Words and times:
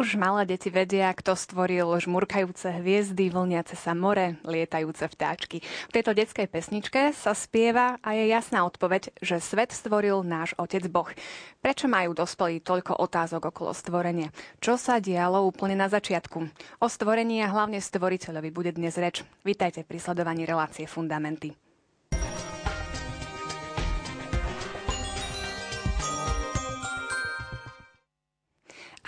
Už 0.00 0.16
malé 0.16 0.48
deti 0.48 0.72
vedia, 0.72 1.12
kto 1.12 1.36
stvoril 1.36 1.84
žmurkajúce 2.00 2.72
hviezdy, 2.80 3.28
vlniace 3.28 3.76
sa 3.76 3.92
more, 3.92 4.40
lietajúce 4.48 5.04
vtáčky. 5.04 5.60
V 5.60 5.92
tejto 5.92 6.16
detskej 6.16 6.48
pesničke 6.48 7.12
sa 7.12 7.36
spieva 7.36 8.00
a 8.00 8.16
je 8.16 8.32
jasná 8.32 8.64
odpoveď, 8.64 9.12
že 9.20 9.44
svet 9.44 9.76
stvoril 9.76 10.24
náš 10.24 10.56
Otec 10.56 10.88
Boh. 10.88 11.12
Prečo 11.60 11.84
majú 11.84 12.16
dospelí 12.16 12.64
toľko 12.64 12.96
otázok 12.96 13.52
okolo 13.52 13.76
stvorenia? 13.76 14.32
Čo 14.56 14.80
sa 14.80 15.04
dialo 15.04 15.44
úplne 15.44 15.76
na 15.76 15.92
začiatku? 15.92 16.48
O 16.80 16.88
stvorení 16.88 17.44
a 17.44 17.52
hlavne 17.52 17.76
stvoriteľovi 17.76 18.48
bude 18.48 18.72
dnes 18.72 18.96
reč. 18.96 19.20
Vítajte 19.44 19.84
pri 19.84 20.00
sledovaní 20.00 20.48
relácie 20.48 20.88
Fundamenty. 20.88 21.69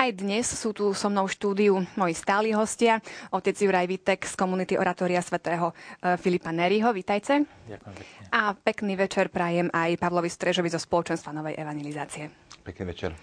Aj 0.03 0.11
dnes 0.11 0.43
sú 0.43 0.75
tu 0.75 0.91
so 0.99 1.07
mnou 1.07 1.31
v 1.31 1.35
štúdiu 1.39 1.79
moji 1.95 2.19
stáli 2.19 2.51
hostia, 2.51 2.99
otec 3.31 3.55
Juraj 3.55 3.87
Vitek 3.87 4.27
z 4.27 4.35
komunity 4.35 4.75
Oratória 4.75 5.23
svätého 5.23 5.71
e, 5.71 6.19
Filipa 6.19 6.51
Neriho. 6.51 6.91
Vítajte. 6.91 7.47
Ďakujem 7.71 7.95
pekne. 7.95 8.27
A 8.35 8.51
pekný 8.51 8.99
večer 8.99 9.31
prajem 9.31 9.71
aj 9.71 10.03
Pavlovi 10.03 10.27
Strežovi 10.27 10.75
zo 10.75 10.83
spoločenstva 10.83 11.31
Novej 11.31 11.55
evangelizácie. 11.55 12.35
Pekný 12.67 12.91
večer. 12.91 13.15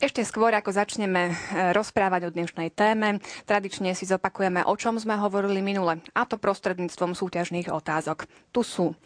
Ešte 0.00 0.24
skôr, 0.24 0.56
ako 0.56 0.72
začneme 0.72 1.28
e, 1.28 1.32
rozprávať 1.76 2.32
o 2.32 2.32
dnešnej 2.32 2.72
téme, 2.72 3.20
tradične 3.44 3.92
si 3.92 4.08
zopakujeme, 4.08 4.64
o 4.64 4.72
čom 4.80 4.96
sme 4.96 5.20
hovorili 5.20 5.60
minule, 5.60 6.00
a 6.16 6.24
to 6.24 6.40
prostredníctvom 6.40 7.12
súťažných 7.12 7.68
otázok. 7.68 8.24
Tu 8.48 8.64
sú 8.64 8.96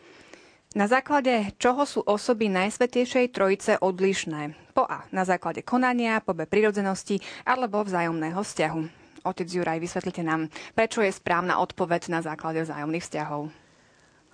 na 0.76 0.84
základe 0.84 1.56
čoho 1.56 1.88
sú 1.88 2.04
osoby 2.04 2.52
Najsvetejšej 2.52 3.32
Trojice 3.32 3.80
odlišné? 3.80 4.67
Po 4.78 4.86
A. 4.86 5.02
Na 5.10 5.26
základe 5.26 5.66
konania, 5.66 6.22
po 6.22 6.38
B. 6.38 6.46
prirodzenosti 6.46 7.18
alebo 7.42 7.82
vzájomného 7.82 8.38
vzťahu. 8.38 8.80
Otec 9.26 9.50
Juraj, 9.50 9.82
vysvetlite 9.82 10.22
nám, 10.22 10.46
prečo 10.70 11.02
je 11.02 11.10
správna 11.10 11.58
odpoveď 11.58 12.14
na 12.14 12.22
základe 12.22 12.62
vzájomných 12.62 13.02
vzťahov. 13.02 13.50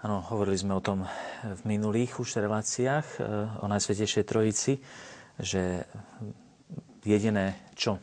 Áno, 0.04 0.20
hovorili 0.28 0.60
sme 0.60 0.76
o 0.76 0.84
tom 0.84 1.08
v 1.48 1.60
minulých 1.64 2.20
už 2.20 2.44
reláciách 2.44 3.06
e, 3.16 3.18
o 3.64 3.66
Najsvetejšej 3.72 4.24
Trojici, 4.28 4.84
že 5.40 5.88
jediné, 7.08 7.56
čo 7.72 7.96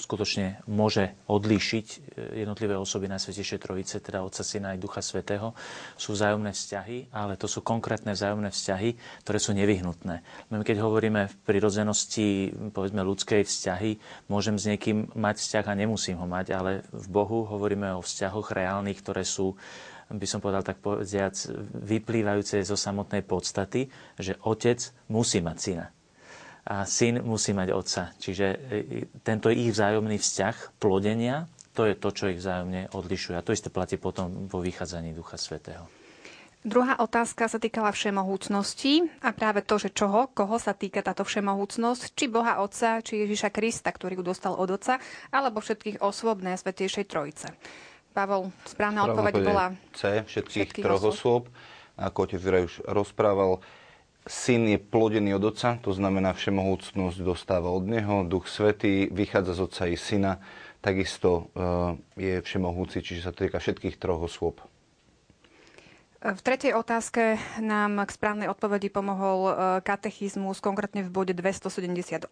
skutočne 0.00 0.64
môže 0.64 1.12
odlíšiť 1.28 1.86
e, 1.86 1.96
jednotlivé 2.44 2.80
osoby 2.80 3.12
na 3.12 3.20
Svetejšej 3.20 3.60
Trojice, 3.60 4.00
teda 4.00 4.24
Otca, 4.24 4.40
Syna 4.40 4.72
aj 4.72 4.80
Ducha 4.80 5.04
Svetého, 5.04 5.52
sú 6.00 6.16
vzájomné 6.16 6.56
vzťahy, 6.56 7.12
ale 7.12 7.36
to 7.36 7.44
sú 7.44 7.60
konkrétne 7.60 8.16
vzájomné 8.16 8.48
vzťahy, 8.48 8.96
ktoré 9.24 9.38
sú 9.38 9.52
nevyhnutné. 9.52 10.24
Keď 10.48 10.76
hovoríme 10.80 11.28
v 11.28 11.38
prirodzenosti, 11.44 12.56
povedzme 12.72 13.04
ľudskej 13.04 13.44
vzťahy, 13.44 13.90
môžem 14.32 14.56
s 14.56 14.64
niekým 14.64 15.12
mať 15.12 15.44
vzťah 15.44 15.64
a 15.68 15.78
nemusím 15.78 16.16
ho 16.16 16.24
mať, 16.24 16.46
ale 16.56 16.70
v 16.88 17.06
Bohu 17.12 17.44
hovoríme 17.44 17.92
o 17.96 18.04
vzťahoch 18.04 18.56
reálnych, 18.56 19.04
ktoré 19.04 19.28
sú 19.28 19.56
by 20.10 20.26
som 20.26 20.42
povedal 20.42 20.66
tak 20.66 20.82
povediac, 20.82 21.38
vyplývajúce 21.86 22.58
zo 22.66 22.74
samotnej 22.74 23.22
podstaty, 23.22 23.86
že 24.18 24.34
otec 24.42 24.82
musí 25.06 25.38
mať 25.38 25.58
syna 25.62 25.86
a 26.70 26.86
syn 26.86 27.26
musí 27.26 27.50
mať 27.50 27.68
otca. 27.74 28.02
Čiže 28.14 28.46
e, 28.46 28.58
tento 29.26 29.50
ich 29.50 29.74
vzájomný 29.74 30.22
vzťah 30.22 30.78
plodenia, 30.78 31.50
to 31.74 31.82
je 31.90 31.98
to, 31.98 32.08
čo 32.14 32.30
ich 32.30 32.38
vzájomne 32.38 32.94
odlišuje. 32.94 33.34
A 33.34 33.42
to 33.42 33.50
isté 33.50 33.74
platí 33.74 33.98
potom 33.98 34.46
vo 34.46 34.62
vychádzaní 34.62 35.10
Ducha 35.10 35.34
Svetého. 35.34 35.90
Druhá 36.60 37.00
otázka 37.00 37.48
sa 37.48 37.56
týkala 37.56 37.88
všemohúcnosti 37.88 39.08
a 39.24 39.32
práve 39.32 39.64
to, 39.64 39.80
že 39.80 39.96
čoho, 39.96 40.28
koho 40.28 40.60
sa 40.60 40.76
týka 40.76 41.00
táto 41.00 41.24
všemohúcnosť, 41.24 42.12
či 42.12 42.28
Boha 42.28 42.60
Otca, 42.60 43.00
či 43.00 43.24
Ježiša 43.24 43.48
Krista, 43.48 43.88
ktorý 43.88 44.20
ju 44.20 44.28
dostal 44.28 44.52
od 44.52 44.68
Otca, 44.68 45.00
alebo 45.32 45.64
všetkých 45.64 46.04
osôb 46.04 46.44
Svetejšej 46.44 47.08
Trojice. 47.08 47.48
Pavol, 48.12 48.52
správna 48.68 49.08
odpoveď 49.08 49.34
bola... 49.40 49.72
C, 49.96 50.20
všetkých, 50.20 50.84
všetkých 50.84 50.84
troch 50.84 51.00
osôb. 51.00 51.48
Ako 51.96 52.28
otec 52.28 52.40
už 52.44 52.84
rozprával, 52.84 53.64
Syn 54.28 54.68
je 54.68 54.78
plodený 54.78 55.40
od 55.40 55.56
Otca, 55.56 55.80
to 55.80 55.96
znamená 55.96 56.36
všemohúcnosť 56.36 57.18
dostáva 57.24 57.72
od 57.72 57.88
Neho, 57.88 58.28
Duch 58.28 58.52
Svetý 58.52 59.08
vychádza 59.08 59.56
z 59.56 59.60
Otca 59.64 59.84
i 59.88 59.96
Syna, 59.96 60.38
takisto 60.84 61.48
eh, 61.56 61.96
je 62.20 62.34
všemohúci, 62.44 63.00
čiže 63.00 63.26
sa 63.26 63.32
týka 63.32 63.56
všetkých 63.56 63.96
troch 63.96 64.28
osôb. 64.28 64.60
V 66.20 66.36
tretej 66.44 66.76
otázke 66.76 67.40
nám 67.64 68.04
k 68.04 68.12
správnej 68.12 68.52
odpovedi 68.52 68.92
pomohol 68.92 69.40
e, 69.48 69.52
katechizmus, 69.80 70.60
konkrétne 70.60 71.00
v 71.00 71.08
bode 71.08 71.32
278. 71.32 72.28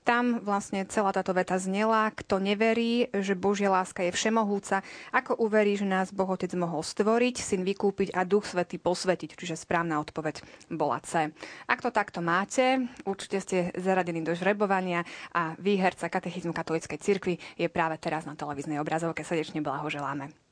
Tam 0.00 0.24
vlastne 0.40 0.88
celá 0.88 1.12
táto 1.12 1.36
veta 1.36 1.60
znela, 1.60 2.08
kto 2.16 2.40
neverí, 2.40 3.12
že 3.12 3.36
Božia 3.36 3.68
láska 3.68 4.00
je 4.00 4.16
všemohúca, 4.16 4.80
ako 5.12 5.36
uverí, 5.36 5.76
že 5.76 5.84
nás 5.84 6.08
Boh 6.08 6.24
Otec 6.24 6.48
mohol 6.56 6.80
stvoriť, 6.80 7.36
syn 7.36 7.68
vykúpiť 7.68 8.16
a 8.16 8.24
Duch 8.24 8.48
Svetý 8.48 8.80
posvetiť. 8.80 9.36
Čiže 9.36 9.60
správna 9.60 10.00
odpoveď 10.00 10.40
bola 10.72 10.96
C. 11.04 11.36
Ak 11.68 11.84
to 11.84 11.92
takto 11.92 12.24
máte, 12.24 12.80
určite 13.04 13.44
ste 13.44 13.56
zaradení 13.76 14.24
do 14.24 14.32
žrebovania 14.32 15.04
a 15.36 15.52
výherca 15.60 16.08
katechizmu 16.08 16.56
katolíckej 16.56 16.96
cirkvi 16.96 17.36
je 17.60 17.68
práve 17.68 18.00
teraz 18.00 18.24
na 18.24 18.32
televíznej 18.32 18.80
obrazovke. 18.80 19.20
Srdečne 19.20 19.60
blahoželáme. 19.60 20.45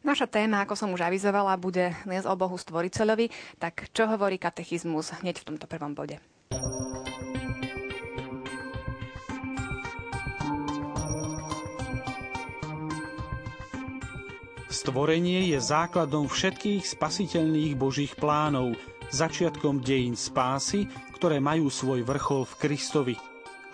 Naša 0.00 0.24
téma, 0.24 0.64
ako 0.64 0.72
som 0.80 0.88
už 0.96 1.04
avizovala, 1.04 1.60
bude 1.60 1.92
dnes 2.08 2.24
o 2.24 2.32
Bohu 2.32 2.56
stvoriteľovi. 2.56 3.28
Tak 3.60 3.92
čo 3.92 4.08
hovorí 4.08 4.40
katechizmus 4.40 5.12
hneď 5.20 5.44
v 5.44 5.46
tomto 5.52 5.68
prvom 5.68 5.92
bode? 5.92 6.16
Stvorenie 14.72 15.52
je 15.52 15.60
základom 15.60 16.32
všetkých 16.32 16.80
spasiteľných 16.88 17.76
božích 17.76 18.16
plánov, 18.16 18.80
začiatkom 19.12 19.84
dejín 19.84 20.16
spásy, 20.16 20.88
ktoré 21.12 21.44
majú 21.44 21.68
svoj 21.68 22.08
vrchol 22.08 22.48
v 22.48 22.54
Kristovi. 22.56 23.16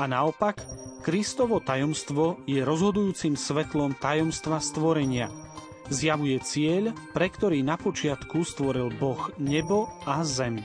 A 0.03 0.11
naopak, 0.11 0.59
Kristovo 1.07 1.63
tajomstvo 1.63 2.43
je 2.51 2.67
rozhodujúcim 2.67 3.39
svetlom 3.39 3.95
tajomstva 3.95 4.59
stvorenia– 4.59 5.31
zjavuje 5.91 6.39
cieľ, 6.43 6.95
pre 7.15 7.31
ktorý 7.31 7.63
na 7.63 7.79
počiatku 7.79 8.43
stvoril 8.43 8.91
Boh 8.97 9.31
nebo 9.39 9.91
a 10.07 10.23
zem. 10.27 10.63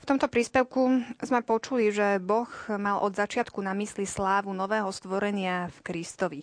V 0.00 0.04
tomto 0.18 0.26
príspevku 0.26 1.06
sme 1.22 1.38
počuli, 1.46 1.94
že 1.94 2.18
Boh 2.18 2.50
mal 2.74 2.98
od 2.98 3.14
začiatku 3.14 3.62
na 3.62 3.78
mysli 3.78 4.10
slávu 4.10 4.50
nového 4.50 4.90
stvorenia 4.90 5.70
v 5.70 5.78
Kristovi. 5.86 6.42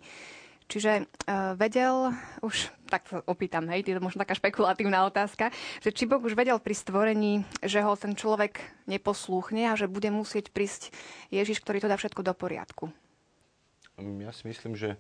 Čiže 0.68 1.08
uh, 1.08 1.56
vedel 1.56 2.12
už, 2.44 2.68
tak 2.92 3.08
opýtam, 3.24 3.72
hej, 3.72 3.88
je 3.88 3.96
to 3.96 4.04
možno 4.04 4.20
taká 4.20 4.36
špekulatívna 4.36 5.08
otázka, 5.08 5.56
že 5.80 5.96
či 5.96 6.04
Boh 6.04 6.20
už 6.20 6.36
vedel 6.36 6.60
pri 6.60 6.76
stvorení, 6.76 7.48
že 7.64 7.80
ho 7.80 7.96
ten 7.96 8.12
človek 8.20 8.60
neposlúchne 8.84 9.72
a 9.72 9.80
že 9.80 9.88
bude 9.88 10.12
musieť 10.12 10.52
prísť 10.52 10.92
Ježiš, 11.32 11.64
ktorý 11.64 11.80
to 11.80 11.92
dá 11.92 11.96
všetko 11.96 12.20
do 12.20 12.36
poriadku. 12.36 12.92
Ja 13.98 14.36
si 14.36 14.44
myslím, 14.52 14.76
že 14.76 15.00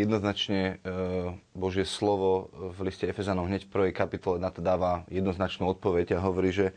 jednoznačne 0.00 0.80
uh, 0.80 1.36
Božie 1.52 1.84
slovo 1.84 2.48
v 2.72 2.88
liste 2.88 3.04
Efezanom 3.04 3.44
hneď 3.44 3.68
v 3.68 3.72
prvej 3.72 3.92
kapitole 3.92 4.40
na 4.40 4.48
to 4.48 4.64
dáva 4.64 5.04
jednoznačnú 5.12 5.68
odpoveď 5.76 6.16
a 6.16 6.24
hovorí, 6.24 6.56
že 6.56 6.72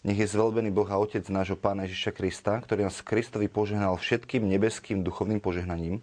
nech 0.00 0.16
je 0.16 0.32
zvelbený 0.32 0.72
Boh 0.72 0.88
a 0.88 0.96
Otec 0.96 1.22
nášho 1.28 1.60
Pána 1.60 1.84
Ježiša 1.84 2.16
Krista, 2.16 2.56
ktorý 2.58 2.88
nás 2.88 3.04
Kristovi 3.04 3.52
požehnal 3.52 3.94
všetkým 4.00 4.48
nebeským 4.48 5.04
duchovným 5.04 5.44
požehnaním, 5.44 6.00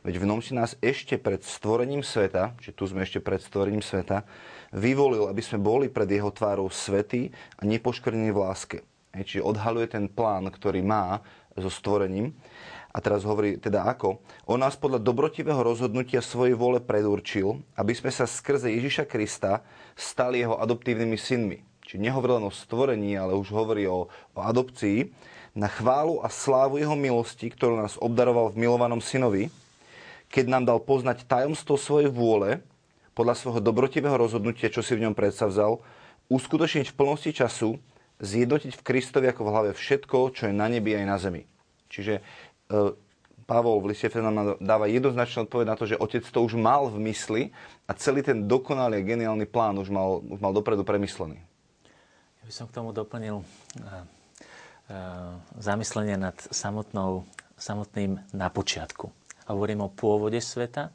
Veď 0.00 0.16
v 0.16 0.28
ňom 0.32 0.40
si 0.40 0.56
nás 0.56 0.80
ešte 0.80 1.20
pred 1.20 1.44
stvorením 1.44 2.00
sveta, 2.00 2.56
že 2.56 2.72
tu 2.72 2.88
sme 2.88 3.04
ešte 3.04 3.20
pred 3.20 3.36
stvorením 3.36 3.84
sveta, 3.84 4.24
vyvolil, 4.72 5.28
aby 5.28 5.42
sme 5.44 5.60
boli 5.60 5.92
pred 5.92 6.08
jeho 6.08 6.32
tvárou 6.32 6.72
svety 6.72 7.28
a 7.60 7.68
nepoškvrnení 7.68 8.32
v 8.32 8.40
láske. 8.40 8.78
Hej, 9.12 9.24
čiže 9.26 9.48
odhaluje 9.48 9.90
ten 9.90 10.06
plán, 10.08 10.48
ktorý 10.48 10.80
má 10.80 11.20
so 11.58 11.68
stvorením. 11.68 12.32
A 12.90 12.98
teraz 12.98 13.22
hovorí 13.22 13.54
teda 13.54 13.86
ako? 13.86 14.18
On 14.50 14.58
nás 14.58 14.74
podľa 14.74 14.98
dobrotivého 14.98 15.62
rozhodnutia 15.62 16.18
svojej 16.18 16.58
vôle 16.58 16.82
predurčil, 16.82 17.62
aby 17.78 17.94
sme 17.94 18.10
sa 18.10 18.26
skrze 18.26 18.66
Ježiša 18.66 19.06
Krista 19.06 19.62
stali 19.94 20.42
jeho 20.42 20.58
adoptívnymi 20.58 21.14
synmi. 21.14 21.58
Čiže 21.86 22.02
nehovorí 22.02 22.38
len 22.38 22.50
o 22.50 22.54
stvorení, 22.54 23.14
ale 23.14 23.38
už 23.38 23.50
hovorí 23.54 23.86
o, 23.86 24.10
o 24.10 24.40
adopcii 24.42 25.10
na 25.54 25.70
chválu 25.70 26.22
a 26.22 26.30
slávu 26.30 26.78
jeho 26.78 26.94
milosti, 26.94 27.50
ktorú 27.50 27.78
nás 27.78 27.98
obdaroval 27.98 28.54
v 28.54 28.62
milovanom 28.66 29.02
synovi, 29.02 29.50
keď 30.30 30.44
nám 30.46 30.64
dal 30.64 30.78
poznať 30.78 31.26
tajomstvo 31.26 31.74
svojej 31.74 32.08
vôle, 32.08 32.62
podľa 33.18 33.34
svojho 33.36 33.60
dobrotivého 33.60 34.14
rozhodnutia, 34.14 34.72
čo 34.72 34.80
si 34.80 34.94
v 34.94 35.04
ňom 35.04 35.14
predsavzal, 35.18 35.82
uskutočniť 36.30 36.94
v 36.94 36.96
plnosti 36.96 37.34
času, 37.34 37.76
zjednotiť 38.22 38.72
v 38.78 38.84
Kristovi 38.86 39.26
ako 39.28 39.42
v 39.44 39.52
hlave 39.52 39.70
všetko, 39.74 40.30
čo 40.30 40.48
je 40.48 40.54
na 40.54 40.70
nebi 40.70 40.94
aj 40.94 41.04
na 41.04 41.16
zemi. 41.18 41.42
Čiže 41.90 42.22
e, 42.22 42.22
Pavol 43.50 43.82
v 43.82 43.90
liste 43.90 44.06
nám 44.14 44.62
dáva 44.62 44.86
jednoznačnú 44.86 45.50
odpoveď 45.50 45.66
na 45.66 45.74
to, 45.74 45.90
že 45.90 45.98
otec 45.98 46.22
to 46.22 46.38
už 46.38 46.54
mal 46.54 46.86
v 46.86 47.02
mysli 47.10 47.42
a 47.90 47.98
celý 47.98 48.22
ten 48.22 48.46
dokonalý 48.46 49.02
a 49.02 49.06
geniálny 49.10 49.50
plán 49.50 49.74
už 49.82 49.90
mal, 49.90 50.22
už 50.22 50.38
mal 50.38 50.54
dopredu 50.54 50.86
premyslený. 50.86 51.34
Ja 52.40 52.44
by 52.46 52.52
som 52.54 52.70
k 52.70 52.76
tomu 52.78 52.94
doplnil 52.94 53.42
uh, 53.42 53.44
uh, 53.82 55.34
zamyslenie 55.58 56.14
nad 56.14 56.38
samotnou, 56.54 57.26
samotným 57.58 58.22
na 58.30 58.46
počiatku. 58.54 59.10
Hovorím 59.50 59.86
o 59.86 59.90
pôvode 59.90 60.38
sveta. 60.38 60.94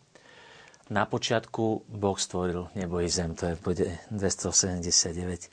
Na 0.86 1.04
počiatku 1.10 1.90
Boh 1.92 2.16
stvoril 2.16 2.70
nebo 2.78 3.02
i 3.02 3.10
zem, 3.10 3.34
to 3.34 3.50
je 3.50 3.58
v 3.58 3.62
bode 3.62 3.88
279. 4.14 5.50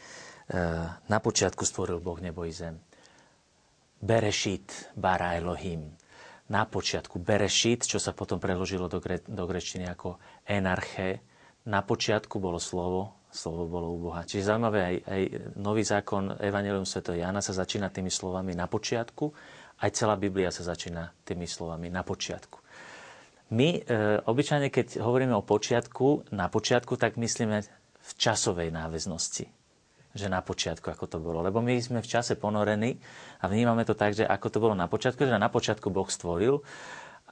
Uh, 0.52 0.93
na 1.08 1.19
počiatku 1.19 1.64
stvoril 1.64 2.04
Boh 2.04 2.20
nebo 2.20 2.44
i 2.44 2.52
zem. 2.52 2.76
Berešit 4.02 4.93
bara 4.94 5.34
Elohim 5.34 5.96
na 6.52 6.69
počiatku. 6.69 7.16
Berešit, 7.16 7.88
čo 7.88 7.96
sa 7.96 8.12
potom 8.12 8.37
preložilo 8.37 8.93
do, 8.93 9.00
gre, 9.00 9.25
do 9.25 9.49
grečtiny 9.49 9.88
ako 9.88 10.20
enarché. 10.44 11.25
Na 11.64 11.81
počiatku 11.81 12.37
bolo 12.37 12.60
slovo, 12.60 13.25
slovo 13.32 13.64
bolo 13.64 13.88
u 13.94 13.99
Boha. 14.10 14.28
Čiže 14.28 14.52
zaujímavé, 14.52 14.81
aj, 14.84 14.96
aj 15.08 15.22
nový 15.56 15.81
zákon 15.87 16.37
Evangelium 16.37 16.84
Sv. 16.84 17.16
Jana 17.16 17.40
sa 17.40 17.56
začína 17.56 17.88
tými 17.88 18.12
slovami 18.12 18.52
na 18.52 18.69
počiatku, 18.69 19.25
aj 19.81 19.90
celá 19.96 20.14
Biblia 20.20 20.52
sa 20.52 20.62
začína 20.62 21.10
tými 21.25 21.49
slovami 21.49 21.88
na 21.88 22.04
počiatku. 22.04 22.62
My 23.52 23.69
e, 23.76 23.81
obyčajne, 24.25 24.72
keď 24.72 25.04
hovoríme 25.04 25.37
o 25.37 25.44
počiatku, 25.44 26.32
na 26.32 26.49
počiatku, 26.49 26.96
tak 26.96 27.20
myslíme 27.20 27.60
v 28.02 28.10
časovej 28.16 28.72
náväznosti 28.72 29.46
že 30.12 30.28
na 30.28 30.44
počiatku, 30.44 30.93
ako 30.93 31.08
to 31.08 31.19
bolo. 31.19 31.40
Lebo 31.40 31.64
my 31.64 31.72
sme 31.81 32.04
v 32.04 32.10
čase 32.10 32.37
ponorení 32.37 33.00
a 33.40 33.49
vnímame 33.49 33.88
to 33.88 33.96
tak, 33.96 34.12
že 34.12 34.28
ako 34.28 34.46
to 34.52 34.58
bolo 34.60 34.75
na 34.76 34.84
počiatku, 34.84 35.25
že 35.25 35.40
na 35.40 35.49
počiatku 35.49 35.88
Boh 35.88 36.04
stvoril 36.04 36.60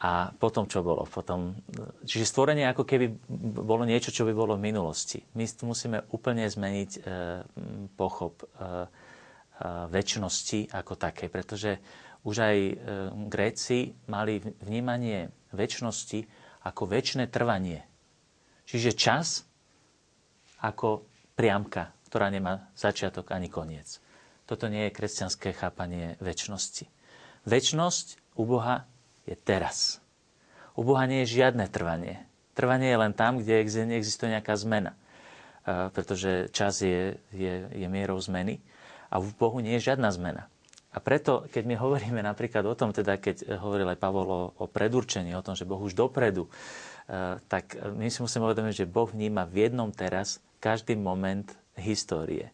a 0.00 0.32
potom 0.32 0.64
čo 0.64 0.80
bolo? 0.80 1.04
Potom, 1.04 1.60
čiže 2.08 2.24
stvorenie 2.24 2.64
ako 2.72 2.88
keby 2.88 3.20
bolo 3.60 3.84
niečo, 3.84 4.08
čo 4.08 4.24
by 4.24 4.32
bolo 4.32 4.56
v 4.56 4.72
minulosti. 4.72 5.20
My 5.36 5.44
musíme 5.44 6.08
úplne 6.16 6.48
zmeniť 6.48 6.90
e, 6.96 7.00
pochop 8.00 8.40
e, 8.40 8.44
e, 8.48 8.48
väčšnosti 9.92 10.72
ako 10.72 10.96
také, 10.96 11.28
pretože 11.28 11.76
už 12.24 12.36
aj 12.36 12.58
e, 12.58 12.74
Gréci 13.28 13.96
mali 14.06 14.40
vnímanie 14.60 15.32
väčšnosti 15.52 16.28
ako 16.64 16.82
väčšie 16.84 17.26
trvanie. 17.32 17.80
Čiže 18.68 18.90
čas 18.92 19.42
ako 20.60 21.08
priamka, 21.34 21.96
ktorá 22.12 22.28
nemá 22.28 22.68
začiatok 22.76 23.32
ani 23.32 23.48
koniec. 23.48 23.98
Toto 24.44 24.68
nie 24.68 24.90
je 24.90 24.96
kresťanské 24.96 25.56
chápanie 25.56 26.20
väčšnosti. 26.20 26.84
Väčšnosť 27.48 28.36
u 28.36 28.44
Boha 28.44 28.84
je 29.24 29.38
teraz. 29.38 30.02
U 30.76 30.84
Boha 30.84 31.08
nie 31.08 31.24
je 31.24 31.40
žiadne 31.40 31.70
trvanie. 31.72 32.20
Trvanie 32.52 32.92
je 32.92 33.00
len 33.00 33.14
tam, 33.16 33.40
kde 33.40 33.64
neexistuje 33.88 34.36
nejaká 34.36 34.52
zmena. 34.58 34.92
Pretože 35.64 36.50
čas 36.52 36.82
je, 36.84 37.16
je, 37.32 37.54
je 37.72 37.86
mierou 37.88 38.18
zmeny 38.20 38.60
a 39.08 39.22
v 39.22 39.30
Bohu 39.38 39.62
nie 39.62 39.78
je 39.78 39.92
žiadna 39.92 40.10
zmena. 40.12 40.50
A 40.90 40.98
preto, 40.98 41.46
keď 41.46 41.62
my 41.70 41.76
hovoríme 41.78 42.18
napríklad 42.18 42.66
o 42.66 42.74
tom, 42.74 42.90
teda 42.90 43.14
keď 43.22 43.62
hovoril 43.62 43.86
aj 43.94 43.98
Pavol 44.02 44.26
o, 44.26 44.42
o 44.58 44.66
predurčení, 44.66 45.30
o 45.38 45.44
tom, 45.44 45.54
že 45.54 45.62
Boh 45.62 45.78
už 45.78 45.94
dopredu, 45.94 46.50
tak 47.46 47.74
my 47.94 48.06
si 48.06 48.22
musíme 48.22 48.46
uvedomiť, 48.46 48.86
že 48.86 48.90
Boh 48.90 49.06
vníma 49.06 49.46
v 49.46 49.70
jednom 49.70 49.90
teraz 49.90 50.42
každý 50.62 50.94
moment 50.94 51.46
histórie. 51.78 52.50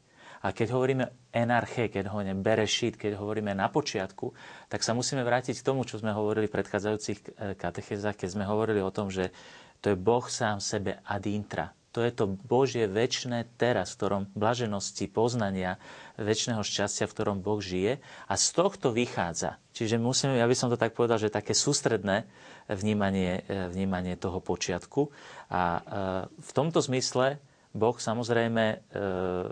A 0.47 0.55
keď 0.55 0.79
hovoríme 0.79 1.05
enarche, 1.35 1.91
keď 1.91 2.13
hovoríme 2.13 2.39
berešit, 2.39 2.95
keď 2.95 3.19
hovoríme 3.19 3.51
na 3.51 3.67
počiatku, 3.67 4.31
tak 4.71 4.87
sa 4.87 4.95
musíme 4.95 5.27
vrátiť 5.27 5.59
k 5.59 5.67
tomu, 5.67 5.83
čo 5.83 5.99
sme 5.99 6.15
hovorili 6.15 6.47
v 6.47 6.55
predchádzajúcich 6.55 7.19
eh, 7.19 7.59
katechezách, 7.59 8.15
keď 8.15 8.29
sme 8.31 8.45
hovorili 8.47 8.79
o 8.79 8.95
tom, 8.95 9.11
že 9.11 9.35
to 9.83 9.93
je 9.93 9.97
Boh 9.99 10.23
sám 10.23 10.63
sebe 10.63 11.03
ad 11.03 11.27
intra. 11.27 11.75
To 11.97 12.05
je 12.05 12.13
to 12.13 12.37
Božie 12.45 12.85
väčšné 12.85 13.57
teraz, 13.57 13.97
v 13.97 14.05
ktorom 14.05 14.23
blaženosti, 14.37 15.09
poznania, 15.09 15.81
väčšného 16.21 16.61
šťastia, 16.61 17.09
v 17.09 17.15
ktorom 17.17 17.41
Boh 17.41 17.57
žije. 17.57 18.05
A 18.29 18.37
z 18.37 18.47
tohto 18.53 18.93
vychádza. 18.93 19.57
Čiže 19.73 19.97
musím, 19.97 20.37
ja 20.37 20.45
by 20.45 20.53
som 20.53 20.69
to 20.69 20.77
tak 20.77 20.93
povedal, 20.93 21.17
že 21.17 21.33
také 21.33 21.57
sústredné 21.57 22.29
vnímanie, 22.69 23.49
eh, 23.49 23.73
vnímanie 23.73 24.21
toho 24.21 24.45
počiatku. 24.45 25.09
A 25.49 25.63
eh, 25.73 25.83
v 26.29 26.51
tomto 26.53 26.85
zmysle 26.85 27.41
Boh 27.77 27.97
samozrejme 28.01 28.65
e, 28.65 28.77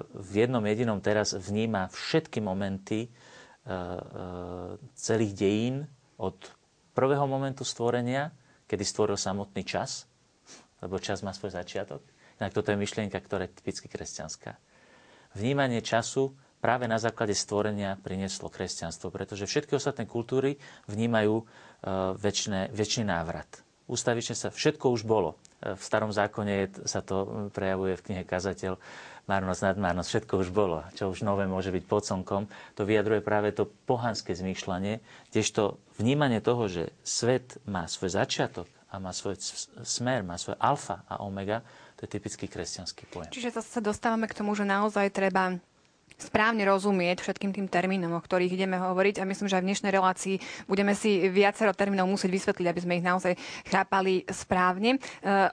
v 0.00 0.32
jednom 0.32 0.64
jedinom 0.64 0.96
teraz 1.04 1.36
vníma 1.36 1.92
všetky 1.92 2.40
momenty 2.40 3.12
celých 4.92 5.32
dejín 5.32 5.88
od 6.20 6.36
prvého 6.92 7.24
momentu 7.24 7.64
stvorenia, 7.64 8.28
kedy 8.68 8.84
stvoril 8.84 9.16
samotný 9.16 9.64
čas, 9.64 10.04
lebo 10.84 11.00
čas 11.00 11.24
má 11.24 11.32
svoj 11.32 11.56
začiatok. 11.56 12.04
Inak 12.42 12.52
toto 12.52 12.74
je 12.74 12.78
myšlienka, 12.78 13.18
ktorá 13.18 13.46
je 13.46 13.54
typicky 13.58 13.86
kresťanská. 13.86 14.58
Vnímanie 15.34 15.82
času 15.82 16.34
práve 16.62 16.88
na 16.88 16.96
základe 16.96 17.36
stvorenia 17.36 18.00
prinieslo 18.00 18.48
kresťanstvo, 18.48 19.12
pretože 19.12 19.44
všetky 19.44 19.76
ostatné 19.76 20.08
kultúry 20.08 20.56
vnímajú 20.88 21.44
väčší 22.72 23.04
návrat. 23.04 23.60
Ústavične 23.84 24.32
sa 24.32 24.48
všetko 24.48 24.96
už 24.96 25.04
bolo. 25.04 25.36
V 25.60 25.82
starom 25.82 26.08
zákone 26.08 26.72
sa 26.88 27.04
to 27.04 27.48
prejavuje 27.52 28.00
v 28.00 28.04
knihe 28.08 28.22
Kazateľ. 28.24 28.80
Márnosť, 29.28 29.60
nadmárnosť, 29.72 30.08
všetko 30.08 30.34
už 30.40 30.48
bolo. 30.52 30.84
Čo 30.96 31.12
už 31.12 31.24
nové 31.24 31.44
môže 31.44 31.68
byť 31.68 31.84
pod 31.84 32.04
slnkom. 32.04 32.48
To 32.76 32.82
vyjadruje 32.84 33.20
práve 33.20 33.52
to 33.52 33.68
pohanské 33.84 34.32
zmýšľanie, 34.32 35.04
kdežto 35.32 35.76
vnímanie 36.00 36.40
toho, 36.40 36.68
že 36.68 36.92
svet 37.04 37.60
má 37.68 37.88
svoj 37.88 38.12
začiatok 38.16 38.68
a 38.88 39.00
má 39.00 39.12
svoj 39.12 39.36
smer, 39.84 40.24
má 40.24 40.36
svoj 40.40 40.56
alfa 40.60 41.04
a 41.08 41.20
omega, 41.24 41.60
to 41.94 42.06
je 42.06 42.10
typický 42.10 42.46
kresťanský 42.50 43.06
pojem. 43.10 43.30
Čiže 43.30 43.60
zase 43.60 43.70
sa 43.78 43.82
dostávame 43.82 44.26
k 44.26 44.36
tomu, 44.36 44.52
že 44.58 44.66
naozaj 44.66 45.14
treba 45.14 45.58
správne 46.14 46.62
rozumieť 46.62 47.20
všetkým 47.20 47.50
tým 47.50 47.66
termínom, 47.66 48.14
o 48.14 48.22
ktorých 48.22 48.54
ideme 48.54 48.78
hovoriť 48.78 49.20
a 49.20 49.28
myslím, 49.28 49.50
že 49.50 49.58
aj 49.58 49.62
v 49.66 49.68
dnešnej 49.70 49.92
relácii 49.92 50.36
budeme 50.70 50.94
si 50.94 51.26
viacero 51.26 51.74
termínov 51.74 52.06
musieť 52.06 52.30
vysvetliť, 52.30 52.66
aby 52.70 52.80
sme 52.80 52.96
ich 52.98 53.04
naozaj 53.04 53.34
chápali 53.66 54.22
správne. 54.30 54.96
E, 54.96 54.98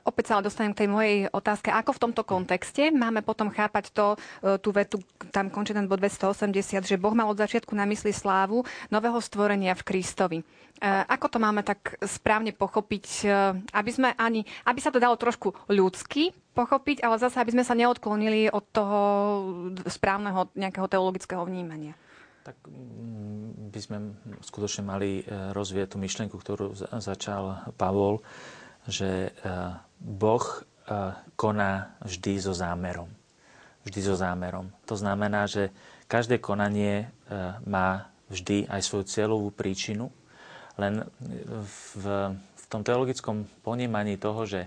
opäť 0.06 0.32
sa 0.32 0.34
ale 0.38 0.48
dostanem 0.48 0.74
k 0.78 0.86
tej 0.86 0.90
mojej 0.90 1.18
otázke, 1.34 1.74
ako 1.74 1.98
v 1.98 2.02
tomto 2.10 2.22
kontexte 2.24 2.94
máme 2.94 3.26
potom 3.26 3.50
chápať 3.50 3.90
to, 3.90 4.14
e, 4.46 4.62
tú 4.62 4.70
vetu, 4.70 5.02
tam 5.34 5.50
končí 5.50 5.74
ten 5.74 5.90
bod 5.90 5.98
280, 5.98 6.86
že 6.86 7.02
Boh 7.02 7.14
mal 7.18 7.28
od 7.34 7.42
začiatku 7.42 7.74
na 7.74 7.90
mysli 7.90 8.14
slávu 8.14 8.62
nového 8.94 9.18
stvorenia 9.18 9.74
v 9.74 9.86
Kristovi. 9.86 10.40
E, 10.82 11.06
ako 11.06 11.28
to 11.30 11.38
máme 11.38 11.62
tak 11.62 11.94
správne 12.02 12.58
pochopiť, 12.58 13.06
e, 13.22 13.26
aby, 13.70 13.92
sme 13.94 14.10
ani, 14.18 14.42
aby 14.66 14.80
sa 14.82 14.90
to 14.90 14.98
dalo 14.98 15.14
trošku 15.14 15.54
ľudsky 15.70 16.34
pochopiť, 16.58 17.06
ale 17.06 17.22
zase, 17.22 17.38
aby 17.38 17.54
sme 17.54 17.62
sa 17.62 17.78
neodklonili 17.78 18.50
od 18.50 18.66
toho 18.74 19.00
správneho 19.86 20.50
nejakého 20.58 20.90
teologického 20.90 21.46
vnímania. 21.46 21.94
Tak 22.42 22.58
mm, 22.66 23.70
by 23.70 23.78
sme 23.80 23.98
skutočne 24.42 24.82
mali 24.90 25.22
e, 25.22 25.54
rozvieť 25.54 25.94
tú 25.94 25.98
myšlienku, 26.02 26.34
ktorú 26.34 26.74
začal 26.98 27.70
Pavol, 27.78 28.26
že 28.90 29.30
Boh 30.02 30.42
koná 31.38 31.94
vždy 32.02 32.42
so 32.42 32.50
zámerom. 32.58 33.14
Vždy 33.86 34.00
so 34.02 34.18
zámerom. 34.18 34.74
To 34.90 34.98
znamená, 34.98 35.46
že 35.46 35.70
každé 36.10 36.42
konanie 36.42 37.06
má 37.70 38.10
vždy 38.34 38.66
aj 38.66 38.82
svoju 38.82 39.06
cieľovú 39.06 39.54
príčinu, 39.54 40.10
len 40.82 40.94
v, 41.94 42.04
v 42.34 42.64
tom 42.66 42.82
teologickom 42.82 43.46
ponímaní 43.62 44.18
toho, 44.18 44.50
že 44.50 44.66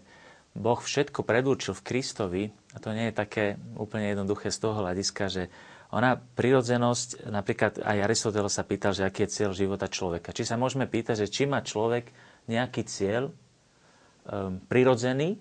Boh 0.54 0.78
všetko 0.78 1.26
predurčil 1.26 1.74
v 1.74 1.82
Kristovi, 1.82 2.42
a 2.72 2.78
to 2.78 2.94
nie 2.94 3.10
je 3.10 3.18
také 3.18 3.58
úplne 3.74 4.14
jednoduché 4.14 4.54
z 4.54 4.62
toho 4.62 4.86
hľadiska, 4.86 5.26
že 5.26 5.42
ona, 5.90 6.18
prirodzenosť, 6.18 7.30
napríklad 7.30 7.82
aj 7.82 8.02
Aristoteles 8.02 8.54
sa 8.54 8.66
pýtal, 8.66 8.94
že 8.94 9.06
aký 9.06 9.26
je 9.26 9.34
cieľ 9.34 9.50
života 9.54 9.86
človeka. 9.86 10.34
Či 10.34 10.46
sa 10.46 10.58
môžeme 10.58 10.90
pýtať, 10.90 11.26
že 11.26 11.30
či 11.30 11.46
má 11.46 11.62
človek 11.62 12.10
nejaký 12.50 12.82
cieľ 12.86 13.30
um, 13.30 14.58
prirodzený, 14.66 15.38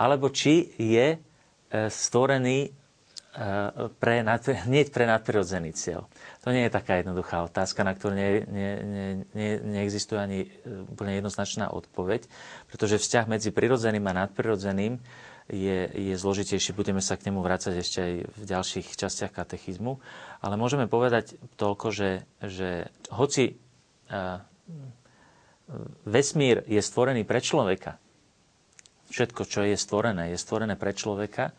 alebo 0.00 0.32
či 0.32 0.72
je 0.80 1.06
e, 1.12 1.18
stvorený 1.92 2.72
pre, 4.00 4.14
hneď 4.66 4.86
pre 4.90 5.04
nadprirodzený 5.06 5.70
cieľ. 5.74 6.10
To 6.42 6.50
nie 6.50 6.66
je 6.66 6.74
taká 6.74 6.98
jednoduchá 6.98 7.46
otázka, 7.46 7.86
na 7.86 7.94
ktorú 7.94 8.14
nie, 8.16 8.30
nie, 8.48 8.70
nie, 9.36 9.50
neexistuje 9.60 10.18
ani 10.18 10.38
e, 10.46 10.48
úplne 10.90 11.20
jednoznačná 11.20 11.70
odpoveď, 11.70 12.26
pretože 12.66 12.98
vzťah 12.98 13.24
medzi 13.30 13.54
prirodzeným 13.54 14.02
a 14.10 14.26
nadprirodzeným 14.26 14.98
je, 15.50 15.78
je 15.90 16.14
zložitejší. 16.14 16.74
Budeme 16.74 17.02
sa 17.02 17.18
k 17.18 17.30
nemu 17.30 17.42
vrácať 17.42 17.74
ešte 17.78 17.98
aj 17.98 18.14
v 18.34 18.42
ďalších 18.46 18.88
častiach 18.94 19.34
katechizmu. 19.34 19.98
Ale 20.42 20.54
môžeme 20.54 20.86
povedať 20.86 21.38
toľko, 21.58 21.90
že, 21.90 22.10
že 22.38 22.86
hoci 23.10 23.58
uh, 24.14 24.38
vesmír 26.06 26.62
je 26.70 26.78
stvorený 26.78 27.26
pre 27.26 27.42
človeka, 27.42 27.98
všetko, 29.10 29.42
čo 29.42 29.66
je 29.66 29.74
stvorené, 29.74 30.30
je 30.30 30.38
stvorené 30.38 30.78
pre 30.78 30.94
človeka, 30.94 31.50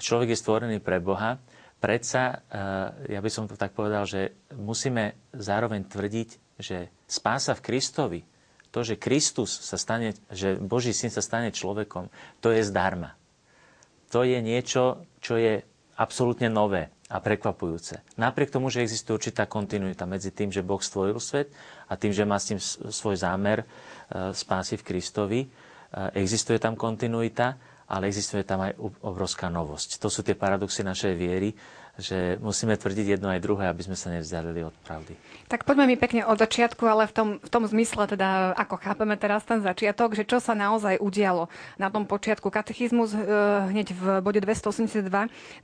človek 0.00 0.32
je 0.32 0.40
stvorený 0.40 0.76
pre 0.80 0.98
Boha, 0.98 1.36
predsa, 1.80 2.44
eh, 2.48 3.16
ja 3.16 3.20
by 3.20 3.30
som 3.32 3.44
to 3.48 3.56
tak 3.56 3.72
povedal, 3.72 4.04
že 4.08 4.32
musíme 4.56 5.16
zároveň 5.36 5.88
tvrdiť, 5.88 6.60
že 6.60 6.92
spása 7.08 7.56
v 7.56 7.64
Kristovi 7.64 8.20
To, 8.70 8.86
že 8.86 9.02
Kristus 9.02 9.50
sa 9.50 9.74
stane, 9.74 10.14
že 10.30 10.54
Boží 10.54 10.94
syn 10.94 11.10
sa 11.10 11.18
stane 11.18 11.50
človekom, 11.50 12.06
to 12.38 12.54
je 12.54 12.62
zdarma. 12.62 13.18
To 14.14 14.22
je 14.22 14.38
niečo, 14.38 15.02
čo 15.18 15.34
je 15.34 15.66
absolútne 15.98 16.46
nové 16.46 16.94
a 17.10 17.18
prekvapujúce. 17.18 17.98
Napriek 18.14 18.54
tomu, 18.54 18.70
že 18.70 18.86
existuje 18.86 19.18
určitá 19.18 19.50
kontinuita 19.50 20.06
medzi 20.06 20.30
tým, 20.30 20.54
že 20.54 20.62
Boh 20.62 20.78
stvoril 20.78 21.18
svet 21.18 21.50
a 21.90 21.98
tým, 21.98 22.14
že 22.14 22.22
má 22.22 22.38
s 22.38 22.54
tým 22.54 22.62
svoj 22.94 23.18
zámer 23.18 23.66
e, 23.66 24.30
spásy 24.30 24.78
v 24.78 24.86
Kristovi, 24.86 25.40
e, 25.42 25.48
existuje 26.14 26.62
tam 26.62 26.78
kontinuita, 26.78 27.58
ale 27.90 28.06
existuje 28.06 28.46
tam 28.46 28.62
aj 28.62 28.78
obrovská 29.02 29.50
novosť. 29.50 29.98
To 29.98 30.06
sú 30.06 30.22
tie 30.22 30.38
paradoxy 30.38 30.86
našej 30.86 31.12
viery, 31.18 31.50
že 31.98 32.38
musíme 32.38 32.78
tvrdiť 32.78 33.18
jedno 33.18 33.28
aj 33.28 33.42
druhé, 33.42 33.66
aby 33.66 33.82
sme 33.82 33.98
sa 33.98 34.14
nevzdialili 34.14 34.62
od 34.62 34.72
pravdy. 34.86 35.18
Tak 35.50 35.66
poďme 35.66 35.90
mi 35.90 35.96
pekne 35.98 36.22
od 36.24 36.38
začiatku, 36.38 36.86
ale 36.86 37.10
v 37.10 37.12
tom, 37.12 37.28
v 37.42 37.50
tom 37.50 37.66
zmysle, 37.66 38.06
teda 38.06 38.54
ako 38.54 38.78
chápeme 38.78 39.18
teraz 39.18 39.42
ten 39.42 39.58
začiatok, 39.60 40.14
že 40.14 40.22
čo 40.22 40.38
sa 40.38 40.54
naozaj 40.54 41.02
udialo 41.02 41.50
na 41.76 41.90
tom 41.90 42.06
počiatku. 42.06 42.48
Katechizmus 42.48 43.10
e, 43.12 43.20
hneď 43.74 43.92
v 43.92 44.02
bode 44.22 44.40
282 44.40 45.02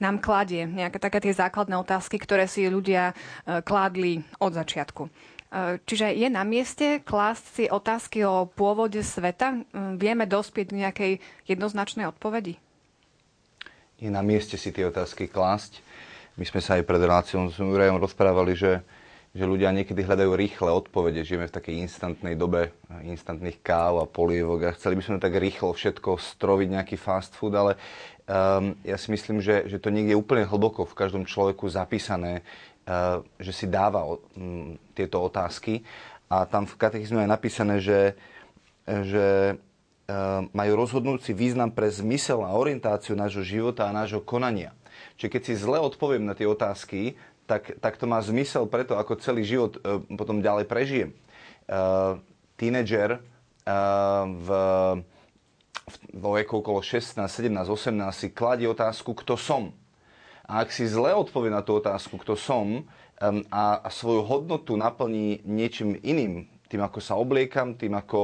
nám 0.02 0.16
kladie 0.18 0.66
nejaké 0.66 0.98
také 0.98 1.22
tie 1.22 1.32
základné 1.32 1.78
otázky, 1.78 2.18
ktoré 2.18 2.50
si 2.50 2.66
ľudia 2.66 3.14
e, 3.46 3.62
kládli 3.62 4.26
od 4.42 4.52
začiatku. 4.52 5.08
E, 5.52 5.78
čiže 5.86 6.10
je 6.12 6.28
na 6.28 6.42
mieste 6.42 7.00
klásť 7.02 7.44
si 7.54 7.64
otázky 7.70 8.26
o 8.26 8.50
pôvode 8.50 9.00
sveta? 9.00 9.62
Vieme 9.96 10.26
dospieť 10.26 10.66
k 10.72 10.78
nejakej 10.82 11.12
jednoznačnej 11.46 12.10
odpovedi? 12.10 12.58
Je 13.96 14.12
na 14.12 14.20
mieste 14.20 14.60
si 14.60 14.74
tie 14.76 14.84
otázky 14.84 15.24
klásť. 15.24 15.80
My 16.36 16.44
sme 16.44 16.60
sa 16.60 16.76
aj 16.76 16.84
pred 16.84 17.00
reláciou 17.00 17.48
s 17.48 17.56
Jurajom 17.56 17.96
rozprávali, 17.96 18.52
že, 18.52 18.84
že 19.32 19.48
ľudia 19.48 19.72
niekedy 19.72 20.04
hľadajú 20.04 20.36
rýchle 20.36 20.68
odpovede. 20.68 21.24
Žijeme 21.24 21.48
v 21.48 21.56
takej 21.56 21.80
instantnej 21.88 22.36
dobe, 22.36 22.76
instantných 22.92 23.64
káv 23.64 24.04
a 24.04 24.10
polievok 24.10 24.68
a 24.68 24.76
chceli 24.76 25.00
by 25.00 25.02
sme 25.02 25.16
tak 25.16 25.32
rýchlo 25.40 25.72
všetko 25.72 26.20
stroviť 26.20 26.68
nejaký 26.76 26.96
fast 27.00 27.32
food, 27.32 27.56
ale 27.56 27.80
um, 28.28 28.76
ja 28.84 29.00
si 29.00 29.08
myslím, 29.16 29.40
že, 29.40 29.64
že 29.64 29.80
to 29.80 29.88
niekde 29.88 30.12
úplne 30.12 30.44
hlboko 30.44 30.84
v 30.84 30.92
každom 30.92 31.24
človeku 31.24 31.64
zapísané, 31.72 32.44
že 33.42 33.52
si 33.52 33.66
dáva 33.66 34.06
um, 34.06 34.78
tieto 34.94 35.18
otázky. 35.18 35.82
A 36.30 36.46
tam 36.46 36.66
v 36.66 36.78
katechizme 36.78 37.26
je 37.26 37.30
napísané, 37.30 37.76
že, 37.82 38.14
že 38.86 39.58
uh, 39.58 40.46
majú 40.54 40.72
rozhodnúci 40.78 41.34
význam 41.34 41.74
pre 41.74 41.90
zmysel 41.90 42.46
a 42.46 42.54
orientáciu 42.54 43.18
nášho 43.18 43.42
života 43.42 43.90
a 43.90 43.94
nášho 43.94 44.22
konania. 44.22 44.70
Čiže 45.18 45.32
keď 45.34 45.42
si 45.42 45.54
zle 45.58 45.82
odpoviem 45.82 46.22
na 46.22 46.38
tie 46.38 46.46
otázky, 46.46 47.18
tak, 47.46 47.78
tak 47.78 47.98
to 47.98 48.06
má 48.10 48.22
zmysel 48.22 48.66
preto, 48.70 48.98
ako 48.98 49.18
celý 49.18 49.42
život 49.42 49.78
uh, 49.82 50.02
potom 50.14 50.42
ďalej 50.42 50.66
prežijem. 50.70 51.10
Tínedžer 52.54 53.18
v, 54.22 54.48
v, 56.14 56.22
veku 56.22 56.62
okolo 56.62 56.78
16, 56.78 57.26
17, 57.26 57.66
18 57.66 58.14
si 58.14 58.30
kladie 58.30 58.70
otázku, 58.70 59.18
kto 59.18 59.34
som. 59.34 59.74
A 60.46 60.62
ak 60.62 60.70
si 60.70 60.86
zle 60.86 61.10
odpovie 61.10 61.50
na 61.50 61.62
tú 61.62 61.78
otázku, 61.78 62.22
kto 62.22 62.38
som, 62.38 62.86
a, 63.20 63.64
a 63.82 63.88
svoju 63.90 64.22
hodnotu 64.22 64.78
naplní 64.78 65.42
niečím 65.42 65.98
iným, 66.00 66.46
tým, 66.66 66.82
ako 66.82 66.98
sa 66.98 67.14
obliekam, 67.14 67.78
tým, 67.78 67.94
ako, 67.94 68.22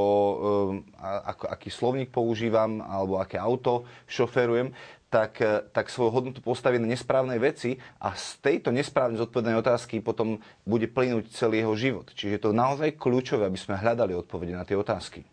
ako, 0.99 1.45
aký 1.47 1.71
slovník 1.71 2.11
používam, 2.11 2.83
alebo 2.83 3.23
aké 3.23 3.39
auto 3.39 3.87
šoferujem, 4.11 4.75
tak, 5.13 5.45
eh, 5.45 5.61
tak 5.77 5.93
svoju 5.93 6.09
hodnotu 6.09 6.41
postaví 6.41 6.81
na 6.81 6.89
nesprávnej 6.89 7.37
veci 7.37 7.77
a 8.01 8.17
z 8.17 8.41
tejto 8.41 8.73
nesprávne 8.73 9.21
zodpovedanej 9.21 9.61
otázky 9.61 10.01
potom 10.01 10.41
bude 10.65 10.89
plynúť 10.89 11.29
celý 11.37 11.61
jeho 11.61 11.77
život. 11.77 12.09
Čiže 12.17 12.33
je 12.33 12.41
to 12.41 12.57
naozaj 12.57 12.97
kľúčové, 12.97 13.45
aby 13.45 13.61
sme 13.61 13.77
hľadali 13.77 14.17
odpovede 14.17 14.57
na 14.57 14.65
tie 14.65 14.73
otázky. 14.73 15.29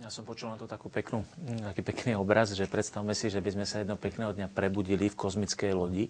Ja 0.00 0.08
som 0.08 0.24
počul 0.24 0.48
na 0.48 0.56
to 0.56 0.64
takú 0.64 0.88
peknú, 0.88 1.22
taký 1.70 1.84
pekný 1.84 2.16
obraz, 2.16 2.56
že 2.56 2.64
predstavme 2.64 3.12
si, 3.12 3.28
že 3.28 3.44
by 3.44 3.50
sme 3.52 3.64
sa 3.68 3.84
jedno 3.84 4.00
pekného 4.00 4.32
dňa 4.32 4.48
prebudili 4.48 5.12
v 5.12 5.18
kozmickej 5.18 5.72
lodi, 5.76 6.08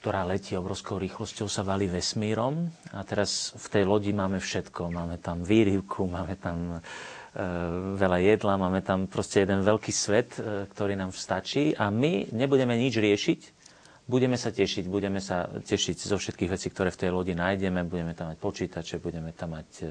ktorá 0.00 0.24
letí 0.24 0.56
obrovskou 0.56 0.96
rýchlosťou, 0.96 1.46
sa 1.46 1.62
valí 1.62 1.86
vesmírom. 1.86 2.72
A 2.96 3.04
teraz 3.04 3.52
v 3.54 3.66
tej 3.68 3.84
lodi 3.84 4.10
máme 4.16 4.40
všetko. 4.40 4.90
Máme 4.90 5.20
tam 5.20 5.44
výrivku, 5.44 6.08
máme 6.08 6.34
tam 6.40 6.80
E, 7.32 7.44
veľa 7.96 8.18
jedla, 8.20 8.60
máme 8.60 8.84
tam 8.84 9.08
proste 9.08 9.40
jeden 9.40 9.64
veľký 9.64 9.88
svet, 9.88 10.36
e, 10.36 10.68
ktorý 10.68 11.00
nám 11.00 11.16
stačí. 11.16 11.72
A 11.72 11.88
my 11.88 12.28
nebudeme 12.28 12.76
nič 12.76 13.00
riešiť, 13.00 13.40
budeme 14.04 14.36
sa 14.36 14.52
tešiť, 14.52 14.84
budeme 14.84 15.16
sa 15.16 15.48
tešiť 15.48 15.96
zo 15.96 16.20
všetkých 16.20 16.52
vecí, 16.52 16.68
ktoré 16.68 16.92
v 16.92 17.00
tej 17.00 17.10
lodi 17.16 17.32
nájdeme, 17.32 17.88
budeme 17.88 18.12
tam 18.12 18.28
mať 18.28 18.36
počítače, 18.36 19.00
budeme 19.00 19.32
tam 19.32 19.56
mať 19.56 19.68
e, 19.80 19.84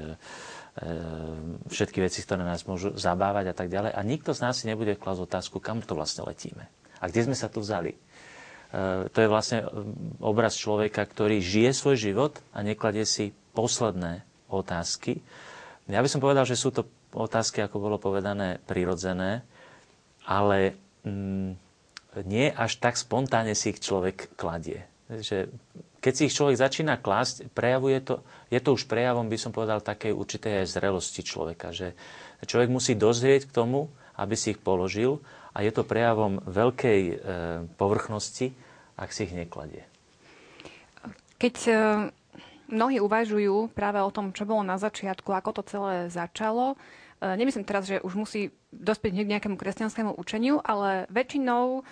všetky 1.68 2.00
veci, 2.00 2.24
ktoré 2.24 2.48
nás 2.48 2.64
môžu 2.64 2.96
zabávať 2.96 3.52
a 3.52 3.54
tak 3.54 3.68
ďalej. 3.68 3.92
A 3.92 4.00
nikto 4.00 4.32
z 4.32 4.40
nás 4.40 4.56
si 4.56 4.64
nebude 4.64 4.96
klásť 4.96 5.28
otázku, 5.28 5.60
kam 5.60 5.84
to 5.84 5.92
vlastne 5.92 6.24
letíme. 6.24 6.64
A 6.96 7.12
kde 7.12 7.28
sme 7.28 7.36
sa 7.36 7.52
tu 7.52 7.60
vzali. 7.60 7.92
To 9.12 9.18
je 9.20 9.28
vlastne 9.28 9.68
obraz 10.24 10.56
človeka, 10.56 11.04
ktorý 11.04 11.44
žije 11.44 11.76
svoj 11.76 11.96
život 12.00 12.32
a 12.56 12.64
nekladie 12.64 13.04
si 13.04 13.36
posledné 13.52 14.24
otázky. 14.48 15.20
Ja 15.92 16.00
by 16.00 16.08
som 16.08 16.24
povedal, 16.24 16.48
že 16.48 16.56
sú 16.56 16.72
to 16.72 16.88
otázky, 17.12 17.60
ako 17.60 17.76
bolo 17.76 18.00
povedané, 18.00 18.56
prirodzené, 18.64 19.44
ale 20.24 20.72
mm, 21.04 21.52
nie 22.24 22.48
až 22.48 22.80
tak 22.80 22.96
spontánne 22.96 23.52
si 23.52 23.76
ich 23.76 23.82
človek 23.84 24.32
kladie. 24.40 24.88
Že 25.12 25.52
keď 26.02 26.12
si 26.12 26.26
ich 26.26 26.34
človek 26.34 26.58
začína 26.58 26.98
klásť, 26.98 27.54
prejavuje 27.54 28.02
to, 28.02 28.26
je 28.50 28.58
to 28.58 28.74
už 28.74 28.90
prejavom, 28.90 29.30
by 29.30 29.38
som 29.38 29.54
povedal, 29.54 29.78
takej 29.78 30.10
určitej 30.10 30.66
zrelosti 30.66 31.22
človeka. 31.22 31.70
Že 31.70 31.94
človek 32.42 32.68
musí 32.74 32.98
dozrieť 32.98 33.46
k 33.46 33.54
tomu, 33.54 33.86
aby 34.18 34.34
si 34.34 34.52
ich 34.52 34.60
položil 34.60 35.22
a 35.54 35.62
je 35.62 35.70
to 35.70 35.86
prejavom 35.86 36.42
veľkej 36.42 37.00
e, 37.06 37.14
povrchnosti, 37.78 38.50
ak 38.98 39.14
si 39.14 39.30
ich 39.30 39.34
nekladie. 39.38 39.86
Keď 41.38 41.56
e, 41.70 41.74
mnohí 42.66 42.98
uvažujú 42.98 43.70
práve 43.70 44.02
o 44.02 44.10
tom, 44.10 44.34
čo 44.34 44.42
bolo 44.42 44.66
na 44.66 44.82
začiatku, 44.82 45.30
ako 45.30 45.50
to 45.60 45.62
celé 45.70 46.10
začalo, 46.10 46.74
nemyslím 47.22 47.62
teraz, 47.62 47.86
že 47.86 48.02
už 48.02 48.18
musí 48.18 48.50
dospieť 48.74 49.22
k 49.22 49.32
nejakému 49.38 49.54
kresťanskému 49.54 50.18
učeniu, 50.18 50.58
ale 50.58 51.06
väčšinou 51.06 51.80
e, 51.80 51.82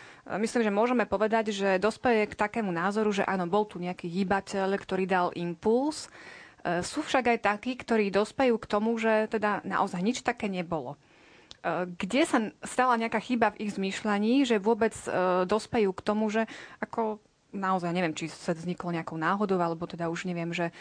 myslím, 0.42 0.62
že 0.66 0.74
môžeme 0.74 1.04
povedať, 1.06 1.54
že 1.54 1.78
dospeje 1.78 2.26
k 2.26 2.34
takému 2.34 2.74
názoru, 2.74 3.14
že 3.14 3.22
áno, 3.22 3.46
bol 3.46 3.62
tu 3.62 3.78
nejaký 3.78 4.10
hýbateľ, 4.10 4.74
ktorý 4.74 5.04
dal 5.06 5.28
impuls. 5.38 6.10
E, 6.66 6.82
sú 6.82 7.06
však 7.06 7.30
aj 7.30 7.38
takí, 7.46 7.78
ktorí 7.78 8.10
dospejú 8.10 8.58
k 8.58 8.66
tomu, 8.66 8.98
že 8.98 9.30
teda 9.30 9.62
naozaj 9.62 10.02
nič 10.02 10.26
také 10.26 10.50
nebolo. 10.50 10.98
Kde 12.00 12.24
sa 12.24 12.40
stala 12.64 12.96
nejaká 12.96 13.20
chyba 13.20 13.52
v 13.52 13.68
ich 13.68 13.76
zmýšľaní, 13.76 14.48
že 14.48 14.56
vôbec 14.56 14.96
dospejú 15.44 15.92
k 15.92 16.00
tomu, 16.00 16.32
že 16.32 16.48
ako 16.80 17.20
naozaj 17.52 17.92
neviem, 17.92 18.16
či 18.16 18.32
sa 18.32 18.56
vzniklo 18.56 18.88
nejakou 18.88 19.20
náhodou, 19.20 19.60
alebo 19.60 19.84
teda 19.84 20.08
už 20.08 20.24
neviem, 20.24 20.56
že 20.56 20.72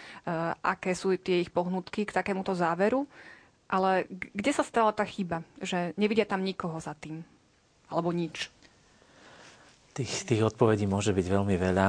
aké 0.64 0.96
sú 0.96 1.20
tie 1.20 1.44
ich 1.44 1.52
pohnutky 1.52 2.08
k 2.08 2.16
takémuto 2.16 2.56
záveru. 2.56 3.12
Ale 3.70 4.10
kde 4.10 4.52
sa 4.52 4.66
stala 4.66 4.90
tá 4.90 5.06
chyba, 5.06 5.46
že 5.62 5.94
nevidia 5.94 6.26
tam 6.26 6.42
nikoho 6.42 6.82
za 6.82 6.98
tým? 6.98 7.22
Alebo 7.86 8.10
nič? 8.10 8.50
Tých, 9.90 10.24
tých 10.24 10.46
odpovedí 10.48 10.88
môže 10.88 11.12
byť 11.12 11.28
veľmi 11.28 11.60
veľa. 11.60 11.88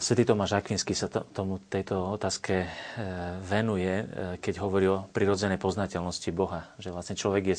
Svetý 0.00 0.24
Tomáš 0.24 0.56
Akvinsky 0.56 0.96
sa 0.96 1.12
to, 1.12 1.20
tomu, 1.36 1.60
tejto 1.60 2.00
otázke 2.16 2.64
e, 2.64 2.68
venuje, 3.44 3.92
e, 3.92 4.04
keď 4.40 4.54
hovorí 4.64 4.88
o 4.88 5.04
prirodzenej 5.12 5.60
poznateľnosti 5.60 6.32
Boha. 6.32 6.72
Že 6.80 6.96
vlastne 6.96 7.12
človek 7.18 7.52
je, 7.52 7.56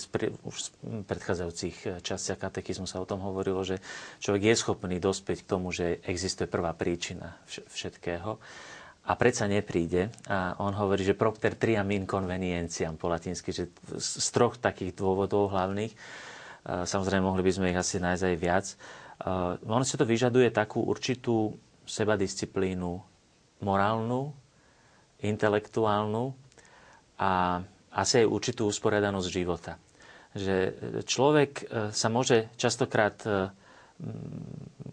už 0.49 0.55
v 0.81 1.05
predchádzajúcich 1.05 1.75
e, 1.85 1.87
častiach 2.01 2.41
katechizmu 2.41 2.89
sa 2.89 3.03
o 3.03 3.05
tom 3.05 3.21
hovorilo, 3.21 3.61
že 3.61 3.83
človek 4.17 4.49
je 4.49 4.55
schopný 4.57 4.97
dospieť 4.97 5.45
k 5.45 5.49
tomu, 5.51 5.69
že 5.69 6.01
existuje 6.09 6.49
prvá 6.49 6.73
príčina 6.73 7.37
všetkého 7.45 8.41
a 9.03 9.11
predsa 9.19 9.51
nepríde. 9.51 10.07
A 10.31 10.55
on 10.63 10.71
hovorí, 10.71 11.03
že 11.03 11.17
propter 11.17 11.59
triam 11.59 11.91
inconvenientiam 11.91 12.95
po 12.95 13.11
latinsky, 13.11 13.51
že 13.51 13.67
z 13.99 14.27
troch 14.31 14.55
takých 14.55 14.95
dôvodov 14.95 15.51
hlavných, 15.51 15.91
samozrejme 16.63 17.27
mohli 17.27 17.43
by 17.43 17.51
sme 17.51 17.69
ich 17.75 17.79
asi 17.79 17.99
nájsť 17.99 18.23
aj 18.23 18.37
viac, 18.39 18.65
on 19.67 19.83
si 19.83 19.95
to 19.99 20.07
vyžaduje 20.07 20.51
takú 20.51 20.83
určitú 20.83 21.55
sebadisciplínu 21.83 22.91
morálnu, 23.63 24.31
intelektuálnu 25.23 26.35
a 27.19 27.63
asi 27.95 28.23
aj 28.23 28.27
určitú 28.27 28.67
usporiadanosť 28.67 29.27
života. 29.31 29.79
Že 30.33 30.55
človek 31.05 31.51
e, 31.61 31.63
sa 31.93 32.07
môže 32.09 32.49
častokrát 32.57 33.15
e, 33.23 33.53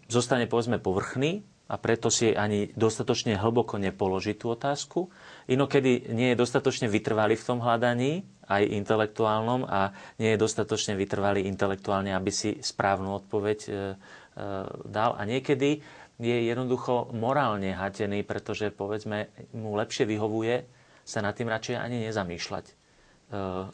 zostane 0.07 0.45
povedzme 0.45 0.77
povrchný, 0.77 1.41
a 1.71 1.79
preto 1.79 2.11
si 2.11 2.35
ani 2.35 2.67
dostatočne 2.75 3.39
hlboko 3.39 3.79
nepoloží 3.79 4.35
tú 4.35 4.51
otázku. 4.51 5.07
Inokedy 5.47 6.11
nie 6.11 6.35
je 6.35 6.41
dostatočne 6.43 6.91
vytrvalý 6.91 7.39
v 7.39 7.47
tom 7.47 7.63
hľadaní, 7.63 8.27
aj 8.51 8.67
intelektuálnom, 8.67 9.63
a 9.63 9.95
nie 10.19 10.35
je 10.35 10.43
dostatočne 10.43 10.99
vytrvalý 10.99 11.47
intelektuálne, 11.47 12.11
aby 12.11 12.27
si 12.27 12.59
správnu 12.59 13.15
odpoveď 13.23 13.59
e, 13.63 13.71
e, 13.71 13.75
dal. 14.83 15.15
A 15.15 15.23
niekedy 15.23 15.79
je 16.19 16.37
jednoducho 16.51 17.15
morálne 17.15 17.71
hatený, 17.71 18.27
pretože 18.27 18.67
povedzme 18.67 19.31
mu 19.55 19.79
lepšie 19.79 20.03
vyhovuje 20.03 20.67
sa 21.01 21.23
nad 21.23 21.33
tým 21.33 21.49
radšej 21.49 21.81
ani 21.81 22.05
nezamýšľať. 22.05 22.65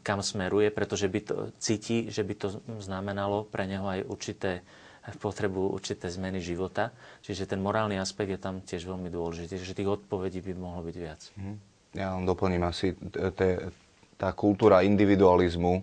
kam 0.05 0.21
smeruje, 0.21 0.69
pretože 0.69 1.09
by 1.09 1.19
to 1.25 1.35
cíti, 1.57 2.13
že 2.13 2.21
by 2.21 2.33
to 2.37 2.47
znamenalo 2.77 3.43
pre 3.43 3.65
neho 3.65 3.83
aj 3.83 4.05
určité 4.05 4.61
potrebu 5.15 5.71
určité 5.71 6.11
zmeny 6.11 6.43
života. 6.43 6.91
Čiže 7.23 7.47
ten 7.47 7.63
morálny 7.63 7.95
aspekt 7.95 8.35
je 8.35 8.41
tam 8.41 8.59
tiež 8.59 8.83
veľmi 8.83 9.07
dôležitý, 9.07 9.55
že 9.55 9.77
tých 9.77 9.87
odpovedí 9.87 10.43
by 10.43 10.51
mohlo 10.59 10.83
byť 10.83 10.95
viac. 10.99 11.21
Mhm. 11.39 11.55
Ja 11.95 12.13
vám 12.13 12.27
doplním 12.27 12.67
asi 12.67 12.93
tá 14.17 14.29
kultúra 14.35 14.83
individualizmu, 14.83 15.81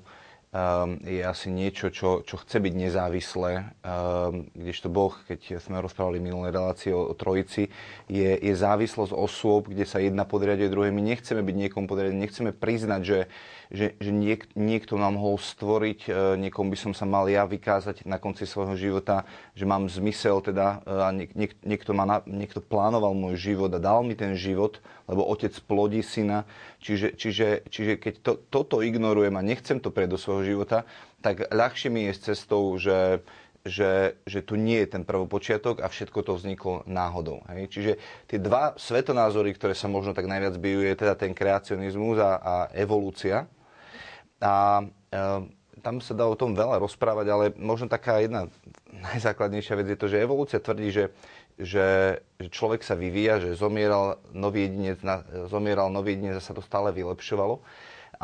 um, 0.55 0.99
je 1.03 1.23
asi 1.27 1.51
niečo, 1.51 1.91
čo, 1.91 2.23
čo 2.23 2.39
chce 2.39 2.63
byť 2.63 2.75
nezávislé, 2.75 3.53
um, 3.83 4.47
kdežto 4.55 4.87
Boh, 4.91 5.15
keď 5.27 5.59
sme 5.59 5.83
rozprávali 5.83 6.23
minulé 6.23 6.55
relácie 6.55 6.95
o, 6.95 7.11
o 7.11 7.15
Trojici, 7.15 7.71
je, 8.07 8.31
je 8.39 8.55
závislosť 8.55 9.11
osôb, 9.11 9.71
kde 9.71 9.87
sa 9.87 9.99
jedna 9.99 10.23
podriaduje 10.23 10.71
druhej. 10.71 10.95
My 10.95 11.03
nechceme 11.03 11.43
byť 11.43 11.57
niekomu 11.67 11.87
podriadený, 11.91 12.31
nechceme 12.31 12.51
priznať, 12.55 13.03
že, 13.03 13.19
že, 13.75 13.99
že 13.99 14.15
niek, 14.15 14.47
niekto 14.55 14.95
nám 14.95 15.19
mohol 15.19 15.35
stvoriť, 15.35 16.01
uh, 16.07 16.39
niekomu 16.39 16.71
by 16.71 16.79
som 16.79 16.93
sa 16.95 17.03
mal 17.03 17.27
ja 17.27 17.43
vykázať 17.43 18.07
na 18.07 18.23
konci 18.23 18.47
svojho 18.47 18.79
života, 18.79 19.27
že 19.59 19.67
mám 19.67 19.91
zmysel 19.91 20.39
teda 20.39 20.87
uh, 20.87 21.07
a 21.07 21.13
niek, 21.13 21.35
niek, 21.35 21.59
niekto, 21.67 21.91
ma 21.91 22.07
na, 22.07 22.19
niekto 22.23 22.63
plánoval 22.63 23.19
môj 23.19 23.35
život 23.35 23.75
a 23.75 23.83
dal 23.83 24.07
mi 24.07 24.15
ten 24.15 24.39
život, 24.39 24.79
lebo 25.11 25.27
otec 25.27 25.51
plodí 25.67 26.07
syna. 26.07 26.47
Čiže, 26.79 27.19
čiže, 27.19 27.49
čiže 27.67 27.93
keď 27.99 28.15
to, 28.23 28.33
toto 28.47 28.77
ignorujem 28.79 29.35
a 29.35 29.43
nechcem 29.43 29.83
to 29.83 29.91
prejsť 29.91 30.13
do 30.15 30.23
svojho 30.23 30.43
života, 30.55 30.87
tak 31.25 31.51
ľahšie 31.51 31.89
mi 31.91 32.07
je 32.07 32.13
s 32.15 32.21
cestou, 32.21 32.77
že, 32.77 33.25
že, 33.65 34.21
že 34.29 34.45
tu 34.45 34.61
nie 34.61 34.85
je 34.85 34.93
ten 34.93 35.03
prvopočiatok 35.09 35.81
a 35.81 35.89
všetko 35.89 36.21
to 36.21 36.37
vzniklo 36.37 36.85
náhodou. 36.85 37.41
Hej? 37.49 37.73
Čiže 37.73 37.93
tie 38.29 38.37
dva 38.37 38.77
svetonázory, 38.77 39.57
ktoré 39.57 39.73
sa 39.73 39.89
možno 39.89 40.13
tak 40.13 40.29
najviac 40.29 40.61
bijú, 40.61 40.85
je 40.85 40.93
teda 40.93 41.17
ten 41.17 41.33
kreacionizmus 41.33 42.21
a, 42.21 42.33
a 42.37 42.55
evolúcia. 42.77 43.49
A 44.43 44.83
e, 44.83 44.87
tam 45.83 46.01
sa 46.01 46.15
dá 46.17 46.25
o 46.25 46.39
tom 46.39 46.57
veľa 46.57 46.81
rozprávať, 46.81 47.27
ale 47.29 47.45
možno 47.61 47.87
taká 47.87 48.19
jedna 48.23 48.49
najzákladnejšia 49.13 49.79
vec 49.79 49.87
je 49.93 49.99
to, 49.99 50.07
že 50.09 50.23
evolúcia 50.23 50.59
tvrdí, 50.63 50.89
že, 50.91 51.05
že, 51.61 52.19
že 52.41 52.49
človek 52.49 52.81
sa 52.81 52.97
vyvíja, 52.97 53.43
že 53.43 53.59
zomieral 53.59 54.23
nový 54.33 54.71
jedinec, 54.71 54.99
zomieral 55.47 55.93
nový 55.93 56.17
jedinec 56.17 56.41
a 56.41 56.47
sa 56.47 56.57
to 56.57 56.65
stále 56.65 56.91
vylepšovalo 56.95 57.61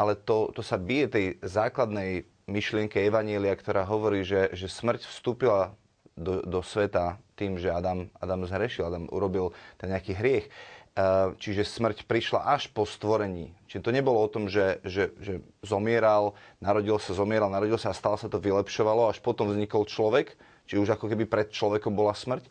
ale 0.00 0.17
to, 0.17 0.49
to 0.55 0.62
sa 0.62 0.79
bije 0.79 1.07
tej 1.11 1.26
základnej 1.45 2.26
myšlienke 2.49 2.99
Evanielia, 3.05 3.55
ktorá 3.55 3.87
hovorí, 3.87 4.26
že, 4.26 4.50
že 4.57 4.67
smrť 4.67 5.07
vstúpila 5.07 5.75
do, 6.19 6.43
do 6.43 6.61
sveta 6.64 7.21
tým, 7.38 7.57
že 7.57 7.73
Adam, 7.73 8.09
Adam 8.17 8.45
zhrešil, 8.45 8.85
Adam 8.85 9.05
urobil 9.09 9.52
ten 9.81 9.93
nejaký 9.93 10.12
hriech. 10.17 10.47
E, 10.91 11.39
čiže 11.39 11.63
smrť 11.63 12.03
prišla 12.03 12.51
až 12.51 12.67
po 12.75 12.83
stvorení. 12.83 13.55
Čiže 13.71 13.85
to 13.87 13.95
nebolo 13.95 14.19
o 14.19 14.33
tom, 14.33 14.51
že, 14.51 14.83
že, 14.83 15.15
že 15.23 15.39
zomieral, 15.63 16.35
narodil 16.59 16.99
sa, 16.99 17.15
zomieral, 17.15 17.47
narodil 17.47 17.79
sa 17.79 17.95
a 17.95 17.99
stále 17.99 18.19
sa 18.19 18.27
to 18.27 18.43
vylepšovalo, 18.43 19.07
až 19.07 19.23
potom 19.23 19.55
vznikol 19.55 19.87
človek, 19.87 20.35
či 20.67 20.83
už 20.83 20.99
ako 20.99 21.07
keby 21.07 21.31
pred 21.31 21.55
človekom 21.55 21.95
bola 21.95 22.11
smrť. 22.11 22.43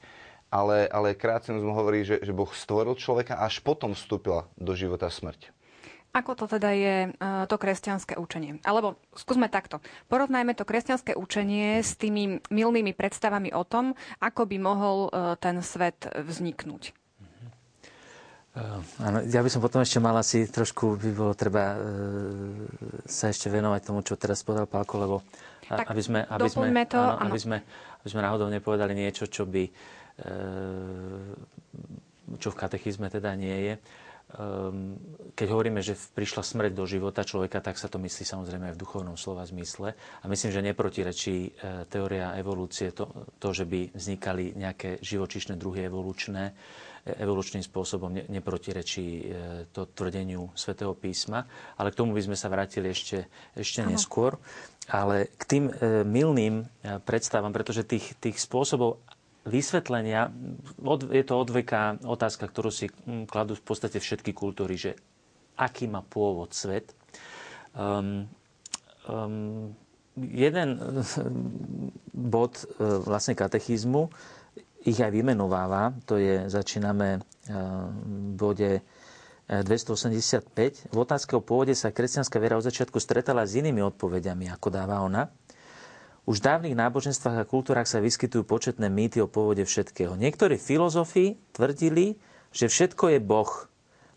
Ale, 0.49 0.87
ale 0.89 1.19
kreacionizmus 1.19 1.77
hovorí, 1.77 2.07
že, 2.07 2.23
že 2.23 2.33
Boh 2.33 2.49
stvoril 2.49 2.95
človeka 2.97 3.37
až 3.37 3.59
potom 3.61 3.91
vstúpila 3.93 4.47
do 4.57 4.73
života 4.73 5.11
smrť. 5.11 5.51
Ako 6.09 6.33
to 6.33 6.49
teda 6.49 6.73
je 6.73 6.95
uh, 7.13 7.45
to 7.45 7.61
kresťanské 7.61 8.17
učenie? 8.17 8.57
Alebo 8.65 8.97
skúsme 9.13 9.45
takto. 9.45 9.77
Porovnajme 10.09 10.57
to 10.57 10.65
kresťanské 10.65 11.13
učenie 11.13 11.85
s 11.85 11.93
tými 12.01 12.41
milnými 12.49 12.97
predstavami 12.97 13.53
o 13.53 13.61
tom, 13.61 13.93
ako 14.17 14.49
by 14.49 14.57
mohol 14.57 14.97
uh, 15.13 15.37
ten 15.37 15.61
svet 15.61 16.09
vzniknúť. 16.09 16.97
Áno, 18.99 19.17
ja 19.23 19.39
by 19.39 19.49
som 19.49 19.61
potom 19.63 19.79
ešte 19.79 19.99
mal 20.03 20.15
asi 20.17 20.47
trošku, 20.49 20.99
by 20.99 21.09
bolo 21.15 21.33
treba 21.35 21.75
uh, 21.75 21.79
sa 23.07 23.31
ešte 23.31 23.47
venovať 23.47 23.81
tomu, 23.85 24.03
čo 24.03 24.19
teraz 24.19 24.43
povedal 24.43 24.67
Pálko, 24.67 24.95
lebo 24.99 25.15
tak 25.69 25.85
aby, 25.93 26.01
sme, 26.01 26.19
aby, 26.25 26.49
sme, 26.49 26.83
to, 26.89 26.97
áno, 26.97 27.29
aby, 27.29 27.39
sme, 27.39 27.57
aby 28.01 28.09
sme 28.09 28.21
náhodou 28.25 28.49
nepovedali 28.49 28.97
niečo, 28.97 29.29
čo 29.29 29.45
by 29.45 29.63
uh, 29.69 31.33
čo 32.37 32.53
v 32.53 32.59
katechizme 32.59 33.09
teda 33.09 33.33
nie 33.33 33.57
je. 33.65 33.73
Ehm, 34.29 35.01
keď 35.33 35.47
hovoríme, 35.49 35.81
že 35.81 35.97
prišla 35.97 36.45
smrť 36.45 36.71
do 36.77 36.85
života 36.85 37.25
človeka, 37.25 37.65
tak 37.65 37.81
sa 37.81 37.89
to 37.89 37.97
myslí 37.97 38.21
samozrejme 38.21 38.69
aj 38.69 38.75
v 38.77 38.81
duchovnom 38.85 39.17
slova 39.17 39.41
zmysle. 39.49 39.97
A 39.97 40.25
myslím, 40.29 40.53
že 40.53 40.61
neprotirečí 40.61 41.35
e, 41.49 41.51
teória 41.89 42.37
evolúcie 42.37 42.93
to, 42.93 43.09
to, 43.41 43.49
že 43.49 43.65
by 43.65 43.89
vznikali 43.89 44.53
nejaké 44.53 45.01
živočišné 45.01 45.57
druhy 45.57 45.89
evolučné, 45.89 46.43
e, 46.45 46.53
evolučným 47.05 47.63
spôsobom 47.63 48.11
neprotirečí 48.11 49.05
e, 49.05 49.23
to 49.69 49.87
tvrdeniu 49.87 50.51
svätého 50.55 50.91
písma. 50.97 51.47
Ale 51.79 51.93
k 51.93 51.99
tomu 51.99 52.17
by 52.17 52.21
sme 52.25 52.37
sa 52.37 52.51
vrátili 52.51 52.91
ešte, 52.91 53.27
ešte 53.55 53.85
neskôr. 53.85 54.35
Ale 54.89 55.29
k 55.37 55.43
tým 55.45 55.65
milným 56.01 56.65
predstavám, 57.05 57.53
pretože 57.53 57.85
tých, 57.85 58.17
tých 58.17 58.41
spôsobov, 58.41 58.97
vysvetlenia, 59.47 60.29
je 61.09 61.23
to 61.23 61.33
odveká 61.39 61.97
otázka, 62.03 62.45
ktorú 62.49 62.69
si 62.69 62.91
hm, 62.91 63.25
kladú 63.25 63.55
v 63.55 63.63
podstate 63.63 63.97
všetky 63.97 64.35
kultúry, 64.35 64.75
že 64.75 64.91
aký 65.59 65.89
má 65.89 66.05
pôvod 66.05 66.55
svet. 66.55 66.91
Um, 67.75 68.27
um, 69.07 69.75
jeden 70.15 70.79
bod 72.33 72.67
vlastne 72.79 73.35
katechizmu 73.35 74.11
ich 74.87 74.99
aj 74.99 75.11
vymenováva, 75.11 75.91
to 76.07 76.15
je, 76.15 76.47
začíname 76.47 77.19
uh, 77.19 77.23
v 77.91 78.31
bode 78.39 78.71
285. 79.49 80.45
E, 80.45 80.93
v 80.93 80.97
otázke 81.01 81.33
o 81.33 81.41
pôvode 81.41 81.73
sa 81.73 81.89
kresťanská 81.89 82.37
viera 82.37 82.61
od 82.61 82.69
začiatku 82.69 83.01
stretala 83.01 83.49
s 83.49 83.57
inými 83.57 83.81
odpovediami, 83.81 84.45
ako 84.53 84.67
dáva 84.69 85.01
ona. 85.01 85.33
Už 86.29 86.37
v 86.37 86.45
dávnych 86.45 86.77
náboženstvách 86.77 87.41
a 87.41 87.49
kultúrach 87.49 87.89
sa 87.89 87.97
vyskytujú 87.97 88.45
početné 88.45 88.85
mýty 88.93 89.17
o 89.17 89.25
pôvode 89.25 89.65
všetkého. 89.65 90.13
Niektorí 90.13 90.61
filozofi 90.61 91.41
tvrdili, 91.57 92.21
že 92.53 92.69
všetko 92.69 93.17
je 93.17 93.19
Boh, 93.19 93.51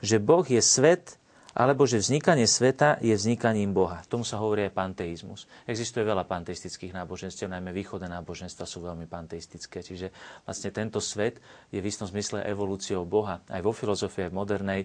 že 0.04 0.20
Boh 0.20 0.44
je 0.44 0.60
svet, 0.60 1.16
alebo 1.52 1.84
že 1.84 2.00
vznikanie 2.00 2.48
sveta 2.48 2.96
je 3.04 3.12
vznikaním 3.12 3.76
Boha. 3.76 4.00
Tomu 4.08 4.24
sa 4.24 4.40
hovorí 4.40 4.64
aj 4.64 4.72
panteizmus. 4.72 5.44
Existuje 5.68 6.00
veľa 6.00 6.24
panteistických 6.24 6.96
náboženstiev, 6.96 7.52
najmä 7.52 7.76
východné 7.76 8.08
náboženstva 8.08 8.64
sú 8.64 8.80
veľmi 8.80 9.04
panteistické. 9.04 9.84
Čiže 9.84 10.08
vlastne 10.48 10.72
tento 10.72 10.96
svet 10.96 11.44
je 11.68 11.80
v 11.80 11.88
istom 11.88 12.08
zmysle 12.08 12.40
evolúciou 12.48 13.04
Boha. 13.04 13.44
Aj 13.52 13.60
vo 13.60 13.76
filozofii, 13.76 14.28
aj 14.28 14.30
v 14.32 14.38
modernej, 14.38 14.80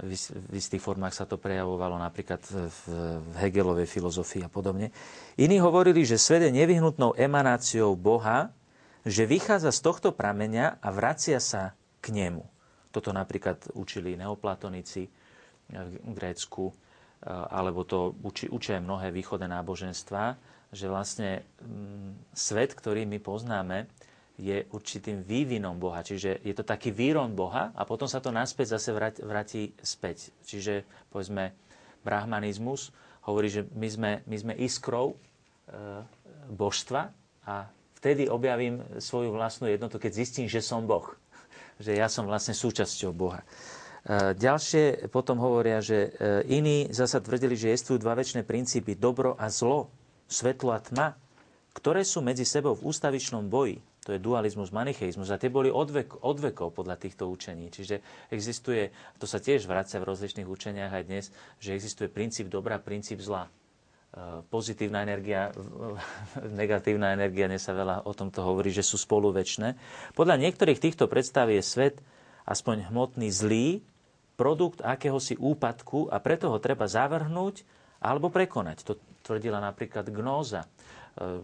v 0.00 0.54
istých 0.56 0.80
formách 0.80 1.16
sa 1.16 1.24
to 1.24 1.40
prejavovalo 1.40 1.96
napríklad 1.96 2.40
v 2.48 2.80
Hegelovej 3.40 3.88
filozofii 3.88 4.44
a 4.44 4.52
podobne. 4.52 4.92
Iní 5.40 5.60
hovorili, 5.60 6.04
že 6.04 6.20
svet 6.20 6.44
je 6.44 6.52
nevyhnutnou 6.52 7.16
emanáciou 7.16 7.96
Boha, 7.96 8.52
že 9.08 9.24
vychádza 9.24 9.72
z 9.72 9.80
tohto 9.80 10.12
prameňa 10.12 10.84
a 10.84 10.88
vracia 10.92 11.40
sa 11.40 11.72
k 12.04 12.12
nemu. 12.12 12.44
Toto 12.92 13.12
napríklad 13.14 13.72
učili 13.72 14.18
neoplatonici, 14.18 15.08
v 15.70 16.12
Grécku, 16.14 16.70
eh, 16.70 17.30
alebo 17.30 17.86
to 17.86 18.14
učí, 18.22 18.50
učia 18.50 18.82
mnohé 18.82 19.14
východné 19.14 19.46
náboženstva, 19.46 20.36
že 20.70 20.86
vlastne 20.86 21.42
mm, 21.62 22.34
svet, 22.34 22.74
ktorý 22.74 23.06
my 23.06 23.18
poznáme, 23.18 23.90
je 24.40 24.64
určitým 24.72 25.20
vývinom 25.20 25.76
Boha. 25.76 26.00
Čiže 26.00 26.40
je 26.40 26.54
to 26.56 26.64
taký 26.64 26.88
výron 26.88 27.36
Boha 27.36 27.76
a 27.76 27.84
potom 27.84 28.08
sa 28.08 28.24
to 28.24 28.32
naspäť 28.32 28.80
zase 28.80 28.96
vráti 29.20 29.76
späť. 29.84 30.32
Čiže 30.48 30.88
povedzme 31.12 31.52
brahmanizmus 32.00 32.88
hovorí, 33.28 33.52
že 33.52 33.68
my 33.76 33.88
sme, 33.92 34.10
my 34.24 34.36
sme 34.40 34.54
iskrou 34.56 35.12
e, 35.12 35.16
božstva 36.48 37.12
a 37.44 37.68
vtedy 38.00 38.32
objavím 38.32 38.80
svoju 38.96 39.36
vlastnú 39.36 39.68
jednotu, 39.68 40.00
keď 40.00 40.12
zistím, 40.24 40.48
že 40.48 40.64
som 40.64 40.88
Boh. 40.88 41.12
Že 41.80 41.96
ja 41.96 42.12
som 42.12 42.28
vlastne 42.28 42.52
súčasťou 42.52 43.12
Boha. 43.16 43.40
E, 44.00 44.32
ďalšie 44.32 45.12
potom 45.12 45.36
hovoria, 45.36 45.84
že 45.84 46.08
e, 46.08 46.10
iní 46.48 46.88
zasa 46.88 47.20
tvrdili, 47.20 47.52
že 47.52 47.76
existujú 47.76 48.00
dva 48.00 48.16
väčšie 48.16 48.44
princípy, 48.48 48.96
dobro 48.96 49.36
a 49.36 49.52
zlo, 49.52 49.92
svetlo 50.24 50.72
a 50.72 50.80
tma, 50.80 51.20
ktoré 51.76 52.00
sú 52.02 52.24
medzi 52.24 52.48
sebou 52.48 52.72
v 52.72 52.88
ústavičnom 52.88 53.46
boji. 53.52 53.78
To 54.08 54.16
je 54.16 54.24
dualizmus, 54.24 54.72
manicheizmus. 54.72 55.28
A 55.28 55.36
tie 55.36 55.52
boli 55.52 55.68
od, 55.68 55.92
vek, 55.92 56.24
od 56.24 56.40
vekov 56.40 56.72
podľa 56.72 56.96
týchto 56.96 57.28
učení. 57.28 57.68
Čiže 57.68 58.00
existuje, 58.32 58.88
to 59.20 59.28
sa 59.28 59.36
tiež 59.36 59.68
vracia 59.68 60.00
v 60.00 60.08
rozličných 60.08 60.48
učeniach 60.48 60.96
aj 60.96 61.04
dnes, 61.04 61.24
že 61.60 61.76
existuje 61.76 62.08
princíp 62.08 62.48
dobra, 62.48 62.80
princíp 62.80 63.20
zla. 63.20 63.44
E, 63.44 63.50
pozitívna 64.48 65.04
energia, 65.04 65.52
negatívna 66.60 67.12
energia, 67.12 67.52
dnes 67.52 67.68
sa 67.68 67.76
veľa 67.76 68.08
o 68.08 68.12
tomto 68.16 68.40
hovorí, 68.40 68.72
že 68.72 68.80
sú 68.80 68.96
spolu 68.96 69.28
väčšie. 69.36 69.76
Podľa 70.16 70.40
niektorých 70.40 70.80
týchto 70.80 71.04
predstav 71.04 71.52
je 71.52 71.60
svet 71.60 72.00
aspoň 72.48 72.88
hmotný 72.88 73.28
zlý, 73.28 73.84
produkt 74.40 74.80
akéhosi 74.80 75.36
úpadku 75.36 76.08
a 76.08 76.16
preto 76.24 76.48
ho 76.48 76.56
treba 76.56 76.88
zavrhnúť 76.88 77.60
alebo 78.00 78.32
prekonať. 78.32 78.88
To 78.88 78.96
tvrdila 79.20 79.60
napríklad 79.60 80.08
gnóza. 80.08 80.64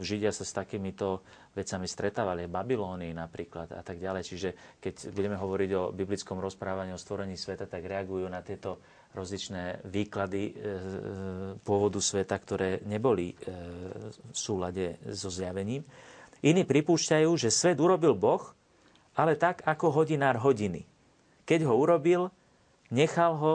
Židia 0.01 0.33
sa 0.33 0.47
s 0.47 0.57
takýmito 0.57 1.21
vecami 1.53 1.85
stretávali, 1.85 2.49
Babilónii 2.49 3.13
napríklad 3.13 3.77
a 3.77 3.85
tak 3.85 4.01
ďalej. 4.01 4.23
Čiže 4.25 4.81
keď 4.81 5.13
budeme 5.13 5.37
hovoriť 5.37 5.71
o 5.77 5.93
biblickom 5.93 6.41
rozprávaní 6.41 6.97
o 6.97 7.03
stvorení 7.03 7.37
sveta, 7.37 7.69
tak 7.69 7.85
reagujú 7.85 8.25
na 8.33 8.41
tieto 8.41 8.81
rozličné 9.13 9.85
výklady 9.85 10.57
pôvodu 11.61 12.01
sveta, 12.01 12.41
ktoré 12.41 12.81
neboli 12.89 13.37
v 13.37 14.33
súlade 14.33 14.97
so 15.13 15.29
zjavením. 15.29 15.85
Iní 16.41 16.63
pripúšťajú, 16.65 17.29
že 17.37 17.53
svet 17.53 17.77
urobil 17.77 18.17
Boh, 18.17 18.41
ale 19.19 19.37
tak 19.37 19.61
ako 19.67 20.01
hodinár 20.01 20.41
hodiny. 20.41 20.89
Keď 21.45 21.69
ho 21.69 21.75
urobil, 21.77 22.33
nechal 22.91 23.39
ho 23.39 23.55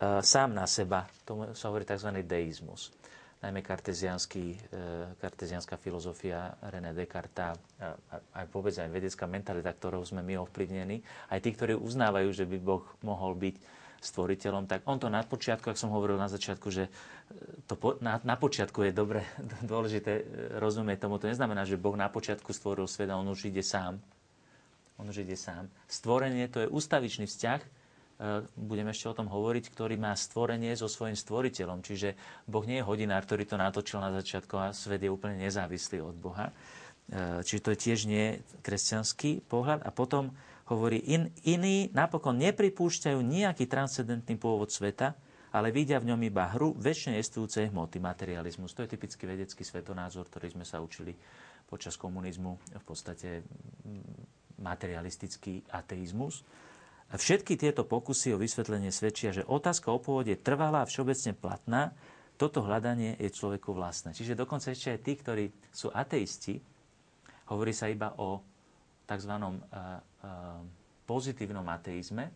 sám 0.00 0.56
na 0.56 0.64
seba. 0.64 1.04
Tomu 1.28 1.52
sa 1.52 1.68
hovorí 1.68 1.84
tzv. 1.84 2.08
deizmus. 2.24 2.88
Najmä 3.40 3.64
kartezianská 3.64 5.76
e, 5.76 5.80
filozofia 5.80 6.52
René 6.60 6.92
Descartes 6.92 7.56
a 7.80 7.96
aj 8.36 8.44
vôbec 8.52 8.76
aj 8.76 8.92
vedecká 8.92 9.24
mentalita, 9.24 9.72
ktorou 9.72 10.04
sme 10.04 10.20
my 10.20 10.44
ovplyvnení, 10.44 11.00
aj 11.32 11.40
tí, 11.40 11.56
ktorí 11.56 11.72
uznávajú, 11.72 12.28
že 12.36 12.44
by 12.44 12.60
Boh 12.60 12.84
mohol 13.00 13.32
byť 13.40 13.56
stvoriteľom, 14.00 14.64
tak 14.68 14.84
on 14.88 14.96
to 15.00 15.12
na 15.12 15.20
počiatku, 15.24 15.72
ak 15.72 15.76
som 15.76 15.92
hovoril 15.92 16.16
na 16.20 16.28
začiatku, 16.28 16.68
že 16.68 16.88
e, 16.88 16.90
to 17.64 17.80
po, 17.80 17.96
na, 18.04 18.20
na 18.24 18.36
počiatku 18.36 18.84
je 18.88 18.92
dobre, 18.92 19.24
dôležité 19.72 20.20
e, 20.20 20.24
rozumieť 20.60 21.08
tomu. 21.08 21.16
To 21.16 21.28
neznamená, 21.28 21.64
že 21.64 21.80
Boh 21.80 21.96
na 21.96 22.12
počiatku 22.12 22.52
stvoril 22.52 22.84
svet 22.84 23.08
a 23.08 23.16
on 23.16 23.28
už 23.32 23.48
ide 23.48 23.64
sám. 23.64 23.96
On 25.00 25.08
už 25.08 25.24
ide 25.24 25.36
sám. 25.36 25.72
Stvorenie 25.88 26.44
to 26.52 26.60
je 26.60 26.68
ústavičný 26.68 27.24
vzťah, 27.24 27.60
E, 27.64 27.68
budeme 28.52 28.92
ešte 28.92 29.08
o 29.08 29.16
tom 29.16 29.32
hovoriť, 29.32 29.72
ktorý 29.72 29.96
má 29.96 30.12
stvorenie 30.12 30.76
so 30.76 30.92
svojím 30.92 31.16
stvoriteľom. 31.16 31.80
Čiže 31.80 32.14
Boh 32.44 32.64
nie 32.68 32.80
je 32.80 32.84
hodinár, 32.84 33.24
ktorý 33.24 33.48
to 33.48 33.56
natočil 33.56 33.96
na 34.04 34.12
začiatku 34.12 34.54
a 34.60 34.76
svet 34.76 35.00
je 35.00 35.08
úplne 35.08 35.40
nezávislý 35.40 36.04
od 36.04 36.16
Boha. 36.20 36.52
E, 37.08 37.40
čiže 37.40 37.64
to 37.64 37.72
je 37.72 37.78
tiež 37.80 38.00
nie 38.04 38.44
kresťanský 38.60 39.48
pohľad. 39.48 39.88
A 39.88 39.90
potom 39.90 40.36
hovorí, 40.68 41.00
in, 41.00 41.32
iní 41.48 41.88
napokon 41.96 42.36
nepripúšťajú 42.44 43.18
nejaký 43.24 43.64
transcendentný 43.64 44.36
pôvod 44.36 44.68
sveta, 44.68 45.16
ale 45.50 45.72
vidia 45.72 45.98
v 45.98 46.14
ňom 46.14 46.20
iba 46.20 46.46
hru 46.52 46.76
väčšine 46.76 47.18
jestvujúcej 47.18 47.72
hmoty, 47.72 47.98
materializmus. 47.98 48.76
To 48.76 48.84
je 48.84 48.92
typický 48.94 49.26
vedecký 49.26 49.64
svetonázor, 49.64 50.28
ktorý 50.28 50.54
sme 50.54 50.68
sa 50.68 50.78
učili 50.78 51.16
počas 51.66 51.96
komunizmu, 51.96 52.52
v 52.54 52.84
podstate 52.84 53.42
materialistický 54.60 55.64
ateizmus. 55.72 56.44
A 57.10 57.18
všetky 57.18 57.58
tieto 57.58 57.82
pokusy 57.82 58.34
o 58.34 58.38
vysvetlenie 58.38 58.94
svedčia, 58.94 59.34
že 59.34 59.42
otázka 59.42 59.90
o 59.90 59.98
pôvode 59.98 60.38
trvalá 60.38 60.86
a 60.86 60.90
všeobecne 60.90 61.34
platná, 61.34 61.90
toto 62.38 62.62
hľadanie 62.64 63.18
je 63.20 63.28
človeku 63.28 63.74
vlastné. 63.74 64.14
Čiže 64.16 64.38
dokonca 64.38 64.72
ešte 64.72 64.94
aj 64.94 65.00
tí, 65.02 65.12
ktorí 65.18 65.44
sú 65.74 65.92
ateisti, 65.92 66.62
hovorí 67.50 67.74
sa 67.74 67.90
iba 67.90 68.14
o 68.16 68.40
tzv. 69.04 69.32
Uh, 69.36 69.50
uh, 70.22 70.62
pozitívnom 71.10 71.66
ateizme. 71.66 72.30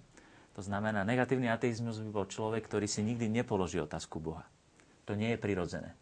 To 0.58 0.62
znamená, 0.62 1.06
negatívny 1.06 1.46
ateizmus 1.46 2.02
by 2.02 2.10
bol 2.10 2.26
človek, 2.26 2.66
ktorý 2.66 2.90
si 2.90 3.06
nikdy 3.06 3.30
nepoloží 3.30 3.78
otázku 3.78 4.18
Boha. 4.18 4.42
To 5.06 5.14
nie 5.14 5.30
je 5.34 5.38
prirodzené. 5.38 5.94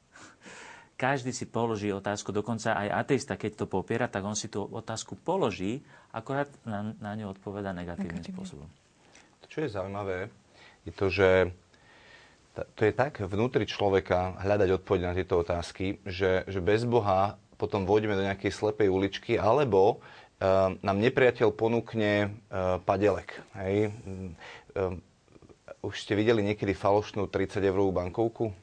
Každý 1.03 1.35
si 1.35 1.51
položí 1.51 1.91
otázku, 1.91 2.31
dokonca 2.31 2.79
aj 2.79 2.95
ateista, 2.95 3.35
keď 3.35 3.59
to 3.59 3.67
popiera, 3.67 4.07
tak 4.07 4.23
on 4.23 4.39
si 4.39 4.47
tú 4.47 4.63
otázku 4.63 5.19
položí, 5.19 5.83
akorát 6.15 6.47
na, 6.63 6.95
na 7.03 7.19
ňu 7.19 7.35
odpoveda 7.35 7.75
negatívnym 7.75 8.23
Negatívne. 8.23 8.39
spôsobom. 8.39 8.69
To, 9.43 9.47
čo 9.51 9.67
je 9.67 9.75
zaujímavé, 9.75 10.31
je 10.87 10.93
to, 10.95 11.11
že 11.11 11.51
to 12.79 12.87
je 12.87 12.95
tak 12.95 13.19
vnútri 13.19 13.67
človeka 13.67 14.39
hľadať 14.47 14.79
odpoveď 14.79 15.01
na 15.03 15.17
tieto 15.19 15.43
otázky, 15.43 15.99
že, 16.07 16.47
že 16.47 16.63
bez 16.63 16.87
Boha 16.87 17.35
potom 17.59 17.83
vôjdeme 17.83 18.15
do 18.15 18.23
nejakej 18.23 18.55
slepej 18.55 18.87
uličky, 18.87 19.35
alebo 19.35 19.99
uh, 19.99 20.71
nám 20.87 21.03
nepriateľ 21.03 21.51
ponúkne 21.51 22.31
uh, 22.31 22.79
padelek. 22.79 23.43
Hej? 23.59 23.91
Uh, 24.79 25.03
už 25.83 25.99
ste 25.99 26.15
videli 26.15 26.47
niekedy 26.47 26.79
falošnú 26.79 27.27
30 27.27 27.59
eurovú 27.67 27.91
bankovku? 27.91 28.55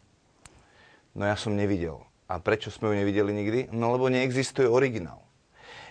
No 1.11 1.27
ja 1.27 1.35
som 1.35 1.51
nevidel. 1.51 2.08
A 2.29 2.37
prečo 2.37 2.69
sme 2.69 2.93
ju 2.93 2.95
nevideli 3.01 3.33
nikdy? 3.33 3.59
No 3.73 3.91
lebo 3.97 4.05
neexistuje 4.07 4.69
originál. 4.69 5.25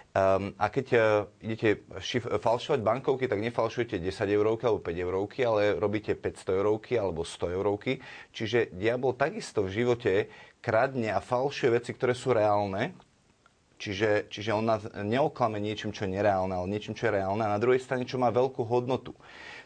Um, 0.08 0.56
a 0.56 0.72
keď 0.72 0.86
uh, 0.96 1.02
idete 1.44 1.84
šif- 2.00 2.26
falšovať 2.26 2.80
bankovky, 2.80 3.28
tak 3.28 3.44
nefalšujete 3.44 4.00
10 4.00 4.08
eurovky 4.32 4.64
alebo 4.64 4.80
5 4.80 5.04
eurovky, 5.04 5.40
ale 5.44 5.76
robíte 5.76 6.16
500 6.16 6.58
eurovky 6.58 6.96
alebo 6.96 7.28
100 7.28 7.54
eurovky. 7.54 8.00
Čiže 8.32 8.72
diabol 8.72 9.14
takisto 9.14 9.66
v 9.68 9.84
živote 9.84 10.32
kradne 10.64 11.12
a 11.12 11.20
falšuje 11.20 11.70
veci, 11.76 11.90
ktoré 11.92 12.16
sú 12.16 12.32
reálne, 12.32 12.96
Čiže, 13.78 14.26
čiže 14.26 14.50
on 14.50 14.66
nás 14.66 14.82
neoklame 14.90 15.62
niečím, 15.62 15.94
čo 15.94 16.02
je 16.02 16.18
nereálne, 16.18 16.50
ale 16.50 16.66
niečím, 16.66 16.98
čo 16.98 17.06
je 17.08 17.22
reálne 17.22 17.46
a 17.46 17.54
na 17.54 17.62
druhej 17.62 17.78
strane, 17.78 18.02
čo 18.02 18.18
má 18.18 18.26
veľkú 18.34 18.66
hodnotu. 18.66 19.14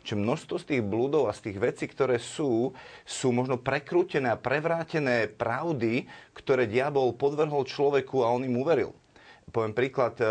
Čiže 0.02 0.18
množstvo 0.18 0.56
z 0.58 0.66
tých 0.68 0.82
blúdov 0.82 1.30
a 1.30 1.36
z 1.36 1.50
tých 1.50 1.58
vecí, 1.62 1.84
ktoré 1.86 2.18
sú, 2.18 2.74
sú 3.06 3.30
možno 3.30 3.56
prekrútené 3.56 4.34
a 4.34 4.40
prevrátené 4.40 5.30
pravdy, 5.30 6.10
ktoré 6.34 6.66
diabol 6.66 7.14
podvrhol 7.14 7.62
človeku 7.64 8.26
a 8.26 8.34
on 8.34 8.42
im 8.42 8.58
uveril. 8.58 8.92
Poviem 9.50 9.74
príklad, 9.74 10.16
e, 10.18 10.26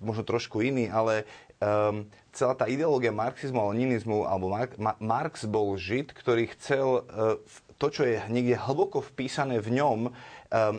možno 0.00 0.22
trošku 0.22 0.62
iný, 0.62 0.88
ale 0.88 1.28
um, 1.60 2.08
celá 2.32 2.54
tá 2.56 2.68
ideológia 2.68 3.12
marxizmu 3.12 3.58
a 3.60 3.70
leninizmu, 3.72 4.24
alebo 4.28 4.52
Mar- 4.52 4.76
Ma- 4.76 4.98
Marx 5.00 5.48
bol 5.48 5.76
žid, 5.76 6.12
ktorý 6.12 6.52
chcel 6.56 7.04
uh, 7.04 7.36
to, 7.76 7.92
čo 7.92 8.02
je 8.08 8.20
niekde 8.32 8.56
hlboko 8.56 9.04
vpísané 9.04 9.60
v 9.60 9.80
ňom, 9.80 10.00
um, 10.08 10.12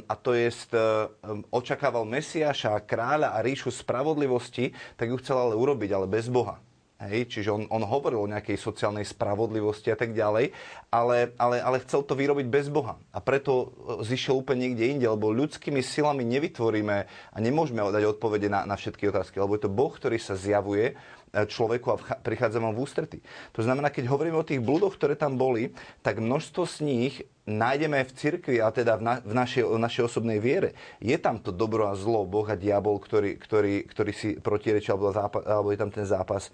a 0.06 0.14
to 0.18 0.34
je, 0.34 0.50
um, 0.50 1.46
očakával 1.54 2.06
Mesiaša, 2.06 2.82
kráľa 2.86 3.38
a 3.38 3.42
ríšu 3.42 3.70
spravodlivosti, 3.70 4.74
tak 4.98 5.14
ju 5.14 5.18
chcel 5.22 5.38
ale 5.38 5.54
urobiť, 5.58 5.90
ale 5.94 6.10
bez 6.10 6.30
Boha. 6.30 6.62
Hej, 6.98 7.30
čiže 7.30 7.54
on, 7.54 7.70
on 7.70 7.86
hovoril 7.86 8.26
o 8.26 8.32
nejakej 8.32 8.58
sociálnej 8.58 9.06
spravodlivosti 9.06 9.94
a 9.94 9.98
tak 9.98 10.18
ďalej, 10.18 10.50
ale, 10.90 11.30
ale, 11.38 11.62
ale 11.62 11.78
chcel 11.86 12.02
to 12.02 12.18
vyrobiť 12.18 12.50
bez 12.50 12.74
Boha. 12.74 12.98
A 13.14 13.22
preto 13.22 13.70
e, 14.02 14.02
zišiel 14.02 14.42
úplne 14.42 14.66
niekde 14.66 14.98
inde, 14.98 15.06
lebo 15.06 15.30
ľudskými 15.30 15.86
silami 15.86 16.26
nevytvoríme 16.26 16.98
a 17.06 17.38
nemôžeme 17.38 17.86
dať 17.86 18.02
odpovede 18.18 18.50
na, 18.50 18.66
na 18.66 18.74
všetky 18.74 19.14
otázky, 19.14 19.38
lebo 19.38 19.54
je 19.54 19.70
to 19.70 19.76
Boh, 19.78 19.94
ktorý 19.94 20.18
sa 20.18 20.34
zjavuje 20.34 20.98
e, 21.30 21.46
človeku 21.46 21.86
a 21.94 22.02
prichádza 22.18 22.58
vám 22.58 22.74
v 22.74 22.82
ústrety. 22.82 23.18
To 23.54 23.62
znamená, 23.62 23.94
keď 23.94 24.10
hovoríme 24.10 24.42
o 24.42 24.50
tých 24.50 24.66
blúdoch, 24.66 24.98
ktoré 24.98 25.14
tam 25.14 25.38
boli, 25.38 25.78
tak 26.02 26.18
množstvo 26.18 26.66
z 26.66 26.78
nich 26.82 27.14
nájdeme 27.48 28.04
v 28.04 28.12
cirkvi 28.12 28.58
a 28.60 28.74
teda 28.74 29.00
v, 29.00 29.02
na, 29.06 29.14
v 29.24 29.38
našej, 29.38 29.64
v 29.64 29.80
našej 29.80 30.04
osobnej 30.04 30.42
viere. 30.44 30.76
Je 31.00 31.16
tam 31.16 31.40
to 31.40 31.56
dobro 31.56 31.88
a 31.88 31.96
zlo, 31.96 32.28
Boh 32.28 32.50
a 32.50 32.60
diabol, 32.60 33.00
ktorý, 33.00 33.40
ktorý, 33.40 33.88
ktorý 33.88 34.12
si 34.12 34.30
protirečia, 34.36 34.98
alebo, 34.98 35.16
alebo 35.46 35.70
je 35.72 35.80
tam 35.80 35.94
ten 35.94 36.04
zápas 36.04 36.52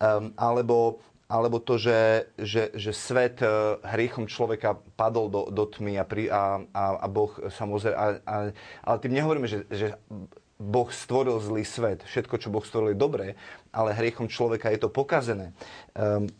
um, 0.00 0.32
alebo, 0.36 1.00
alebo 1.26 1.58
to, 1.58 1.76
že, 1.80 2.30
že, 2.38 2.70
že 2.76 2.92
svet 2.94 3.42
uh, 3.42 3.80
hriechom 3.82 4.30
človeka 4.30 4.78
padol 4.94 5.28
do, 5.28 5.42
do 5.50 5.64
tmy 5.66 6.00
a, 6.00 6.04
pri, 6.04 6.30
a, 6.30 6.62
a, 6.70 6.84
a 7.02 7.06
Boh 7.10 7.32
samozrejme... 7.50 7.96
A, 7.96 8.06
a, 8.22 8.36
ale 8.86 8.96
tým 9.02 9.16
nehovoríme, 9.16 9.48
že, 9.48 9.66
že 9.72 9.96
Boh 10.56 10.88
stvoril 10.88 11.36
zlý 11.42 11.68
svet. 11.68 12.00
Všetko, 12.08 12.40
čo 12.40 12.48
Boh 12.48 12.64
stvoril, 12.64 12.96
je 12.96 13.02
dobré, 13.04 13.26
ale 13.74 13.92
hriechom 13.92 14.24
človeka 14.24 14.72
je 14.72 14.80
to 14.80 14.88
pokazené. 14.88 15.52
Um, 15.92 16.32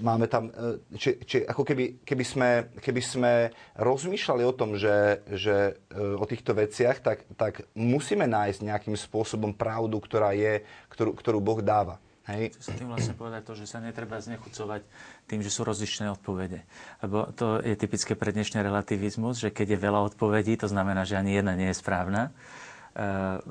máme 0.00 0.26
tam, 0.26 0.50
e, 0.50 0.82
či, 0.98 1.16
či 1.22 1.36
ako 1.46 1.62
keby, 1.62 2.02
keby, 2.02 2.24
sme, 2.24 2.48
keby 2.82 3.02
sme 3.02 3.32
rozmýšľali 3.78 4.42
o 4.42 4.56
tom, 4.56 4.74
že, 4.74 5.22
že 5.30 5.78
o 5.94 6.24
týchto 6.26 6.54
veciach, 6.54 6.98
tak, 6.98 7.22
tak 7.38 7.66
musíme 7.78 8.26
nájsť 8.26 8.60
nejakým 8.64 8.96
spôsobom 8.98 9.54
pravdu, 9.54 9.98
ktorá 10.02 10.34
je, 10.34 10.66
ktorú, 10.90 11.14
ktorú 11.14 11.38
Boh 11.38 11.60
dáva. 11.62 12.02
Hej. 12.24 12.56
Chcem 12.56 12.80
tým 12.80 12.88
vlastne 12.88 13.12
povedať 13.12 13.42
to, 13.44 13.52
že 13.52 13.68
sa 13.68 13.84
netreba 13.84 14.16
znechucovať 14.16 14.80
tým, 15.28 15.44
že 15.44 15.52
sú 15.52 15.60
rozličné 15.60 16.08
odpovede. 16.08 16.64
Lebo 17.04 17.28
to 17.36 17.60
je 17.60 17.76
typické 17.76 18.16
pre 18.16 18.32
dnešný 18.32 18.64
relativizmus, 18.64 19.44
že 19.44 19.52
keď 19.52 19.76
je 19.76 19.84
veľa 19.84 20.00
odpovedí, 20.08 20.56
to 20.56 20.64
znamená, 20.64 21.04
že 21.04 21.20
ani 21.20 21.36
jedna 21.36 21.52
nie 21.52 21.68
je 21.68 21.76
správna. 21.76 22.32
E, 22.96 23.42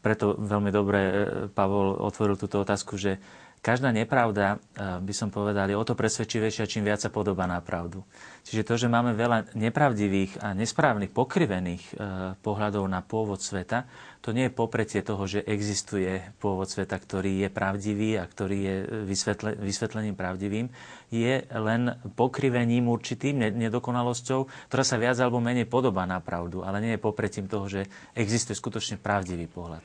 preto 0.00 0.32
veľmi 0.40 0.72
dobre 0.72 1.00
e, 1.04 1.14
Pavol 1.52 1.92
otvoril 2.00 2.40
túto 2.40 2.64
otázku, 2.64 2.96
že 2.96 3.20
každá 3.62 3.94
nepravda, 3.94 4.58
e, 4.74 4.98
by 5.00 5.14
som 5.14 5.30
povedal, 5.30 5.70
je 5.70 5.78
o 5.78 5.86
to 5.86 5.94
presvedčivejšia, 5.94 6.68
čím 6.68 6.84
viac 6.84 7.00
sa 7.00 7.14
podobá 7.14 7.46
na 7.46 7.62
pravdu. 7.62 8.02
Čiže 8.42 8.66
to, 8.66 8.74
že 8.74 8.90
máme 8.90 9.14
veľa 9.14 9.54
nepravdivých 9.54 10.42
a 10.42 10.50
nesprávnych, 10.52 11.14
pokrivených 11.14 11.94
pohľadov 12.42 12.82
na 12.90 12.98
pôvod 13.06 13.38
sveta, 13.38 13.86
to 14.22 14.30
nie 14.30 14.46
je 14.46 14.54
popretie 14.54 15.02
toho, 15.02 15.26
že 15.26 15.42
existuje 15.46 16.22
pôvod 16.38 16.70
sveta, 16.70 16.94
ktorý 16.94 17.46
je 17.46 17.48
pravdivý 17.50 18.18
a 18.18 18.26
ktorý 18.26 18.58
je 18.58 18.76
vysvetle, 19.06 19.58
vysvetlením 19.58 20.14
pravdivým, 20.14 20.66
je 21.10 21.42
len 21.50 21.94
pokrivením 22.18 22.86
určitým, 22.86 23.38
nedokonalosťou, 23.54 24.70
ktorá 24.70 24.84
sa 24.86 24.98
viac 24.98 25.18
alebo 25.18 25.42
menej 25.42 25.66
podobá 25.66 26.06
na 26.06 26.22
pravdu, 26.22 26.62
ale 26.62 26.78
nie 26.82 26.94
je 26.94 27.02
popretím 27.02 27.50
toho, 27.50 27.66
že 27.66 27.86
existuje 28.14 28.54
skutočne 28.54 28.98
pravdivý 28.98 29.50
pohľad 29.50 29.82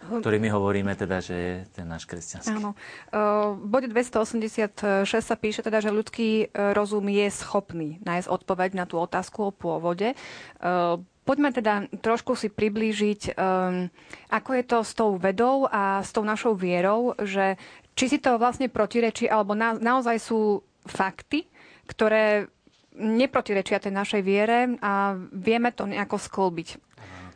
ktorý 0.00 0.40
my 0.40 0.48
hovoríme 0.48 0.92
teda, 0.96 1.20
že 1.20 1.34
je 1.36 1.54
ten 1.76 1.84
náš 1.84 2.08
kresťanský. 2.08 2.56
Áno. 2.56 2.72
V 3.60 3.66
bode 3.68 3.92
286 3.92 5.04
sa 5.04 5.36
píše 5.36 5.60
teda, 5.60 5.84
že 5.84 5.92
ľudský 5.92 6.48
e, 6.48 6.72
rozum 6.72 7.04
je 7.12 7.28
schopný 7.28 8.00
nájsť 8.00 8.32
odpoveď 8.32 8.70
na 8.80 8.84
tú 8.88 8.96
otázku 8.96 9.48
o 9.48 9.52
pôvode 9.52 10.16
poďme 11.30 11.54
teda 11.54 11.86
trošku 12.02 12.34
si 12.34 12.50
priblížiť, 12.50 13.38
um, 13.38 13.86
ako 14.34 14.50
je 14.50 14.64
to 14.66 14.78
s 14.82 14.92
tou 14.98 15.14
vedou 15.14 15.70
a 15.70 16.02
s 16.02 16.10
tou 16.10 16.26
našou 16.26 16.58
vierou, 16.58 17.14
že 17.22 17.54
či 17.94 18.10
si 18.10 18.18
to 18.18 18.34
vlastne 18.34 18.66
protirečí, 18.66 19.30
alebo 19.30 19.54
na, 19.54 19.78
naozaj 19.78 20.18
sú 20.18 20.66
fakty, 20.90 21.46
ktoré 21.86 22.50
neprotirečia 22.98 23.78
tej 23.78 23.94
našej 23.94 24.22
viere 24.26 24.74
a 24.82 25.14
vieme 25.30 25.70
to 25.70 25.86
nejako 25.86 26.18
sklbiť. 26.18 26.68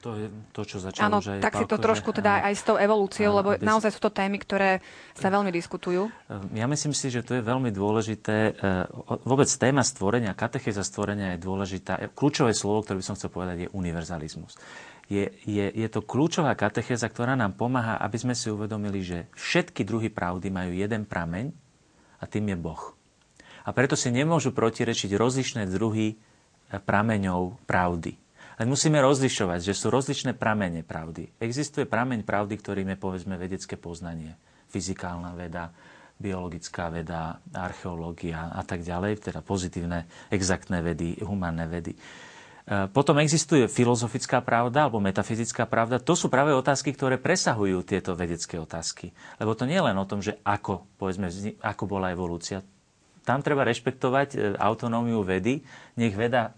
To 0.05 0.12
je 0.21 0.29
to, 0.53 0.62
čo 0.69 0.77
začalo 0.85 1.17
Áno, 1.17 1.19
aj 1.25 1.40
tak 1.40 1.57
si 1.57 1.64
to 1.64 1.81
trošku 1.81 2.12
že, 2.12 2.21
teda 2.21 2.45
aj 2.45 2.55
s 2.61 2.62
tou 2.69 2.77
evolúciou, 2.77 3.33
áno, 3.33 3.38
lebo 3.40 3.51
bez... 3.57 3.64
naozaj 3.64 3.88
sú 3.97 4.05
to 4.05 4.12
témy, 4.12 4.37
ktoré 4.37 4.85
sa 5.17 5.33
veľmi 5.33 5.49
diskutujú. 5.49 6.12
Ja 6.53 6.69
myslím 6.69 6.93
si, 6.93 7.09
že 7.09 7.25
to 7.25 7.33
je 7.33 7.40
veľmi 7.40 7.73
dôležité. 7.73 8.37
E, 8.37 8.85
vôbec 9.25 9.49
téma 9.49 9.81
stvorenia, 9.81 10.37
katechéza 10.37 10.85
stvorenia 10.85 11.33
je 11.35 11.38
dôležitá. 11.40 12.12
Kľúčové 12.12 12.53
slovo, 12.53 12.85
ktoré 12.85 13.01
by 13.01 13.07
som 13.09 13.17
chcel 13.17 13.33
povedať, 13.33 13.57
je 13.64 13.69
univerzalizmus. 13.73 14.61
Je, 15.09 15.25
je, 15.49 15.67
je 15.73 15.88
to 15.88 16.05
kľúčová 16.05 16.53
katechéza, 16.53 17.09
ktorá 17.09 17.33
nám 17.33 17.57
pomáha, 17.57 17.97
aby 18.05 18.21
sme 18.21 18.37
si 18.37 18.53
uvedomili, 18.53 19.01
že 19.01 19.33
všetky 19.33 19.88
druhy 19.88 20.12
pravdy 20.12 20.53
majú 20.53 20.77
jeden 20.77 21.09
prameň 21.09 21.49
a 22.21 22.29
tým 22.29 22.53
je 22.53 22.57
Boh. 22.61 22.93
A 23.64 23.73
preto 23.73 23.97
si 23.97 24.12
nemôžu 24.12 24.53
protirečiť 24.53 25.17
rozlišné 25.17 25.64
druhy 25.64 26.12
e, 26.12 26.17
prameňov 26.77 27.64
pravdy. 27.64 28.23
Len 28.55 28.71
musíme 28.71 29.03
rozlišovať, 29.03 29.61
že 29.67 29.75
sú 29.75 29.90
rozličné 29.90 30.38
pramene 30.38 30.87
pravdy. 30.87 31.43
Existuje 31.43 31.90
prameň 31.90 32.23
pravdy, 32.23 32.55
ktorým 32.55 32.88
je 32.95 32.99
povedzme 32.99 33.35
vedecké 33.35 33.75
poznanie, 33.75 34.38
fyzikálna 34.71 35.35
veda, 35.35 35.75
biologická 36.14 36.87
veda, 36.95 37.43
archeológia 37.51 38.55
a 38.55 38.62
tak 38.62 38.87
ďalej, 38.87 39.19
teda 39.19 39.43
pozitívne, 39.43 40.07
exaktné 40.31 40.87
vedy, 40.87 41.19
humánne 41.27 41.67
vedy. 41.67 41.99
E, 41.99 41.99
potom 42.95 43.19
existuje 43.19 43.67
filozofická 43.67 44.38
pravda 44.38 44.87
alebo 44.87 45.03
metafyzická 45.03 45.67
pravda. 45.67 45.99
To 45.99 46.14
sú 46.14 46.31
práve 46.31 46.55
otázky, 46.55 46.95
ktoré 46.95 47.19
presahujú 47.19 47.83
tieto 47.83 48.14
vedecké 48.14 48.55
otázky. 48.62 49.11
Lebo 49.43 49.59
to 49.59 49.67
nie 49.67 49.75
je 49.75 49.87
len 49.90 49.99
o 49.99 50.07
tom, 50.07 50.23
že 50.23 50.38
ako, 50.47 50.87
povedzme, 50.95 51.27
ako 51.59 51.85
bola 51.90 52.14
evolúcia 52.14 52.62
tam 53.25 53.40
treba 53.40 53.64
rešpektovať 53.64 54.29
e, 54.37 54.38
autonómiu 54.61 55.25
vedy. 55.25 55.64
Nech 55.97 56.12
veda 56.12 56.53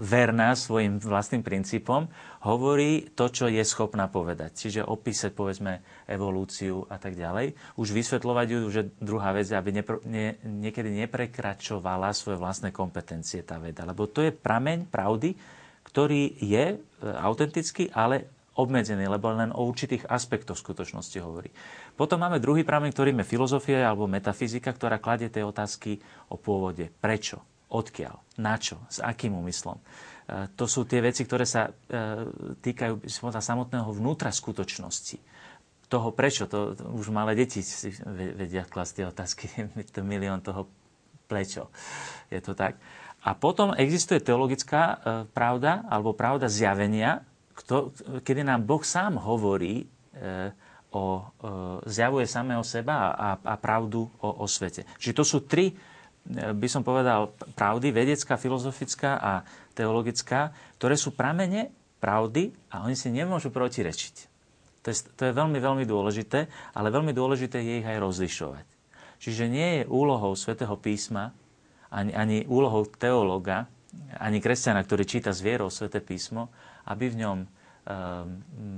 verná 0.00 0.56
svojim 0.56 0.96
vlastným 0.96 1.44
princípom 1.44 2.08
hovorí 2.48 3.12
to, 3.12 3.28
čo 3.28 3.52
je 3.52 3.60
schopná 3.60 4.08
povedať. 4.08 4.56
Čiže 4.56 4.88
opísať, 4.88 5.36
povedzme, 5.36 5.84
evolúciu 6.08 6.88
a 6.88 6.96
tak 6.96 7.20
ďalej. 7.20 7.52
Už 7.76 7.92
vysvetľovať 7.92 8.46
ju, 8.48 8.58
že 8.72 8.82
druhá 8.96 9.36
vec, 9.36 9.52
aby 9.52 9.76
nepro, 9.76 10.00
nie, 10.08 10.40
niekedy 10.40 10.88
neprekračovala 11.04 12.16
svoje 12.16 12.40
vlastné 12.40 12.72
kompetencie 12.72 13.44
tá 13.44 13.60
veda. 13.60 13.84
Lebo 13.84 14.08
to 14.08 14.24
je 14.24 14.32
prameň 14.32 14.88
pravdy, 14.88 15.36
ktorý 15.84 16.40
je 16.40 16.64
e, 16.72 16.76
autentický, 17.04 17.92
ale 17.92 18.32
obmedzený, 18.56 19.04
lebo 19.04 19.36
len 19.36 19.52
o 19.52 19.68
určitých 19.68 20.08
aspektoch 20.08 20.56
skutočnosti 20.56 21.20
hovorí. 21.20 21.52
Potom 21.92 22.24
máme 22.24 22.40
druhý 22.40 22.64
prameň, 22.64 22.88
ktorým 22.88 23.20
je 23.20 23.30
filozofia 23.36 23.84
alebo 23.84 24.08
metafyzika, 24.08 24.72
ktorá 24.72 24.96
kladie 24.96 25.28
tie 25.28 25.44
otázky 25.44 26.00
o 26.32 26.40
pôvode. 26.40 26.88
Prečo? 26.88 27.55
Odkiaľ? 27.66 28.38
Na 28.38 28.54
čo? 28.60 28.78
S 28.86 29.02
akým 29.02 29.34
úmyslom? 29.34 29.82
E, 30.26 30.50
to 30.54 30.70
sú 30.70 30.86
tie 30.86 31.02
veci, 31.02 31.26
ktoré 31.26 31.42
sa 31.42 31.66
e, 31.66 31.72
týkajú 32.62 33.02
samotného 33.10 33.90
vnútra 33.90 34.30
skutočnosti. 34.30 35.18
Toho 35.86 36.10
prečo, 36.14 36.50
to, 36.50 36.74
už 36.94 37.14
malé 37.14 37.38
deti 37.38 37.62
si 37.62 37.94
vedia 38.10 38.66
klasť 38.66 38.92
tie 38.94 39.04
otázky, 39.06 39.44
to 39.94 40.06
milión 40.06 40.42
toho 40.42 40.70
prečo. 41.26 41.70
Je 42.30 42.38
to 42.38 42.54
tak. 42.54 42.78
A 43.26 43.34
potom 43.34 43.74
existuje 43.74 44.22
teologická 44.22 44.82
e, 44.82 44.96
pravda, 45.30 45.82
alebo 45.90 46.14
pravda 46.14 46.46
zjavenia, 46.46 47.26
kedy 48.22 48.46
nám 48.46 48.68
Boh 48.68 48.84
sám 48.84 49.16
hovorí, 49.16 49.88
o, 50.92 51.24
zjavuje 51.88 52.28
samého 52.28 52.60
seba 52.60 53.16
a, 53.16 53.28
a 53.40 53.54
pravdu 53.56 54.04
o, 54.20 54.44
o 54.44 54.46
svete. 54.48 54.84
Čiže 55.00 55.16
to 55.16 55.24
sú 55.24 55.38
tri, 55.48 55.72
by 56.32 56.68
som 56.68 56.82
povedal, 56.82 57.30
pravdy, 57.54 57.94
vedecká, 57.94 58.34
filozofická 58.34 59.18
a 59.18 59.32
teologická, 59.78 60.50
ktoré 60.76 60.98
sú 60.98 61.14
pramene 61.14 61.70
pravdy 62.02 62.50
a 62.74 62.82
oni 62.82 62.98
si 62.98 63.08
nemôžu 63.14 63.54
protirečiť. 63.54 64.14
To 64.82 64.94
je, 64.94 64.96
to 65.18 65.22
je 65.26 65.32
veľmi, 65.34 65.58
veľmi 65.58 65.84
dôležité, 65.86 66.46
ale 66.74 66.94
veľmi 66.94 67.10
dôležité 67.10 67.58
je 67.58 67.82
ich 67.82 67.86
aj 67.86 67.98
rozlišovať. 67.98 68.66
Čiže 69.18 69.44
nie 69.50 69.68
je 69.80 69.82
úlohou 69.90 70.36
svätého 70.38 70.76
písma, 70.78 71.34
ani, 71.90 72.12
ani 72.12 72.38
úlohou 72.46 72.86
teológa, 72.86 73.66
ani 74.20 74.38
kresťana, 74.38 74.84
ktorý 74.84 75.08
číta 75.08 75.32
s 75.32 75.40
vierou 75.40 75.72
sväté 75.72 76.04
písmo, 76.04 76.52
aby 76.86 77.10
v 77.10 77.18
ňom 77.24 77.38
um, 77.42 77.48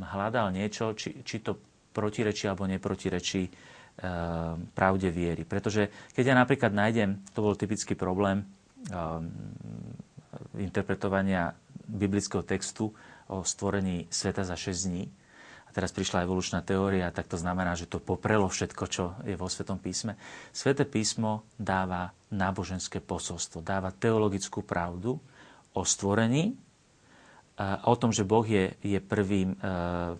hľadal 0.04 0.54
niečo, 0.54 0.94
či, 0.94 1.20
či 1.26 1.42
to 1.42 1.58
protirečí 1.90 2.46
alebo 2.46 2.68
neprotirečí 2.70 3.42
pravde 4.74 5.10
viery. 5.10 5.42
Pretože 5.42 5.90
keď 6.14 6.24
ja 6.30 6.34
napríklad 6.38 6.70
nájdem, 6.70 7.18
to 7.34 7.42
bol 7.42 7.58
typický 7.58 7.98
problém 7.98 8.46
um, 8.94 9.26
interpretovania 10.54 11.50
biblického 11.88 12.46
textu 12.46 12.94
o 13.26 13.42
stvorení 13.42 14.06
sveta 14.06 14.46
za 14.46 14.54
6 14.54 14.86
dní, 14.86 15.04
a 15.68 15.70
teraz 15.76 15.92
prišla 15.92 16.24
evolučná 16.24 16.64
teória, 16.64 17.12
tak 17.12 17.28
to 17.28 17.36
znamená, 17.36 17.76
že 17.76 17.84
to 17.84 18.00
poprelo 18.00 18.48
všetko, 18.48 18.84
čo 18.88 19.12
je 19.28 19.36
vo 19.36 19.52
Svetom 19.52 19.76
písme. 19.76 20.16
Sveté 20.48 20.88
písmo 20.88 21.44
dáva 21.60 22.08
náboženské 22.32 23.04
posolstvo, 23.04 23.60
dáva 23.60 23.92
teologickú 23.92 24.64
pravdu 24.64 25.20
o 25.76 25.82
stvorení, 25.84 26.56
o 27.58 27.94
tom, 27.98 28.14
že 28.14 28.22
Boh 28.22 28.46
je, 28.46 28.78
je 28.86 29.02
prvým 29.02 29.54
e, 29.54 29.56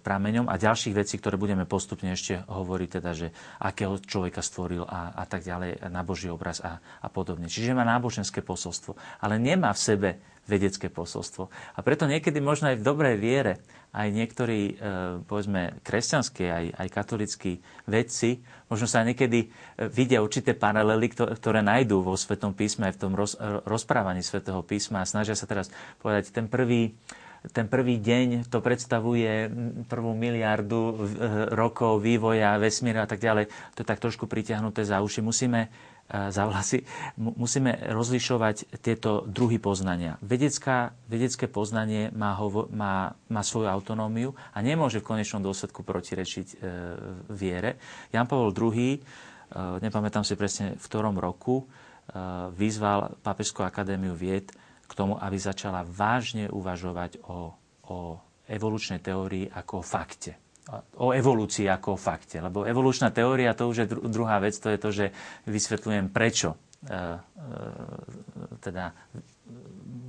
prameňom 0.03 0.51
a 0.51 0.59
ďalších 0.59 0.95
vecí, 0.95 1.23
ktoré 1.23 1.39
budeme 1.39 1.71
postupne 1.71 2.11
ešte 2.11 2.43
hovoriť, 2.51 2.89
teda, 2.99 3.11
že 3.15 3.31
akého 3.63 4.03
človeka 4.03 4.43
stvoril 4.43 4.83
a, 4.83 5.15
a 5.15 5.23
tak 5.23 5.47
ďalej, 5.47 5.87
na 5.87 6.03
Boží 6.03 6.27
obraz 6.27 6.59
a, 6.59 6.83
a 6.83 7.07
podobne. 7.07 7.47
Čiže 7.47 7.79
má 7.79 7.87
náboženské 7.87 8.43
posolstvo, 8.43 8.99
ale 9.23 9.39
nemá 9.39 9.71
v 9.71 9.81
sebe 9.81 10.11
vedecké 10.51 10.91
posolstvo. 10.91 11.47
A 11.77 11.79
preto 11.85 12.11
niekedy 12.11 12.41
možno 12.43 12.75
aj 12.75 12.81
v 12.81 12.87
dobrej 12.87 13.17
viere 13.21 13.55
aj 13.89 14.09
niektorí, 14.13 14.61
e, 14.69 15.25
povedzme, 15.25 15.81
kresťanskí, 15.81 16.45
aj, 16.45 16.65
aj 16.77 16.89
katolickí 16.93 17.53
vedci, 17.89 18.45
možno 18.69 18.85
sa 18.85 19.01
niekedy 19.01 19.49
e, 19.49 19.89
vidia 19.89 20.21
určité 20.21 20.53
paralely, 20.53 21.09
ktoré 21.13 21.65
nájdú 21.65 22.05
vo 22.05 22.13
Svetom 22.13 22.53
písme, 22.53 22.93
aj 22.93 22.95
v 22.99 23.01
tom 23.01 23.13
roz, 23.17 23.33
rozprávaní 23.65 24.21
Svetého 24.21 24.61
písma 24.61 25.01
a 25.05 25.09
snažia 25.09 25.33
sa 25.33 25.49
teraz 25.49 25.73
povedať, 26.05 26.35
ten 26.35 26.51
prvý 26.53 26.93
ten 27.47 27.71
prvý 27.71 28.03
deň 28.03 28.51
to 28.51 28.59
predstavuje 28.59 29.47
prvú 29.87 30.13
miliardu 30.13 30.81
eh, 30.81 30.95
rokov 31.55 32.03
vývoja 32.03 32.59
vesmíra 32.59 33.07
a 33.07 33.09
tak 33.09 33.23
ďalej. 33.23 33.47
To 33.79 33.79
je 33.83 33.87
tak 33.87 34.03
trošku 34.03 34.27
pritiahnuté 34.27 34.83
za 34.83 34.99
uši. 34.99 35.23
Musíme 35.23 35.71
eh, 35.71 36.35
za 36.35 36.51
vlasy, 36.51 36.83
musíme 37.17 37.79
rozlišovať 37.95 38.83
tieto 38.83 39.23
druhy 39.23 39.63
poznania. 39.63 40.19
Vedecká, 40.19 40.91
vedecké 41.07 41.47
poznanie 41.47 42.11
má, 42.11 42.35
hovo, 42.35 42.67
má, 42.75 43.15
má 43.31 43.43
svoju 43.47 43.71
autonómiu 43.71 44.35
a 44.51 44.59
nemôže 44.59 44.99
v 44.99 45.09
konečnom 45.15 45.39
dôsledku 45.39 45.87
protirečiť 45.87 46.47
e, 46.49 46.57
viere. 47.31 47.79
Jan 48.11 48.27
Pavel 48.27 48.51
II, 48.51 48.97
e, 48.97 49.01
nepamätám 49.79 50.25
si 50.25 50.35
presne 50.35 50.75
v 50.75 50.85
ktorom 50.85 51.19
roku, 51.19 51.63
e, 51.63 51.65
vyzval 52.55 53.19
Pápežskú 53.21 53.63
akadémiu 53.63 54.15
vied, 54.15 54.51
k 54.89 54.93
tomu, 54.97 55.21
aby 55.21 55.37
začala 55.37 55.85
vážne 55.85 56.49
uvažovať 56.49 57.21
o, 57.29 57.53
o 57.87 57.99
evolučnej 58.49 59.05
teórii 59.05 59.45
ako 59.47 59.85
o 59.85 59.85
fakte. 59.85 60.41
O 61.01 61.13
evolúcii 61.13 61.69
ako 61.69 61.97
o 61.97 62.01
fakte. 62.01 62.41
Lebo 62.41 62.65
evolučná 62.65 63.13
teória, 63.13 63.53
to 63.53 63.69
už 63.69 63.77
je 63.85 63.87
druhá 64.09 64.41
vec, 64.41 64.57
to 64.57 64.73
je 64.73 64.79
to, 64.81 64.91
že 64.93 65.07
vysvetľujem, 65.45 66.13
prečo 66.13 66.57
e, 66.57 66.57
e, 66.89 67.19
teda 68.61 68.93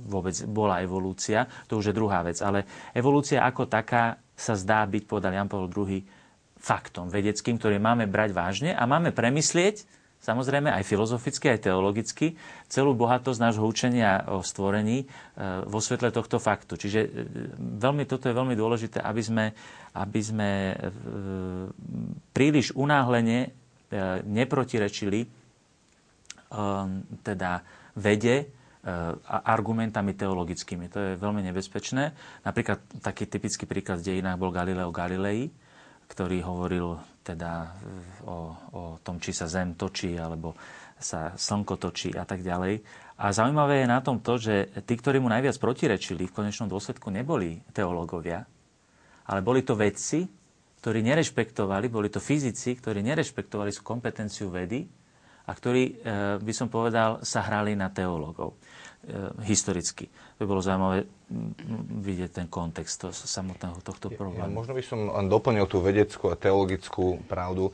vôbec 0.08 0.36
bola 0.48 0.80
evolúcia. 0.80 1.44
To 1.68 1.80
už 1.80 1.92
je 1.92 1.96
druhá 1.96 2.24
vec. 2.24 2.40
Ale 2.40 2.64
evolúcia 2.92 3.44
ako 3.44 3.68
taká 3.68 4.20
sa 4.36 4.56
zdá 4.56 4.84
byť, 4.88 5.02
povedal 5.04 5.36
Jan 5.36 5.48
Paul 5.48 5.68
II, 5.68 6.00
faktom 6.60 7.08
vedeckým, 7.08 7.56
ktorý 7.56 7.80
máme 7.80 8.04
brať 8.04 8.36
vážne 8.36 8.70
a 8.76 8.84
máme 8.84 9.16
premyslieť, 9.16 9.99
samozrejme 10.20 10.68
aj 10.68 10.84
filozoficky, 10.84 11.48
aj 11.48 11.72
teologicky, 11.72 12.36
celú 12.68 12.92
bohatosť 12.92 13.40
nášho 13.40 13.64
učenia 13.64 14.28
o 14.28 14.44
stvorení 14.44 15.04
e, 15.04 15.06
vo 15.64 15.80
svetle 15.80 16.12
tohto 16.12 16.36
faktu. 16.36 16.76
Čiže 16.76 17.00
e, 17.00 17.08
veľmi, 17.56 18.04
toto 18.04 18.28
je 18.28 18.36
veľmi 18.36 18.54
dôležité, 18.54 19.00
aby 19.00 19.22
sme, 19.24 19.44
aby 19.96 20.20
sme 20.20 20.50
e, 20.70 20.74
príliš 22.36 22.76
unáhlene 22.76 23.56
neprotirečili 24.22 25.26
teda 27.26 27.50
vede 27.98 28.36
argumentami 29.26 30.14
teologickými. 30.14 30.86
To 30.94 30.98
je 31.02 31.12
veľmi 31.18 31.42
nebezpečné. 31.50 32.14
Napríklad 32.46 33.02
taký 33.02 33.26
typický 33.26 33.66
príklad 33.66 33.98
v 33.98 34.14
dejinách 34.14 34.38
bol 34.38 34.54
Galileo 34.54 34.94
Galilei, 34.94 35.50
ktorý 36.06 36.38
hovoril 36.46 37.02
teda 37.20 37.76
o, 38.24 38.36
o 38.72 38.82
tom, 39.04 39.20
či 39.20 39.36
sa 39.36 39.44
Zem 39.46 39.76
točí, 39.76 40.16
alebo 40.16 40.56
sa 41.00 41.32
Slnko 41.36 41.80
točí 41.80 42.12
a 42.12 42.24
tak 42.28 42.44
ďalej. 42.44 42.80
A 43.20 43.32
zaujímavé 43.32 43.84
je 43.84 43.88
na 43.88 44.00
tom 44.00 44.20
to, 44.20 44.40
že 44.40 44.84
tí, 44.88 44.96
ktorí 44.96 45.20
mu 45.20 45.28
najviac 45.28 45.56
protirečili, 45.60 46.28
v 46.28 46.36
konečnom 46.36 46.68
dôsledku 46.68 47.12
neboli 47.12 47.60
teológovia, 47.72 48.44
ale 49.28 49.40
boli 49.44 49.60
to 49.60 49.76
vedci, 49.76 50.24
ktorí 50.80 51.04
nerešpektovali, 51.04 51.92
boli 51.92 52.08
to 52.08 52.24
fyzici, 52.24 52.72
ktorí 52.80 53.04
nerešpektovali 53.04 53.68
kompetenciu 53.84 54.48
vedy 54.48 54.88
a 55.44 55.52
ktorí, 55.52 55.82
e, 55.84 55.92
by 56.40 56.52
som 56.56 56.72
povedal, 56.72 57.20
sa 57.20 57.44
hrali 57.44 57.76
na 57.76 57.92
teológov 57.92 58.56
e, 58.56 58.79
historicky. 59.48 60.12
To 60.36 60.44
by 60.44 60.46
bolo 60.46 60.60
zaujímavé 60.60 61.08
vidieť 62.04 62.30
ten 62.36 62.46
kontext 62.52 63.08
samotného 63.10 63.80
tohto 63.80 64.12
problému. 64.12 64.44
Ja, 64.44 64.52
možno 64.52 64.76
by 64.76 64.84
som 64.84 65.08
len 65.08 65.26
doplnil 65.32 65.64
tú 65.64 65.80
vedeckú 65.80 66.28
a 66.28 66.36
teologickú 66.36 67.24
pravdu. 67.24 67.72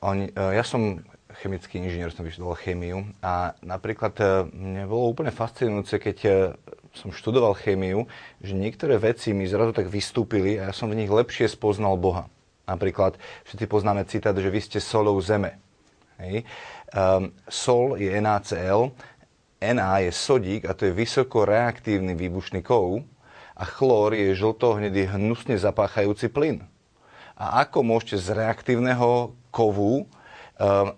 Oni, 0.00 0.32
e, 0.32 0.32
ja 0.34 0.64
som 0.64 1.04
chemický 1.44 1.80
inžinier, 1.80 2.12
som 2.12 2.24
vyštudoval 2.24 2.56
chémiu 2.60 3.08
a 3.24 3.56
napríklad 3.64 4.16
mne 4.52 4.84
bolo 4.84 5.12
úplne 5.12 5.32
fascinujúce, 5.32 5.96
keď 5.96 6.18
som 6.92 7.08
študoval 7.08 7.56
chémiu, 7.56 8.04
že 8.44 8.52
niektoré 8.52 9.00
veci 9.00 9.32
mi 9.32 9.48
zrazu 9.48 9.72
tak 9.72 9.88
vystúpili 9.88 10.60
a 10.60 10.68
ja 10.68 10.72
som 10.76 10.92
v 10.92 11.00
nich 11.00 11.08
lepšie 11.08 11.48
spoznal 11.48 11.96
Boha. 11.96 12.28
Napríklad 12.68 13.16
všetci 13.48 13.64
poznáme 13.66 14.04
citát, 14.06 14.36
že 14.36 14.52
vy 14.52 14.60
ste 14.60 14.78
solou 14.78 15.16
zeme. 15.24 15.56
Hej. 16.20 16.44
Um, 16.92 17.32
sol 17.48 17.96
je 17.96 18.12
NaCl, 18.12 18.92
Na 19.62 20.02
je 20.02 20.10
sodík 20.10 20.66
a 20.66 20.74
to 20.74 20.90
je 20.90 20.98
vysoko 20.98 21.46
reaktívny 21.46 22.18
výbušný 22.18 22.66
kov 22.66 23.06
a 23.54 23.62
chlór 23.62 24.10
je 24.10 24.34
žlto-hnedý 24.34 25.06
hnusne 25.06 25.54
zapáchajúci 25.54 26.26
plyn. 26.34 26.66
A 27.38 27.62
ako 27.62 27.86
môžete 27.86 28.18
z 28.18 28.42
reaktívneho 28.42 29.38
kovu 29.54 30.02
um, 30.02 30.06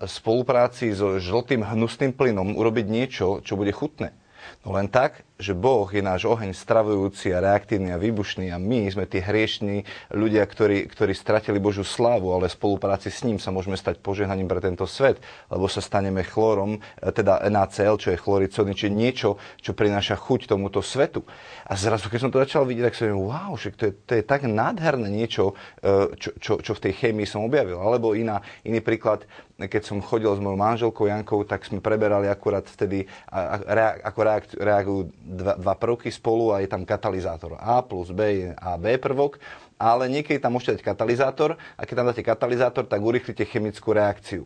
v 0.00 0.08
spolupráci 0.08 0.96
so 0.96 1.20
žltým 1.20 1.60
hnusným 1.60 2.16
plynom 2.16 2.56
urobiť 2.56 2.86
niečo, 2.88 3.44
čo 3.44 3.52
bude 3.60 3.68
chutné? 3.68 4.16
No 4.64 4.72
len 4.72 4.88
tak, 4.88 5.28
že 5.34 5.50
Boh 5.50 5.90
je 5.90 5.98
náš 5.98 6.30
oheň 6.30 6.54
stravujúci 6.54 7.34
a 7.34 7.42
reaktívny 7.42 7.90
a 7.90 7.98
výbušný 7.98 8.54
a 8.54 8.58
my 8.62 8.86
sme 8.86 9.02
tí 9.10 9.18
hriešní 9.18 9.82
ľudia, 10.14 10.46
ktorí, 10.46 10.86
ktorí 10.86 11.10
stratili 11.10 11.58
Božiu 11.58 11.82
slávu, 11.82 12.30
ale 12.30 12.46
v 12.46 12.54
spolupráci 12.54 13.10
s 13.10 13.26
ním 13.26 13.42
sa 13.42 13.50
môžeme 13.50 13.74
stať 13.74 13.98
požehnaním 13.98 14.46
pre 14.46 14.62
tento 14.62 14.86
svet, 14.86 15.18
lebo 15.50 15.66
sa 15.66 15.82
staneme 15.82 16.22
chlorom, 16.22 16.78
e, 16.78 17.10
teda 17.10 17.50
NaCl, 17.50 17.98
čo 17.98 18.14
je 18.14 18.22
chloricódny, 18.22 18.78
čiže 18.78 18.94
niečo, 18.94 19.28
čo 19.58 19.74
prináša 19.74 20.14
chuť 20.14 20.54
tomuto 20.54 20.78
svetu. 20.86 21.26
A 21.66 21.74
zrazu, 21.74 22.06
keď 22.06 22.20
som 22.22 22.30
to 22.30 22.38
začal 22.38 22.62
vidieť, 22.62 22.86
tak 22.86 22.94
som 22.94 23.10
hovoril, 23.10 23.34
wow, 23.34 23.52
že 23.58 23.74
to 23.74 23.90
je, 23.90 23.92
to 24.06 24.12
je 24.14 24.22
tak 24.22 24.46
nádherné 24.46 25.10
niečo, 25.10 25.58
e, 25.82 26.14
čo, 26.14 26.30
čo, 26.38 26.52
čo 26.62 26.72
v 26.78 26.82
tej 26.86 26.92
chémii 26.94 27.26
som 27.26 27.42
objavil. 27.42 27.82
Alebo 27.82 28.14
iná, 28.14 28.38
iný 28.62 28.78
príklad, 28.78 29.26
keď 29.58 29.82
som 29.86 30.02
chodil 30.02 30.30
s 30.34 30.42
mojou 30.42 30.58
manželkou 30.58 31.06
Jankou, 31.06 31.46
tak 31.46 31.62
sme 31.62 31.78
preberali 31.78 32.26
akurát 32.26 32.66
vtedy, 32.66 33.06
ako 33.30 34.20
reagujú 34.58 35.14
dva, 35.24 35.56
dva 35.56 35.74
prvky 35.74 36.12
spolu 36.12 36.52
a 36.52 36.60
je 36.60 36.68
tam 36.68 36.84
katalizátor. 36.84 37.56
A 37.56 37.80
plus 37.80 38.12
B 38.12 38.20
je 38.20 38.48
A 38.52 38.76
B 38.76 39.00
prvok, 39.00 39.40
ale 39.80 40.06
niekedy 40.12 40.36
tam 40.36 40.54
môžete 40.54 40.78
dať 40.78 40.94
katalizátor 40.94 41.56
a 41.56 41.80
keď 41.82 41.94
tam 41.96 42.06
dáte 42.12 42.22
katalizátor, 42.22 42.84
tak 42.84 43.00
urýchlite 43.00 43.42
chemickú 43.48 43.96
reakciu. 43.96 44.44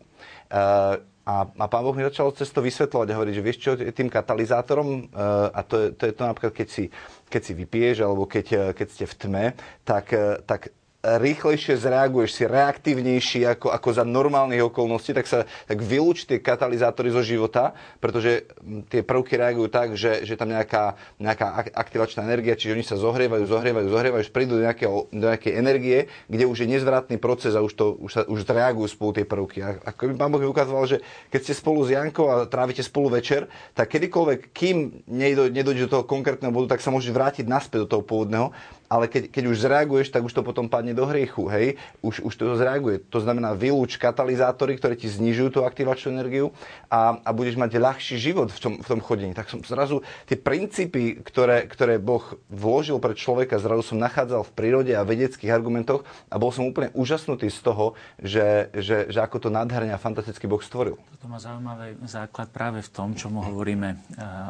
Uh, 0.49 1.03
a, 1.27 1.45
a 1.45 1.65
pán 1.69 1.85
Boh 1.85 1.93
mi 1.93 2.01
začal 2.01 2.33
cez 2.33 2.49
to 2.49 2.63
vysvetľovať 2.63 3.07
a 3.11 3.17
hovoriť, 3.19 3.35
že 3.37 3.45
vieš 3.45 3.59
čo, 3.61 3.71
tým 3.77 4.09
katalizátorom, 4.09 5.13
uh, 5.13 5.53
a 5.53 5.61
to 5.61 5.75
je, 5.77 5.87
to 5.93 6.03
je 6.09 6.13
to 6.15 6.23
napríklad, 6.25 6.53
keď 6.55 6.67
si, 6.73 6.89
keď 7.29 7.41
si 7.45 7.53
vypiješ 7.53 7.97
alebo 8.01 8.25
keď, 8.25 8.73
keď 8.73 8.87
ste 8.89 9.05
v 9.05 9.15
tme, 9.19 9.45
tak, 9.85 10.09
tak 10.49 10.73
rýchlejšie 10.99 11.79
zreaguješ, 11.79 12.29
si 12.35 12.43
reaktívnejší 12.43 13.47
ako, 13.47 13.71
ako 13.71 13.89
za 13.95 14.03
normálnych 14.03 14.67
okolností, 14.67 15.15
tak 15.15 15.31
sa 15.31 15.47
tak 15.63 15.79
vylúč 15.79 16.27
tie 16.27 16.43
katalizátory 16.43 17.07
zo 17.07 17.23
života, 17.23 17.71
pretože 18.03 18.51
tie 18.91 18.99
prvky 18.99 19.39
reagujú 19.39 19.71
tak, 19.71 19.95
že, 19.95 20.27
že 20.27 20.35
tam 20.35 20.51
nejaká, 20.51 20.99
nejaká 21.23 21.71
aktivačná 21.71 22.27
energia, 22.27 22.59
čiže 22.59 22.75
oni 22.75 22.83
sa 22.83 22.99
zohrievajú, 22.99 23.47
zohrievajú, 23.47 23.87
zohrievajú, 23.87 24.21
až 24.27 24.31
prídu 24.35 24.59
do, 24.59 24.63
nejakého, 24.67 25.07
do 25.07 25.25
nejakej 25.31 25.53
energie, 25.55 25.99
kde 26.27 26.43
už 26.43 26.67
je 26.67 26.67
nezvratný 26.67 27.15
proces 27.15 27.55
a 27.55 27.63
už, 27.63 27.73
to, 27.79 27.95
už, 27.95 28.11
sa, 28.11 28.21
už 28.27 28.43
reagujú 28.43 28.91
spolu 28.91 29.11
tie 29.15 29.23
prvky. 29.23 29.63
A 29.63 29.79
ako 29.79 30.11
by 30.11 30.13
pán 30.19 30.31
Boh 30.35 30.43
ukazoval, 30.43 30.83
že 30.83 30.99
keď 31.31 31.39
ste 31.47 31.53
spolu 31.55 31.87
s 31.87 31.95
Jankou 31.95 32.27
a 32.27 32.43
trávite 32.43 32.83
spolu 32.83 33.15
večer, 33.15 33.47
tak 33.71 33.87
kedykoľvek, 33.95 34.51
kým 34.51 35.07
nedojde 35.07 35.87
do 35.87 35.93
toho 35.95 36.03
konkrétneho 36.03 36.51
bodu, 36.51 36.75
tak 36.75 36.83
sa 36.83 36.91
môžeš 36.91 37.15
vrátiť 37.15 37.45
naspäť 37.47 37.87
do 37.87 37.91
toho 37.95 38.03
pôvodného 38.03 38.51
ale 38.89 39.05
keď, 39.05 39.29
keď 39.29 39.43
už 39.53 39.57
zreaguješ, 39.61 40.09
tak 40.09 40.25
už 40.25 40.33
to 40.33 40.41
potom 40.41 40.65
padne 40.65 40.88
do 40.93 41.05
hriechu, 41.07 41.47
hej? 41.49 41.75
Už, 42.01 42.21
už 42.23 42.33
to 42.35 42.55
zreaguje. 42.57 43.01
To 43.09 43.19
znamená, 43.21 43.53
vylúč 43.53 43.97
katalizátory, 44.01 44.75
ktoré 44.77 44.93
ti 44.99 45.07
znižujú 45.07 45.59
tú 45.59 45.59
aktivačnú 45.65 46.15
energiu 46.15 46.51
a, 46.91 47.19
a 47.21 47.29
budeš 47.35 47.55
mať 47.57 47.79
ľahší 47.79 48.15
život 48.19 48.49
v 48.53 48.59
tom, 48.59 48.73
v 48.81 48.87
tom 48.87 48.99
chodení. 48.99 49.33
Tak 49.33 49.49
som 49.49 49.59
zrazu 49.63 50.01
tie 50.25 50.35
princípy, 50.35 51.21
ktoré, 51.21 51.69
ktoré 51.69 52.01
Boh 52.01 52.23
vložil 52.49 52.97
pre 52.97 53.13
človeka, 53.13 53.61
zrazu 53.61 53.93
som 53.93 54.01
nachádzal 54.01 54.45
v 54.47 54.55
prírode 54.55 54.93
a 54.97 55.05
vedeckých 55.05 55.53
argumentoch 55.53 56.03
a 56.27 56.35
bol 56.41 56.49
som 56.49 56.65
úplne 56.67 56.89
úžasnutý 56.97 57.47
z 57.53 57.59
toho, 57.61 57.93
že, 58.19 58.73
že, 58.73 59.09
že 59.11 59.19
ako 59.21 59.47
to 59.47 59.49
nádherne 59.53 59.93
a 59.93 60.01
fantasticky 60.01 60.49
Boh 60.49 60.61
stvoril. 60.61 60.97
Toto 61.19 61.27
má 61.29 61.37
zaujímavý 61.37 61.99
základ 62.07 62.49
práve 62.49 62.79
v 62.81 62.89
tom, 62.89 63.13
čo 63.13 63.29
mu 63.29 63.43
hovoríme 63.43 63.99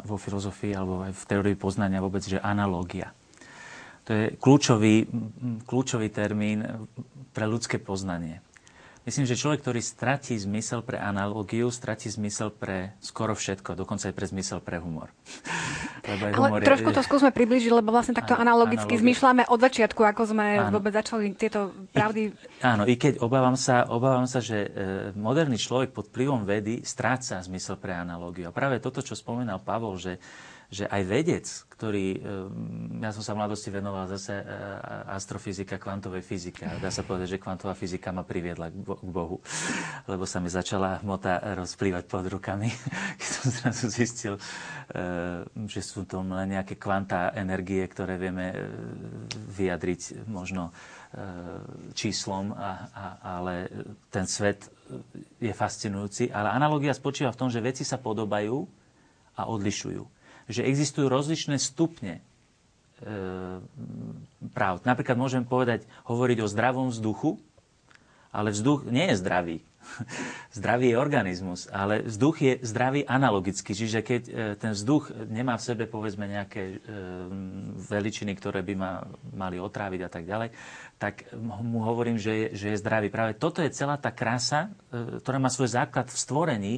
vo 0.06 0.16
filozofii 0.16 0.72
alebo 0.74 1.02
aj 1.04 1.12
v 1.14 1.24
teórii 1.26 1.56
poznania 1.58 2.00
vôbec, 2.00 2.22
že 2.24 2.40
analógia. 2.40 3.12
To 4.10 4.18
je 4.18 4.34
kľúčový, 4.42 5.06
kľúčový 5.70 6.10
termín 6.10 6.66
pre 7.30 7.46
ľudské 7.46 7.78
poznanie. 7.78 8.42
Myslím, 9.06 9.24
že 9.24 9.38
človek, 9.38 9.62
ktorý 9.62 9.80
stratí 9.80 10.34
zmysel 10.34 10.82
pre 10.82 10.98
analógiu, 10.98 11.70
stratí 11.70 12.10
zmysel 12.10 12.50
pre 12.50 12.98
skoro 12.98 13.38
všetko, 13.38 13.78
dokonca 13.78 14.10
aj 14.10 14.14
pre 14.18 14.26
zmysel 14.26 14.58
pre 14.58 14.82
humor. 14.82 15.14
Lebo 16.10 16.26
aj 16.26 16.32
humor 16.36 16.58
Ale 16.58 16.66
trošku 16.66 16.90
je... 16.90 16.96
to 16.98 17.02
skúsme 17.06 17.30
približiť, 17.30 17.70
lebo 17.70 17.92
vlastne 17.92 18.16
takto 18.16 18.34
analogicky 18.34 18.98
analogi... 18.98 19.04
zmyšľame 19.04 19.42
od 19.46 19.58
začiatku, 19.62 20.00
ako 20.00 20.22
sme 20.32 20.46
áno. 20.58 20.72
vôbec 20.74 20.96
začali 20.96 21.36
tieto 21.36 21.70
pravdy. 21.92 22.32
I, 22.32 22.66
áno, 22.66 22.82
i 22.88 22.98
keď 22.98 23.20
obávam 23.22 23.54
sa, 23.54 23.84
obávam 23.86 24.24
sa, 24.24 24.40
že 24.42 24.58
e, 24.64 24.68
moderný 25.14 25.60
človek 25.60 25.92
pod 25.92 26.08
vplyvom 26.08 26.48
vedy 26.48 26.82
stráca 26.82 27.38
zmysel 27.44 27.76
pre 27.78 27.94
analógiu. 27.94 28.48
A 28.48 28.56
práve 28.56 28.80
toto, 28.80 29.04
čo 29.04 29.12
spomínal 29.12 29.60
Pavol, 29.60 30.00
že 30.00 30.18
že 30.70 30.86
aj 30.86 31.02
vedec, 31.02 31.46
ktorý, 31.74 32.06
eh, 32.14 32.20
ja 33.02 33.10
som 33.10 33.26
sa 33.26 33.34
v 33.34 33.42
mladosti 33.42 33.74
venoval 33.74 34.06
zase 34.06 34.38
eh, 34.38 34.46
astrofyzika, 35.10 35.82
kvantovej 35.82 36.22
fyzike. 36.22 36.62
Dá 36.78 36.94
sa 36.94 37.02
povedať, 37.02 37.36
že 37.36 37.42
kvantová 37.42 37.74
fyzika 37.74 38.14
ma 38.14 38.22
priviedla 38.22 38.70
k 38.70 39.10
Bohu, 39.10 39.42
lebo 40.06 40.24
sa 40.30 40.38
mi 40.38 40.46
začala 40.46 41.02
hmota 41.02 41.58
rozplývať 41.58 42.06
pod 42.06 42.30
rukami, 42.30 42.70
keď 43.18 43.28
som 43.28 43.46
zrazu 43.50 43.86
zistil, 43.90 44.34
eh, 44.38 45.42
že 45.66 45.82
sú 45.82 46.06
to 46.06 46.22
len 46.22 46.54
nejaké 46.54 46.78
kvantá 46.78 47.34
energie, 47.34 47.82
ktoré 47.90 48.14
vieme 48.14 48.54
vyjadriť 49.50 50.30
možno 50.30 50.70
číslom, 51.90 52.54
a, 52.54 52.86
a, 52.94 53.04
ale 53.42 53.66
ten 54.14 54.30
svet 54.30 54.70
je 55.42 55.50
fascinujúci. 55.50 56.30
Ale 56.30 56.54
analogia 56.54 56.94
spočíva 56.94 57.34
v 57.34 57.40
tom, 57.42 57.50
že 57.50 57.58
veci 57.58 57.82
sa 57.82 57.98
podobajú 57.98 58.62
a 59.34 59.50
odlišujú 59.50 60.19
že 60.50 60.66
existujú 60.66 61.06
rozličné 61.06 61.62
stupne 61.62 62.18
e, 62.18 62.22
práv. 64.50 64.82
Napríklad 64.82 65.14
môžem 65.14 65.46
povedať, 65.46 65.86
hovoriť 66.10 66.38
o 66.42 66.50
zdravom 66.50 66.90
vzduchu, 66.90 67.38
ale 68.34 68.50
vzduch 68.50 68.90
nie 68.90 69.14
je 69.14 69.16
zdravý. 69.22 69.56
zdravý 70.58 70.92
je 70.92 70.96
organizmus, 70.98 71.70
ale 71.70 72.02
vzduch 72.02 72.36
je 72.42 72.52
zdravý 72.66 73.06
analogicky. 73.06 73.72
Čiže 73.72 73.98
keď 74.02 74.22
e, 74.26 74.30
ten 74.58 74.74
vzduch 74.74 75.14
nemá 75.30 75.54
v 75.54 75.66
sebe 75.70 75.84
povedzme 75.86 76.26
nejaké 76.26 76.62
e, 76.62 76.76
veličiny, 77.78 78.34
ktoré 78.34 78.66
by 78.66 78.74
ma 78.74 79.06
mali 79.34 79.62
otráviť 79.62 80.00
a 80.02 80.10
tak 80.10 80.26
ďalej, 80.26 80.50
tak 80.98 81.30
mu 81.38 81.86
hovorím, 81.86 82.18
že 82.18 82.32
je, 82.34 82.46
že 82.58 82.66
je 82.74 82.80
zdravý. 82.82 83.08
Práve 83.08 83.38
toto 83.38 83.62
je 83.62 83.70
celá 83.72 83.96
tá 83.96 84.12
krása, 84.12 84.68
ktorá 84.92 85.40
má 85.40 85.48
svoj 85.48 85.72
základ 85.72 86.12
v 86.12 86.18
stvorení 86.18 86.74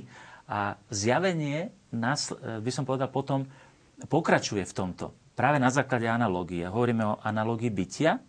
a 0.47 0.79
zjavenie 0.95 1.75
by 1.93 2.71
som 2.73 2.89
povedal 2.89 3.13
potom, 3.13 3.45
pokračuje 4.07 4.63
v 4.65 4.77
tomto. 4.77 5.13
Práve 5.33 5.57
na 5.57 5.73
základe 5.73 6.07
analógie. 6.07 6.69
Hovoríme 6.69 7.05
o 7.05 7.19
analógii 7.21 7.73
bytia, 7.73 8.21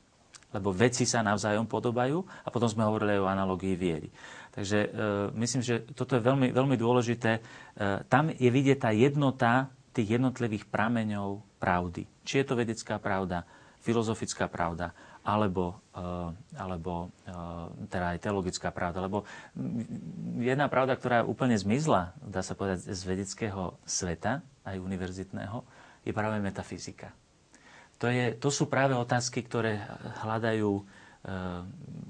lebo 0.54 0.70
veci 0.70 1.04
sa 1.04 1.26
navzájom 1.26 1.66
podobajú 1.66 2.22
a 2.22 2.48
potom 2.54 2.70
sme 2.70 2.86
hovorili 2.86 3.18
o 3.18 3.28
analógii 3.28 3.76
viery. 3.76 4.10
Takže 4.54 4.78
e, 4.80 4.88
myslím, 5.34 5.62
že 5.66 5.82
toto 5.98 6.14
je 6.14 6.22
veľmi, 6.22 6.54
veľmi 6.54 6.78
dôležité. 6.78 7.32
E, 7.34 7.42
tam 8.06 8.30
je 8.30 8.50
vidieť 8.54 8.78
tá 8.78 8.94
jednota 8.94 9.74
tých 9.94 10.18
jednotlivých 10.18 10.66
prameňov 10.70 11.46
pravdy. 11.62 12.10
Či 12.26 12.42
je 12.42 12.46
to 12.50 12.58
vedecká 12.58 12.98
pravda, 12.98 13.46
filozofická 13.86 14.50
pravda, 14.50 14.94
alebo, 15.24 15.80
e, 15.96 16.06
alebo 16.60 17.08
e, 17.24 17.32
teda 17.88 18.16
aj 18.16 18.20
teologická 18.20 18.70
pravda. 18.76 19.08
Lebo 19.08 19.24
jedna 20.40 20.68
pravda, 20.68 21.00
ktorá 21.00 21.24
úplne 21.24 21.56
zmizla, 21.56 22.12
dá 22.20 22.44
sa 22.44 22.54
povedať, 22.60 22.92
z 22.92 23.02
vedeckého 23.08 23.80
sveta, 23.88 24.44
aj 24.68 24.80
univerzitného, 24.84 25.64
je 26.04 26.12
práve 26.12 26.44
metafyzika. 26.44 27.16
To, 28.04 28.12
je, 28.12 28.36
to 28.36 28.52
sú 28.52 28.68
práve 28.68 28.92
otázky, 28.92 29.48
ktoré 29.48 29.80
hľadajú 30.28 30.84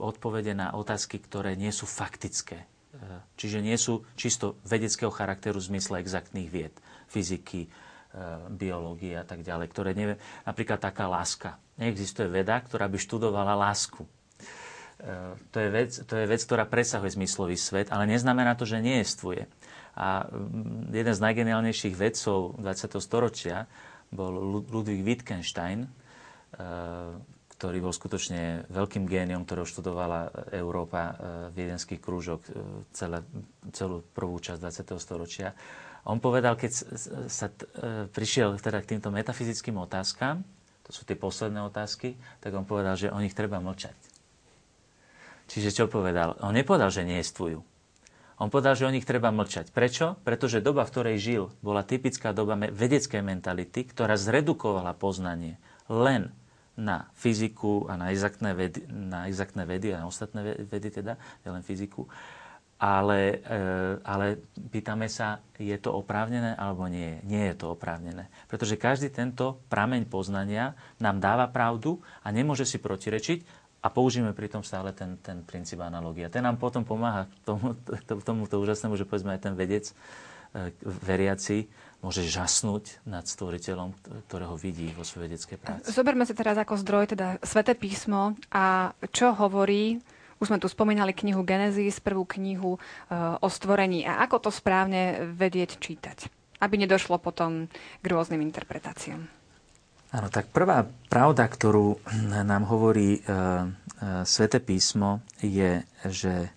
odpovede 0.02 0.58
na 0.58 0.74
otázky, 0.74 1.22
ktoré 1.22 1.54
nie 1.54 1.70
sú 1.70 1.86
faktické. 1.86 2.66
Čiže 3.38 3.62
nie 3.62 3.78
sú 3.78 4.02
čisto 4.18 4.58
vedeckého 4.66 5.14
charakteru 5.14 5.62
v 5.62 5.70
zmysle 5.78 6.02
exaktných 6.02 6.50
vied, 6.50 6.74
fyziky, 7.06 7.70
biológie 8.54 9.14
a 9.18 9.26
tak 9.26 9.46
ďalej, 9.46 9.70
ktoré 9.70 9.94
nevie, 9.94 10.16
napríklad 10.46 10.82
taká 10.82 11.06
láska. 11.06 11.62
Neexistuje 11.76 12.28
veda, 12.28 12.58
ktorá 12.58 12.86
by 12.86 12.98
študovala 12.98 13.54
lásku. 13.56 14.06
To 15.52 15.58
je, 15.60 15.68
vec, 15.68 15.92
to 16.00 16.14
je 16.16 16.24
vec, 16.24 16.40
ktorá 16.40 16.64
presahuje 16.64 17.12
zmyslový 17.14 17.60
svet, 17.60 17.92
ale 17.92 18.08
neznamená 18.08 18.56
to, 18.56 18.64
že 18.64 18.80
nejestvuje. 18.80 19.52
A 19.94 20.24
mm, 20.24 20.96
jeden 20.96 21.12
z 21.12 21.20
najgeniálnejších 21.20 21.92
vedcov 21.92 22.56
20. 22.56 23.04
storočia 23.04 23.68
bol 24.10 24.32
Ludwig 24.64 25.04
Wittgenstein, 25.04 25.92
ktorý 27.54 27.80
bol 27.80 27.96
skutočne 27.96 28.68
veľkým 28.68 29.08
géniom, 29.08 29.48
ktorého 29.48 29.64
študovala 29.64 30.28
Európa, 30.52 31.02
e, 31.02 31.14
viedenský 31.56 31.96
krúžok 31.96 32.44
e, 32.44 32.52
celé, 32.92 33.24
celú 33.72 34.04
prvú 34.12 34.36
časť 34.36 34.60
20. 34.60 35.00
storočia. 35.00 35.56
On 36.04 36.20
povedal, 36.20 36.60
keď 36.60 36.72
sa 37.32 37.48
t, 37.48 37.64
e, 37.72 38.12
prišiel 38.12 38.60
teda 38.60 38.84
k 38.84 38.90
týmto 38.92 39.08
metafyzickým 39.10 39.80
otázkam, 39.80 40.44
to 40.84 40.92
sú 40.92 41.08
tie 41.08 41.16
posledné 41.16 41.64
otázky, 41.64 42.20
tak 42.44 42.52
on 42.56 42.68
povedal, 42.68 43.00
že 43.00 43.12
o 43.12 43.20
nich 43.20 43.36
treba 43.36 43.64
mlčať. 43.64 43.96
Čiže 45.48 45.70
čo 45.72 45.86
povedal? 45.92 46.40
On 46.40 46.56
nepovedal, 46.56 46.92
že 46.92 47.08
neestvujú. 47.08 47.60
On 48.42 48.50
povedal, 48.50 48.76
že 48.76 48.90
o 48.90 48.92
nich 48.92 49.08
treba 49.08 49.30
mlčať. 49.30 49.70
Prečo? 49.72 50.20
Pretože 50.26 50.64
doba, 50.64 50.84
v 50.84 50.92
ktorej 50.92 51.18
žil, 51.22 51.44
bola 51.64 51.86
typická 51.86 52.34
doba 52.36 52.58
vedeckej 52.58 53.22
mentality, 53.22 53.86
ktorá 53.88 54.18
zredukovala 54.18 54.98
poznanie 54.98 55.62
len 55.88 56.34
na 56.74 57.06
fyziku 57.14 57.86
a 57.86 57.94
na 57.96 58.10
exaktné 58.10 58.58
vedy, 58.58 58.82
na 58.90 59.30
exaktné 59.30 59.64
vedy 59.70 59.94
a 59.94 60.02
na 60.02 60.10
ostatné 60.10 60.66
vedy 60.66 60.90
teda, 60.90 61.22
len 61.46 61.62
fyziku. 61.62 62.10
Ale, 62.84 63.40
e, 63.40 63.64
ale 64.04 64.44
pýtame 64.68 65.08
sa, 65.08 65.40
je 65.56 65.78
to 65.80 65.96
oprávnené 65.96 66.52
alebo 66.60 66.92
nie? 66.92 67.24
Nie 67.24 67.56
je 67.56 67.64
to 67.64 67.80
oprávnené. 67.80 68.28
Pretože 68.52 68.76
každý 68.76 69.08
tento 69.08 69.64
prameň 69.72 70.04
poznania 70.04 70.76
nám 71.00 71.24
dáva 71.24 71.48
pravdu 71.48 72.04
a 72.20 72.28
nemôže 72.36 72.68
si 72.68 72.84
protirečiť 72.84 73.64
a 73.80 73.88
použijeme 73.88 74.36
pritom 74.36 74.68
stále 74.68 74.92
ten, 74.92 75.16
ten 75.24 75.48
princíp 75.48 75.80
analogia. 75.80 76.28
Ten 76.28 76.44
nám 76.44 76.60
potom 76.60 76.84
pomáha 76.84 77.32
tomu, 77.48 77.72
to 78.52 78.56
úžasnému, 78.60 79.00
že 79.00 79.08
povedzme 79.08 79.32
aj 79.36 79.42
ten 79.48 79.56
vedec, 79.56 79.96
e, 80.52 80.72
veriaci, 80.84 81.72
môže 82.04 82.28
žasnúť 82.28 83.00
nad 83.08 83.24
stvoriteľom, 83.24 83.96
ktorého 84.28 84.60
vidí 84.60 84.92
vo 84.92 85.08
svojej 85.08 85.40
detskej 85.40 85.56
práci. 85.56 85.88
Zoberme 85.88 86.28
si 86.28 86.36
teraz 86.36 86.60
ako 86.60 86.76
zdroj 86.84 87.16
teda 87.16 87.40
Svete 87.40 87.80
písmo 87.80 88.36
a 88.52 88.92
čo 89.16 89.32
hovorí 89.32 90.04
už 90.44 90.52
sme 90.52 90.60
tu 90.60 90.68
spomínali 90.68 91.16
knihu 91.16 91.48
Genesis, 91.48 92.04
prvú 92.04 92.28
knihu 92.36 92.76
e, 92.76 92.80
o 93.40 93.48
stvorení. 93.48 94.04
A 94.04 94.20
ako 94.28 94.46
to 94.46 94.50
správne 94.52 95.32
vedieť 95.32 95.80
čítať? 95.80 96.28
Aby 96.60 96.84
nedošlo 96.84 97.16
potom 97.24 97.72
k 98.04 98.06
rôznym 98.06 98.44
interpretáciám. 98.44 99.24
Áno, 100.14 100.28
tak 100.30 100.52
prvá 100.52 100.86
pravda, 101.10 101.48
ktorú 101.48 101.98
nám 102.44 102.68
hovorí 102.68 103.18
e, 103.18 103.20
e, 103.24 103.28
Svete 104.28 104.60
písmo, 104.60 105.24
je, 105.42 105.82
že 106.06 106.52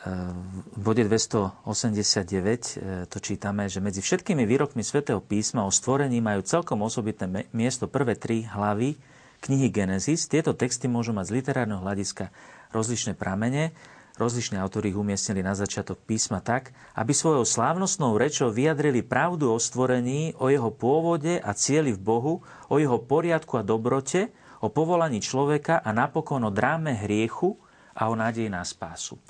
v 0.00 0.78
bode 0.80 1.04
289 1.04 1.60
e, 1.60 3.04
to 3.04 3.18
čítame, 3.20 3.68
že 3.68 3.84
medzi 3.84 4.00
všetkými 4.00 4.48
výrokmi 4.48 4.80
svätého 4.80 5.20
písma 5.20 5.68
o 5.68 5.72
stvorení 5.72 6.24
majú 6.24 6.40
celkom 6.40 6.80
osobitné 6.80 7.52
miesto 7.52 7.84
prvé 7.84 8.16
tri 8.16 8.48
hlavy 8.48 8.96
knihy 9.44 9.68
Genesis. 9.68 10.24
Tieto 10.24 10.56
texty 10.56 10.88
môžu 10.88 11.12
mať 11.12 11.28
z 11.28 11.36
literárneho 11.44 11.84
hľadiska 11.84 12.32
rozličné 12.70 13.18
pramene, 13.18 13.74
rozlišní 14.20 14.60
autori 14.60 14.92
ich 14.92 15.00
umiestnili 15.00 15.40
na 15.40 15.56
začiatok 15.56 16.04
písma 16.04 16.44
tak, 16.44 16.76
aby 16.92 17.16
svojou 17.16 17.48
slávnostnou 17.48 18.20
rečou 18.20 18.52
vyjadrili 18.52 19.00
pravdu 19.00 19.48
o 19.48 19.58
stvorení, 19.58 20.36
o 20.36 20.52
jeho 20.52 20.68
pôvode 20.68 21.40
a 21.40 21.56
cieli 21.56 21.96
v 21.96 22.00
Bohu, 22.04 22.34
o 22.68 22.76
jeho 22.76 23.00
poriadku 23.00 23.56
a 23.56 23.64
dobrote, 23.64 24.28
o 24.60 24.68
povolaní 24.68 25.24
človeka 25.24 25.80
a 25.80 25.88
napokon 25.96 26.44
o 26.44 26.52
dráme 26.52 26.92
hriechu 26.92 27.56
a 27.96 28.12
o 28.12 28.14
nádeji 28.14 28.52
na 28.52 28.60
spásu. 28.60 29.16
E, 29.16 29.20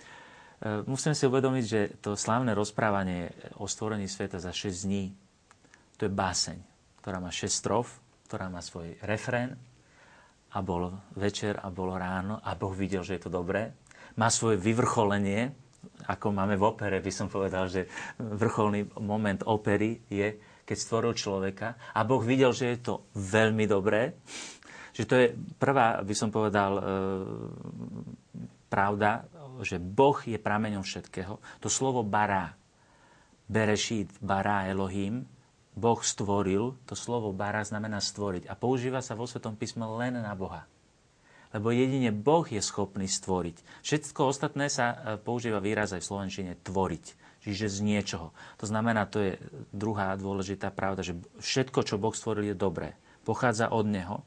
musíme 0.90 1.14
si 1.14 1.22
uvedomiť, 1.22 1.64
že 1.64 1.80
to 2.02 2.18
slávne 2.18 2.50
rozprávanie 2.50 3.30
o 3.62 3.70
stvorení 3.70 4.10
sveta 4.10 4.42
za 4.42 4.50
6 4.50 4.90
dní, 4.90 5.14
to 5.94 6.10
je 6.10 6.12
báseň, 6.12 6.58
ktorá 6.98 7.22
má 7.22 7.30
6 7.30 7.46
strof, 7.46 8.02
ktorá 8.26 8.50
má 8.50 8.58
svoj 8.58 8.98
refrén 9.06 9.54
a 10.50 10.58
bol 10.62 10.90
večer 11.14 11.58
a 11.58 11.70
bolo 11.70 11.94
ráno 11.94 12.42
a 12.42 12.58
Boh 12.58 12.74
videl, 12.74 13.06
že 13.06 13.18
je 13.18 13.22
to 13.28 13.32
dobré. 13.32 13.70
Má 14.18 14.26
svoje 14.28 14.58
vyvrcholenie, 14.58 15.54
ako 16.10 16.34
máme 16.34 16.58
v 16.58 16.66
opere, 16.66 16.98
by 16.98 17.12
som 17.14 17.30
povedal, 17.30 17.70
že 17.70 17.86
vrcholný 18.18 18.90
moment 18.98 19.40
opery 19.46 20.02
je, 20.10 20.34
keď 20.66 20.76
stvoril 20.76 21.14
človeka 21.14 21.94
a 21.94 22.00
Boh 22.02 22.20
videl, 22.20 22.50
že 22.50 22.74
je 22.74 22.78
to 22.82 22.94
veľmi 23.14 23.64
dobré. 23.70 24.18
Že 24.90 25.04
to 25.06 25.14
je 25.14 25.26
prvá, 25.56 26.02
by 26.02 26.14
som 26.18 26.34
povedal, 26.34 26.72
e, 26.76 26.82
pravda 28.66 29.22
že 29.62 29.76
Boh 29.80 30.16
je 30.24 30.40
prameňom 30.40 30.84
všetkého. 30.84 31.40
To 31.60 31.68
slovo 31.68 32.00
bara, 32.04 32.56
berešít, 33.48 34.20
bara 34.20 34.68
Elohim, 34.68 35.26
Boh 35.80 36.04
stvoril, 36.04 36.76
to 36.84 36.92
slovo 36.92 37.32
bara 37.32 37.64
znamená 37.64 38.04
stvoriť. 38.04 38.52
A 38.52 38.54
používa 38.54 39.00
sa 39.00 39.16
vo 39.16 39.24
Svetom 39.24 39.56
písme 39.56 39.88
len 39.96 40.20
na 40.20 40.36
Boha. 40.36 40.68
Lebo 41.56 41.72
jedine 41.72 42.12
Boh 42.12 42.44
je 42.44 42.60
schopný 42.60 43.08
stvoriť. 43.08 43.82
Všetko 43.82 44.28
ostatné 44.28 44.68
sa 44.68 44.92
e, 44.92 44.96
používa 45.18 45.58
výraz 45.58 45.96
aj 45.96 46.04
v 46.04 46.08
Slovenčine 46.12 46.52
tvoriť. 46.62 47.18
Čiže 47.40 47.72
z 47.72 47.78
niečoho. 47.80 48.36
To 48.60 48.68
znamená, 48.68 49.08
to 49.08 49.24
je 49.24 49.32
druhá 49.72 50.12
dôležitá 50.20 50.68
pravda, 50.68 51.00
že 51.00 51.16
všetko, 51.40 51.88
čo 51.88 51.96
Boh 51.96 52.12
stvoril, 52.12 52.52
je 52.52 52.56
dobré. 52.60 52.94
Pochádza 53.24 53.72
od 53.72 53.88
Neho. 53.88 54.22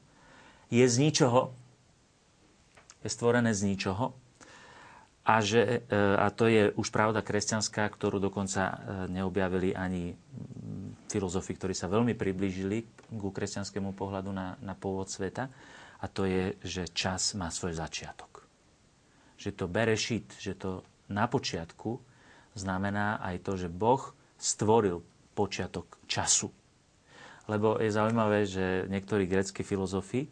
Je 0.74 0.84
z 0.84 0.98
ničoho. 0.98 1.54
Je 3.06 3.10
stvorené 3.14 3.54
z 3.54 3.70
ničoho 3.70 4.18
a, 5.24 5.40
že, 5.40 5.88
e, 5.88 6.00
a 6.20 6.28
to 6.36 6.52
je 6.52 6.76
už 6.76 6.92
pravda 6.92 7.24
kresťanská, 7.24 7.88
ktorú 7.88 8.20
dokonca 8.20 8.62
e, 8.68 8.76
neobjavili 9.08 9.72
ani 9.72 10.20
filozofi, 11.14 11.54
ktorí 11.54 11.78
sa 11.78 11.86
veľmi 11.86 12.18
priblížili 12.18 12.82
ku 13.14 13.30
kresťanskému 13.30 13.94
pohľadu 13.94 14.34
na, 14.34 14.58
na 14.66 14.74
pôvod 14.74 15.06
sveta. 15.06 15.46
A 16.02 16.06
to 16.10 16.26
je, 16.26 16.58
že 16.66 16.90
čas 16.90 17.38
má 17.38 17.54
svoj 17.54 17.78
začiatok. 17.78 18.42
Že 19.38 19.50
to 19.54 19.66
bere 19.70 19.94
šit, 19.94 20.34
že 20.42 20.58
to 20.58 20.82
na 21.14 21.30
počiatku 21.30 22.02
znamená 22.58 23.22
aj 23.22 23.46
to, 23.46 23.54
že 23.56 23.70
Boh 23.70 24.02
stvoril 24.36 25.06
počiatok 25.38 26.02
času. 26.10 26.50
Lebo 27.46 27.78
je 27.78 27.94
zaujímavé, 27.94 28.50
že 28.50 28.90
niektorí 28.90 29.30
greckí 29.30 29.62
filozofi, 29.62 30.26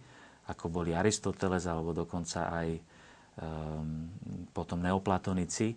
ako 0.50 0.68
boli 0.68 0.98
Aristoteles 0.98 1.64
alebo 1.70 1.94
dokonca 1.94 2.50
aj 2.50 2.68
Ehm, 3.40 4.12
potom 4.52 4.84
neoplatonici, 4.84 5.72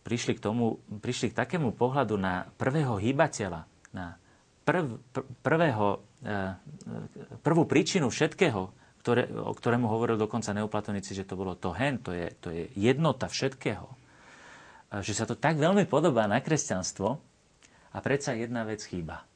prišli 0.00 0.34
k, 0.34 0.40
tomu, 0.40 0.80
prišli 1.04 1.30
k 1.30 1.38
takému 1.44 1.76
pohľadu 1.76 2.16
na 2.16 2.48
prvého 2.56 2.96
hýbateľa, 2.96 3.60
na 3.92 4.16
prv, 4.64 4.98
pr- 5.12 5.28
prvého, 5.44 6.00
eh, 6.24 6.56
prvú 7.44 7.68
príčinu 7.68 8.08
všetkého, 8.08 8.72
ktoré, 9.04 9.28
o 9.28 9.52
ktorému 9.52 9.84
hovoril 9.84 10.16
dokonca 10.16 10.56
neoplatonici, 10.56 11.12
že 11.12 11.28
to 11.28 11.36
bolo 11.36 11.52
to 11.52 11.76
hen, 11.76 12.00
to 12.00 12.16
je, 12.16 12.32
to 12.40 12.48
je 12.48 12.72
jednota 12.72 13.28
všetkého. 13.28 13.84
Že 14.94 15.12
sa 15.12 15.28
to 15.28 15.36
tak 15.36 15.60
veľmi 15.60 15.84
podobá 15.84 16.24
na 16.24 16.40
kresťanstvo 16.40 17.20
a 17.92 17.98
predsa 18.00 18.32
jedna 18.32 18.64
vec 18.64 18.80
chýba. 18.80 19.28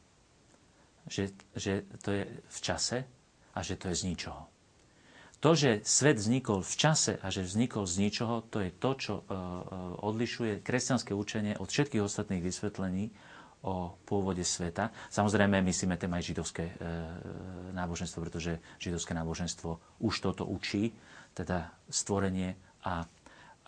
Že, 1.04 1.36
že 1.52 1.72
to 2.00 2.16
je 2.16 2.24
v 2.24 2.58
čase 2.64 3.04
a 3.52 3.58
že 3.60 3.76
to 3.76 3.92
je 3.92 3.96
z 4.00 4.02
ničoho. 4.08 4.48
To, 5.38 5.54
že 5.54 5.86
svet 5.86 6.18
vznikol 6.18 6.66
v 6.66 6.74
čase 6.74 7.14
a 7.22 7.30
že 7.30 7.46
vznikol 7.46 7.86
z 7.86 8.08
ničoho, 8.08 8.42
to 8.50 8.58
je 8.58 8.70
to, 8.74 8.90
čo 8.98 9.14
e, 9.14 9.22
e, 9.22 9.34
odlišuje 10.02 10.52
kresťanské 10.66 11.14
učenie 11.14 11.54
od 11.62 11.70
všetkých 11.70 12.02
ostatných 12.02 12.42
vysvetlení 12.42 13.14
o 13.62 13.98
pôvode 14.06 14.42
sveta. 14.46 14.94
Samozrejme, 15.10 15.58
myslíme 15.62 15.98
tým 15.98 16.14
aj 16.14 16.22
židovské 16.22 16.64
e, 16.70 16.74
náboženstvo, 17.74 18.22
pretože 18.22 18.62
židovské 18.78 19.12
náboženstvo 19.18 20.00
už 20.02 20.14
toto 20.22 20.46
učí, 20.46 20.94
teda 21.34 21.70
stvorenie 21.90 22.54
a 22.86 23.04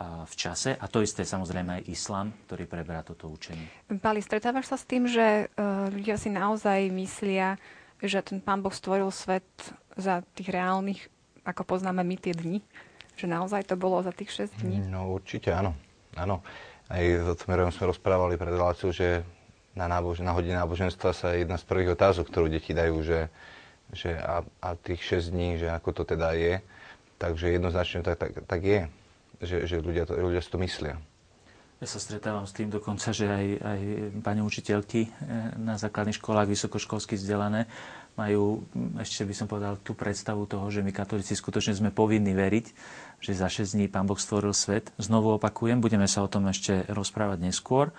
v 0.01 0.32
čase. 0.32 0.72
A 0.80 0.88
to 0.88 1.05
isté 1.05 1.28
samozrejme 1.28 1.76
aj 1.76 1.93
islam, 1.93 2.32
ktorý 2.49 2.64
preberá 2.64 3.05
toto 3.05 3.28
učenie. 3.28 3.68
Pali, 4.01 4.24
stretávaš 4.24 4.72
sa 4.72 4.80
s 4.80 4.88
tým, 4.88 5.05
že 5.05 5.53
ľudia 5.93 6.16
si 6.16 6.32
naozaj 6.32 6.88
myslia, 6.88 7.61
že 8.01 8.24
ten 8.24 8.41
pán 8.41 8.64
Boh 8.64 8.72
stvoril 8.72 9.12
svet 9.12 9.45
za 10.01 10.24
tých 10.32 10.57
reálnych 10.57 11.05
ako 11.45 11.76
poznáme 11.76 12.05
my 12.05 12.16
tie 12.20 12.36
dni? 12.36 12.61
Že 13.16 13.26
naozaj 13.26 13.68
to 13.68 13.76
bolo 13.76 14.01
za 14.01 14.12
tých 14.12 14.32
6 14.49 14.64
dní? 14.64 14.76
No 14.88 15.12
určite 15.12 15.53
áno. 15.53 15.76
Áno. 16.16 16.45
Aj 16.91 17.01
s 17.03 17.26
Otmerom 17.26 17.70
sme 17.70 17.91
rozprávali 17.95 18.34
pred 18.34 18.51
reláciou, 18.51 18.91
že 18.91 19.22
na, 19.74 19.86
nábož- 19.86 20.24
na 20.24 20.34
hodine 20.34 20.58
náboženstva 20.58 21.10
sa 21.14 21.34
jedna 21.34 21.56
z 21.58 21.64
prvých 21.66 21.94
otázok, 21.94 22.30
ktorú 22.30 22.50
deti 22.50 22.74
dajú, 22.74 23.02
že, 23.02 23.30
že 23.94 24.18
a, 24.18 24.42
a 24.62 24.68
tých 24.74 25.02
6 25.02 25.34
dní, 25.34 25.48
že 25.58 25.70
ako 25.70 26.02
to 26.02 26.02
teda 26.04 26.34
je. 26.34 26.62
takže 27.20 27.52
jednoznačne 27.52 28.00
tak, 28.02 28.16
tak, 28.16 28.30
tak 28.48 28.60
je, 28.64 28.80
že, 29.44 29.56
že 29.68 29.76
ľudia, 29.78 30.08
to, 30.08 30.16
ľudia 30.16 30.40
si 30.42 30.50
to 30.50 30.58
myslia. 30.58 30.96
Ja 31.80 31.88
sa 31.88 31.96
stretávam 31.96 32.44
s 32.44 32.52
tým 32.52 32.68
dokonca, 32.68 33.08
že 33.08 33.24
aj, 33.24 33.46
aj 33.56 33.80
pani 34.20 34.44
učiteľky 34.44 35.00
eh, 35.08 35.10
na 35.56 35.80
základných 35.80 36.20
školách 36.20 36.52
vysokoškolsky 36.52 37.16
vzdelané 37.16 37.64
majú, 38.20 38.68
ešte 39.00 39.24
by 39.24 39.32
som 39.32 39.48
povedal, 39.48 39.80
tú 39.80 39.96
predstavu 39.96 40.44
toho, 40.44 40.68
že 40.68 40.84
my 40.84 40.92
katolíci 40.92 41.32
skutočne 41.32 41.72
sme 41.72 41.88
povinní 41.88 42.36
veriť, 42.36 42.66
že 43.24 43.32
za 43.32 43.48
6 43.48 43.80
dní 43.80 43.86
Pán 43.88 44.04
Boh 44.04 44.20
stvoril 44.20 44.52
svet. 44.52 44.92
Znovu 45.00 45.40
opakujem, 45.40 45.80
budeme 45.80 46.04
sa 46.04 46.20
o 46.20 46.28
tom 46.28 46.44
ešte 46.52 46.84
rozprávať 46.92 47.48
neskôr. 47.48 47.96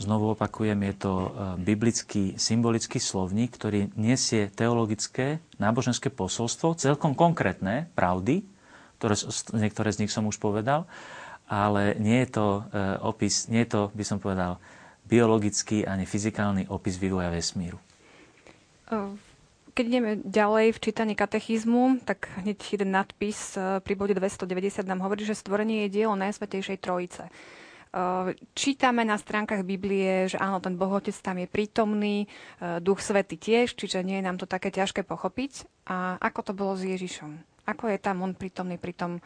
Znovu 0.00 0.32
opakujem, 0.32 0.78
je 0.88 0.94
to 0.96 1.12
eh, 1.12 1.28
biblický, 1.60 2.22
symbolický 2.40 2.98
slovník, 3.00 3.56
ktorý 3.56 3.92
nesie 3.96 4.48
teologické, 4.52 5.42
náboženské 5.60 6.08
posolstvo, 6.08 6.78
celkom 6.78 7.12
konkrétne 7.12 7.92
pravdy, 7.96 8.46
ktoré, 9.02 9.18
niektoré 9.58 9.90
z 9.90 10.06
nich 10.06 10.14
som 10.14 10.30
už 10.30 10.38
povedal, 10.38 10.86
ale 11.50 11.98
nie 11.98 12.22
je 12.22 12.38
to 12.38 12.46
e, 12.46 12.60
opis, 13.02 13.50
nie 13.50 13.66
je 13.66 13.74
to, 13.74 13.80
by 13.92 14.04
som 14.06 14.22
povedal, 14.22 14.62
biologický 15.04 15.82
ani 15.82 16.06
fyzikálny 16.06 16.70
opis 16.70 16.96
vývoja 17.02 17.28
vesmíru. 17.28 17.82
Keď 19.72 19.84
ideme 19.88 20.20
ďalej 20.20 20.76
v 20.76 20.82
čítaní 20.84 21.14
katechizmu, 21.16 22.04
tak 22.04 22.28
hneď 22.40 22.56
jeden 22.76 22.94
nadpis 22.94 23.56
e, 23.58 23.80
pri 23.82 23.94
bode 23.98 24.14
290 24.14 24.86
nám 24.86 25.02
hovorí, 25.02 25.26
že 25.26 25.36
stvorenie 25.36 25.84
je 25.88 25.98
dielo 25.98 26.14
Najsvetejšej 26.14 26.78
Trojice. 26.78 27.26
E, 27.92 28.34
čítame 28.56 29.04
na 29.04 29.20
stránkach 29.20 29.62
Biblie, 29.62 30.32
že 30.32 30.40
áno, 30.40 30.58
ten 30.58 30.74
Boh 30.74 30.90
Otec 30.90 31.14
tam 31.20 31.36
je 31.38 31.46
prítomný, 31.46 32.26
Duch 32.80 33.04
Svety 33.04 33.36
tiež, 33.36 33.76
čiže 33.76 34.00
nie 34.00 34.18
je 34.18 34.26
nám 34.26 34.40
to 34.40 34.48
také 34.48 34.72
ťažké 34.72 35.04
pochopiť. 35.04 35.68
A 35.86 36.16
ako 36.18 36.40
to 36.40 36.52
bolo 36.56 36.72
s 36.74 36.88
Ježišom? 36.88 37.36
Ako 37.68 37.92
je 37.92 37.98
tam 38.00 38.26
on 38.26 38.34
prítomný 38.34 38.80
pri 38.80 38.96
tom 38.96 39.22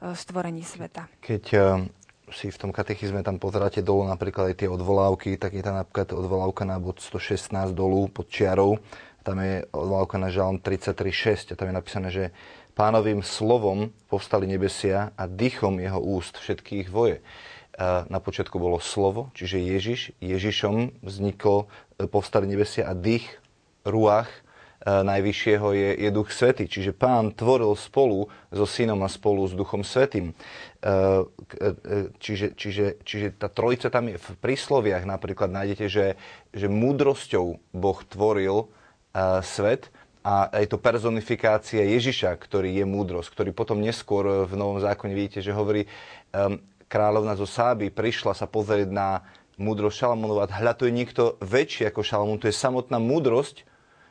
stvorení 0.00 0.64
sveta. 0.64 1.06
Keď 1.20 1.44
eh, 1.52 1.64
si 2.32 2.48
v 2.48 2.60
tom 2.60 2.70
katechizme 2.72 3.20
tam 3.20 3.36
pozeráte 3.36 3.84
dolu 3.84 4.08
napríklad 4.08 4.54
aj 4.54 4.64
tie 4.64 4.68
odvolávky, 4.70 5.36
tak 5.36 5.54
je 5.54 5.64
tam 5.64 5.76
napríklad 5.76 6.16
odvolávka 6.16 6.64
na 6.64 6.80
bod 6.80 7.02
116 7.02 7.76
dolu 7.76 8.08
pod 8.08 8.30
čiarou. 8.32 8.80
Tam 9.20 9.36
je 9.36 9.68
odvolávka 9.76 10.16
na 10.16 10.32
žalm 10.32 10.56
33.6 10.56 11.52
a 11.52 11.54
tam 11.58 11.68
je 11.68 11.76
napísané, 11.76 12.08
že 12.08 12.24
pánovým 12.72 13.20
slovom 13.20 13.92
povstali 14.08 14.48
nebesia 14.48 15.12
a 15.12 15.28
dýchom 15.28 15.76
jeho 15.76 16.00
úst 16.00 16.40
všetkých 16.40 16.88
voje. 16.88 17.20
Na 17.78 18.18
počiatku 18.20 18.58
bolo 18.58 18.82
slovo, 18.82 19.32
čiže 19.32 19.62
Ježiš. 19.62 20.00
Ježišom 20.20 21.00
vzniklo, 21.00 21.70
eh, 21.96 22.10
povstali 22.10 22.44
nebesia 22.50 22.88
a 22.88 22.92
dých, 22.92 23.40
ruach, 23.86 24.28
E, 24.80 25.04
najvyššieho 25.04 25.68
je, 25.76 25.90
je 25.92 26.08
Duch 26.08 26.32
Svety. 26.32 26.64
Čiže 26.64 26.96
Pán 26.96 27.36
tvoril 27.36 27.76
spolu 27.76 28.32
so 28.48 28.64
Synom 28.64 29.04
a 29.04 29.12
spolu 29.12 29.44
s 29.44 29.52
Duchom 29.52 29.84
Svetým. 29.84 30.32
E, 30.32 30.34
e, 31.60 32.08
čiže, 32.16 32.56
čiže, 32.56 32.96
čiže 33.04 33.36
tá 33.36 33.52
trojica 33.52 33.92
tam 33.92 34.08
je 34.08 34.16
v 34.16 34.30
prísloviach 34.40 35.04
napríklad 35.04 35.52
nájdete, 35.52 35.84
že, 35.84 36.06
že 36.56 36.66
múdrosťou 36.72 37.60
Boh 37.76 38.00
tvoril 38.08 38.72
svet 39.42 39.90
a 40.22 40.46
je 40.54 40.70
to 40.70 40.78
personifikácia 40.78 41.82
Ježiša, 41.82 42.38
ktorý 42.38 42.70
je 42.78 42.86
múdrosť, 42.86 43.28
ktorý 43.34 43.50
potom 43.50 43.82
neskôr 43.82 44.46
v 44.46 44.54
Novom 44.54 44.78
zákone 44.78 45.12
vidíte, 45.12 45.42
že 45.42 45.50
hovorí 45.50 45.90
kráľovna 46.90 47.38
zo 47.38 47.46
Sáby 47.46 47.94
prišla 47.94 48.34
sa 48.34 48.50
pozrieť 48.50 48.90
na 48.90 49.22
múdrosť 49.54 50.02
Šalamónova. 50.02 50.50
Hľa, 50.50 50.74
to 50.74 50.90
je 50.90 50.92
niekto 50.92 51.38
väčší 51.38 51.86
ako 51.86 52.02
Šalamón, 52.02 52.42
to 52.42 52.50
je 52.50 52.56
samotná 52.58 52.98
múdrosť, 52.98 53.70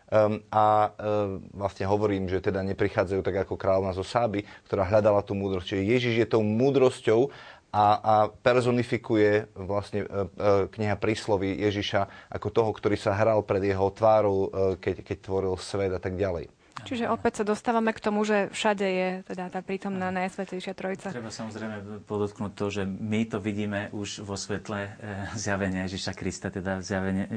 Um, 0.10 0.42
a 0.50 0.90
um, 0.90 1.38
vlastne 1.54 1.86
hovorím, 1.86 2.26
že 2.26 2.42
teda 2.42 2.66
neprichádzajú 2.66 3.22
tak 3.22 3.46
ako 3.46 3.54
kráľovna 3.54 3.94
zo 3.94 4.02
Sáby, 4.02 4.42
ktorá 4.66 4.82
hľadala 4.90 5.22
tú 5.22 5.38
múdrosť. 5.38 5.70
Čiže 5.70 5.84
Ježiš 5.86 6.16
je 6.18 6.26
tou 6.26 6.42
múdrosťou 6.42 7.30
a, 7.70 7.86
a 8.02 8.14
personifikuje 8.42 9.54
vlastne 9.54 10.10
uh, 10.10 10.26
uh, 10.26 10.66
kniha 10.66 10.98
príslovy 10.98 11.62
Ježiša 11.62 12.34
ako 12.34 12.48
toho, 12.50 12.72
ktorý 12.74 12.98
sa 12.98 13.14
hral 13.14 13.46
pred 13.46 13.62
jeho 13.70 13.86
tvárou, 13.94 14.50
uh, 14.50 14.74
keď, 14.82 15.06
keď 15.06 15.18
tvoril 15.30 15.54
svet 15.62 15.94
a 15.94 16.02
tak 16.02 16.18
ďalej. 16.18 16.50
Čiže 16.88 17.12
opäť 17.12 17.42
sa 17.42 17.44
dostávame 17.44 17.92
k 17.92 18.04
tomu, 18.04 18.24
že 18.24 18.48
všade 18.52 18.88
je 18.88 19.08
teda 19.28 19.52
tá 19.52 19.60
prítomná 19.60 20.12
najsvetejšia 20.12 20.74
trojica. 20.78 21.12
Treba 21.12 21.34
samozrejme 21.34 22.06
podotknúť 22.08 22.52
to, 22.56 22.66
že 22.72 22.84
my 22.88 23.28
to 23.28 23.38
vidíme 23.42 23.92
už 23.92 24.24
vo 24.24 24.40
svetle 24.40 24.96
zjavenia 25.36 25.88
Ježiša 25.90 26.14
Krista, 26.16 26.48
teda 26.54 26.80
zjavenie, 26.80 27.28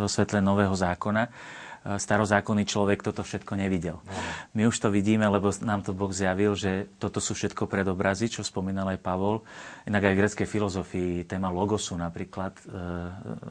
vo 0.00 0.08
svetle 0.10 0.42
Nového 0.42 0.74
zákona 0.74 1.30
starozákonný 1.80 2.68
človek 2.68 3.00
toto 3.00 3.24
všetko 3.24 3.56
nevidel. 3.56 4.04
My 4.52 4.68
už 4.68 4.76
to 4.76 4.92
vidíme, 4.92 5.24
lebo 5.24 5.48
nám 5.64 5.80
to 5.80 5.96
Boh 5.96 6.12
zjavil, 6.12 6.52
že 6.52 6.92
toto 7.00 7.24
sú 7.24 7.32
všetko 7.32 7.64
predobrazy, 7.64 8.28
čo 8.28 8.44
spomínal 8.44 8.92
aj 8.92 9.00
Pavol. 9.00 9.40
Inak 9.88 10.12
aj 10.12 10.12
v 10.12 10.20
greckej 10.20 10.48
filozofii, 10.48 11.12
téma 11.24 11.48
logosu 11.48 11.96
napríklad, 11.96 12.52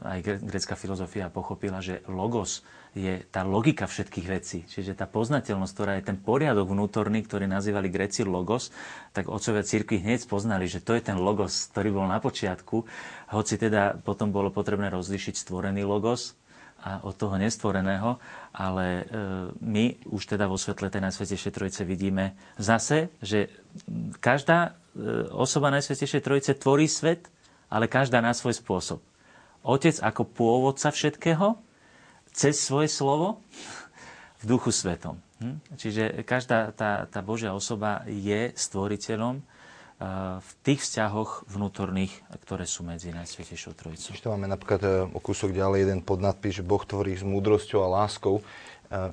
aj 0.06 0.46
grecká 0.46 0.78
filozofia 0.78 1.26
pochopila, 1.26 1.82
že 1.82 2.06
logos 2.06 2.62
je 2.94 3.22
tá 3.30 3.46
logika 3.46 3.86
všetkých 3.86 4.26
vecí. 4.26 4.66
Čiže 4.66 4.98
tá 4.98 5.06
poznateľnosť, 5.06 5.72
ktorá 5.74 5.92
je 5.98 6.08
ten 6.10 6.18
poriadok 6.18 6.74
vnútorný, 6.74 7.22
ktorý 7.22 7.46
nazývali 7.46 7.86
Greci 7.86 8.26
logos, 8.26 8.74
tak 9.14 9.30
otcovia 9.30 9.62
církvy 9.62 10.02
hneď 10.02 10.26
spoznali, 10.26 10.66
že 10.66 10.82
to 10.82 10.98
je 10.98 11.02
ten 11.06 11.18
logos, 11.18 11.70
ktorý 11.70 11.94
bol 11.94 12.06
na 12.10 12.18
počiatku. 12.18 12.82
Hoci 13.30 13.54
teda 13.62 13.98
potom 14.02 14.34
bolo 14.34 14.50
potrebné 14.50 14.90
rozlišiť 14.90 15.34
stvorený 15.38 15.86
logos 15.86 16.34
a 16.80 17.04
od 17.04 17.12
toho 17.12 17.36
nestvoreného, 17.36 18.16
ale 18.56 18.86
e, 18.88 19.02
my 19.60 19.84
už 20.08 20.34
teda 20.34 20.48
vo 20.48 20.56
svetle 20.56 20.88
tej 20.88 21.04
Najsvetejšej 21.04 21.52
Trojice 21.52 21.82
vidíme 21.84 22.32
zase, 22.56 23.12
že 23.20 23.52
každá 24.18 24.72
e, 24.96 25.30
osoba 25.36 25.68
Najsvetejšej 25.76 26.24
Trojice 26.24 26.56
tvorí 26.56 26.88
svet, 26.88 27.28
ale 27.68 27.86
každá 27.86 28.24
na 28.24 28.32
svoj 28.32 28.56
spôsob. 28.56 28.98
Otec 29.60 30.00
ako 30.00 30.24
pôvodca 30.24 30.88
všetkého, 30.88 31.60
cez 32.32 32.58
svoje 32.58 32.88
slovo, 32.88 33.42
v 34.40 34.44
duchu 34.48 34.72
svetom. 34.72 35.20
Hm? 35.40 35.56
Čiže 35.76 36.24
každá 36.24 36.72
tá, 36.72 37.04
tá 37.04 37.20
Božia 37.20 37.52
osoba 37.52 38.04
je 38.08 38.56
stvoriteľom 38.56 39.44
v 40.40 40.50
tých 40.64 40.80
vzťahoch 40.80 41.44
vnútorných, 41.44 42.24
ktoré 42.48 42.64
sú 42.64 42.80
medzi 42.88 43.12
Najsvetejšou 43.12 43.76
Trojicou. 43.76 44.16
Ešte 44.16 44.32
máme 44.32 44.48
napríklad 44.48 44.80
e, 44.80 44.88
o 45.12 45.20
kúsok 45.20 45.52
ďalej 45.52 45.84
jeden 45.84 46.00
podnadpis, 46.00 46.56
že 46.56 46.64
Boh 46.64 46.80
tvorí 46.80 47.12
s 47.12 47.20
múdrosťou 47.20 47.84
a 47.84 48.00
láskou. 48.00 48.40
E, 48.40 48.42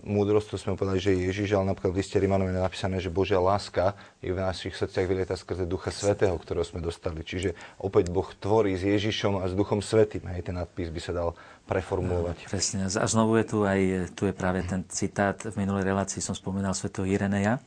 múdrosť, 0.07 0.47
to 0.47 0.55
sme 0.55 0.80
povedali, 0.80 1.03
že 1.03 1.11
je 1.11 1.28
Ježiš, 1.28 1.59
ale 1.59 1.76
napríklad 1.76 1.91
v 1.91 1.99
liste 1.99 2.15
Rímanom 2.15 2.47
je 2.47 2.63
napísané, 2.63 3.03
že 3.03 3.11
Božia 3.11 3.43
láska 3.43 3.99
je 4.24 4.32
v 4.32 4.39
našich 4.39 4.80
srdciach 4.80 5.11
vylieta 5.11 5.36
skrze 5.36 5.68
Ducha 5.68 5.91
Svetého, 5.91 6.39
ktorého 6.39 6.63
sme 6.63 6.80
dostali. 6.80 7.20
Čiže 7.20 7.51
opäť 7.84 8.07
Boh 8.07 8.32
tvorí 8.39 8.80
s 8.80 8.88
Ježišom 8.88 9.43
a 9.43 9.51
s 9.51 9.59
Duchom 9.59 9.84
Svetým. 9.84 10.24
Hej, 10.32 10.47
ten 10.47 10.55
nadpis 10.55 10.88
by 10.88 11.01
sa 11.03 11.11
dal 11.11 11.36
preformulovať. 11.68 12.47
No, 12.47 12.49
presne. 12.49 12.88
A 12.88 13.05
znovu 13.05 13.36
je 13.38 13.45
tu 13.45 13.57
aj 13.68 13.80
tu 14.15 14.26
je 14.26 14.34
práve 14.34 14.63
ten 14.63 14.88
citát. 14.88 15.36
V 15.36 15.59
minulej 15.59 15.91
relácii 15.91 16.24
som 16.24 16.34
spomínal 16.34 16.72
svetého 16.72 17.03
Ireneja, 17.03 17.59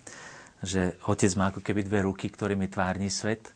že 0.64 0.96
otec 1.04 1.30
má 1.36 1.52
ako 1.52 1.60
keby 1.60 1.84
dve 1.84 2.08
ruky, 2.08 2.32
ktorými 2.32 2.66
tvárni 2.72 3.12
svet. 3.12 3.52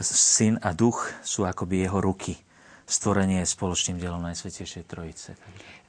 Syn 0.00 0.60
a 0.60 0.76
duch 0.76 1.08
sú 1.24 1.48
akoby 1.48 1.88
jeho 1.88 1.98
ruky. 1.98 2.36
Stvorenie 2.84 3.42
je 3.42 3.54
spoločným 3.54 4.02
dielom 4.02 4.22
Najsvetejšej 4.22 4.84
Trojice. 4.86 5.38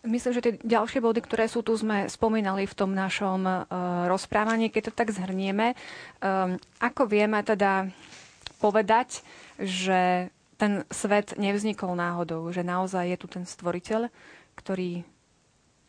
Myslím, 0.02 0.34
že 0.34 0.42
tie 0.42 0.54
ďalšie 0.58 0.98
body, 1.02 1.22
ktoré 1.22 1.46
sú 1.46 1.62
tu, 1.62 1.78
sme 1.78 2.10
spomínali 2.10 2.66
v 2.66 2.74
tom 2.74 2.94
našom 2.94 3.46
uh, 3.46 3.66
rozprávaní. 4.10 4.74
Keď 4.74 4.90
to 4.90 4.94
tak 4.98 5.14
zhrnieme, 5.14 5.78
um, 6.22 6.58
ako 6.82 7.06
vieme 7.06 7.42
teda 7.46 7.90
povedať, 8.58 9.26
že 9.58 10.30
ten 10.62 10.86
svet 10.94 11.34
nevznikol 11.42 11.98
náhodou, 11.98 12.46
že 12.54 12.62
naozaj 12.62 13.10
je 13.10 13.18
tu 13.18 13.26
ten 13.26 13.50
stvoriteľ, 13.50 14.14
ktorý 14.54 15.02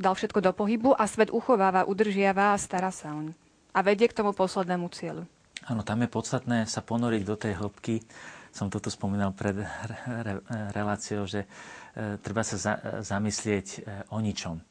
dal 0.01 0.17
všetko 0.17 0.41
do 0.41 0.57
pohybu 0.57 0.97
a 0.97 1.05
svet 1.05 1.29
uchováva, 1.29 1.85
udržiava 1.85 2.57
a 2.57 2.61
stará 2.61 2.89
sa 2.89 3.13
on 3.13 3.37
a 3.73 3.79
vedie 3.85 4.09
k 4.09 4.17
tomu 4.17 4.33
poslednému 4.33 4.89
cieľu. 4.93 5.29
Áno, 5.69 5.85
tam 5.85 6.01
je 6.03 6.09
podstatné 6.11 6.65
sa 6.67 6.81
ponoriť 6.81 7.23
do 7.23 7.37
tej 7.37 7.53
hĺbky. 7.61 8.03
Som 8.53 8.69
toto 8.69 8.93
spomínal 8.93 9.33
pred 9.33 9.57
re- 9.65 10.45
reláciou, 10.77 11.25
že 11.25 11.49
treba 11.93 12.41
sa 12.41 12.57
za, 12.57 12.75
zamyslieť 13.05 13.67
e, 13.69 13.79
o 14.09 14.19
ničom. 14.25 14.65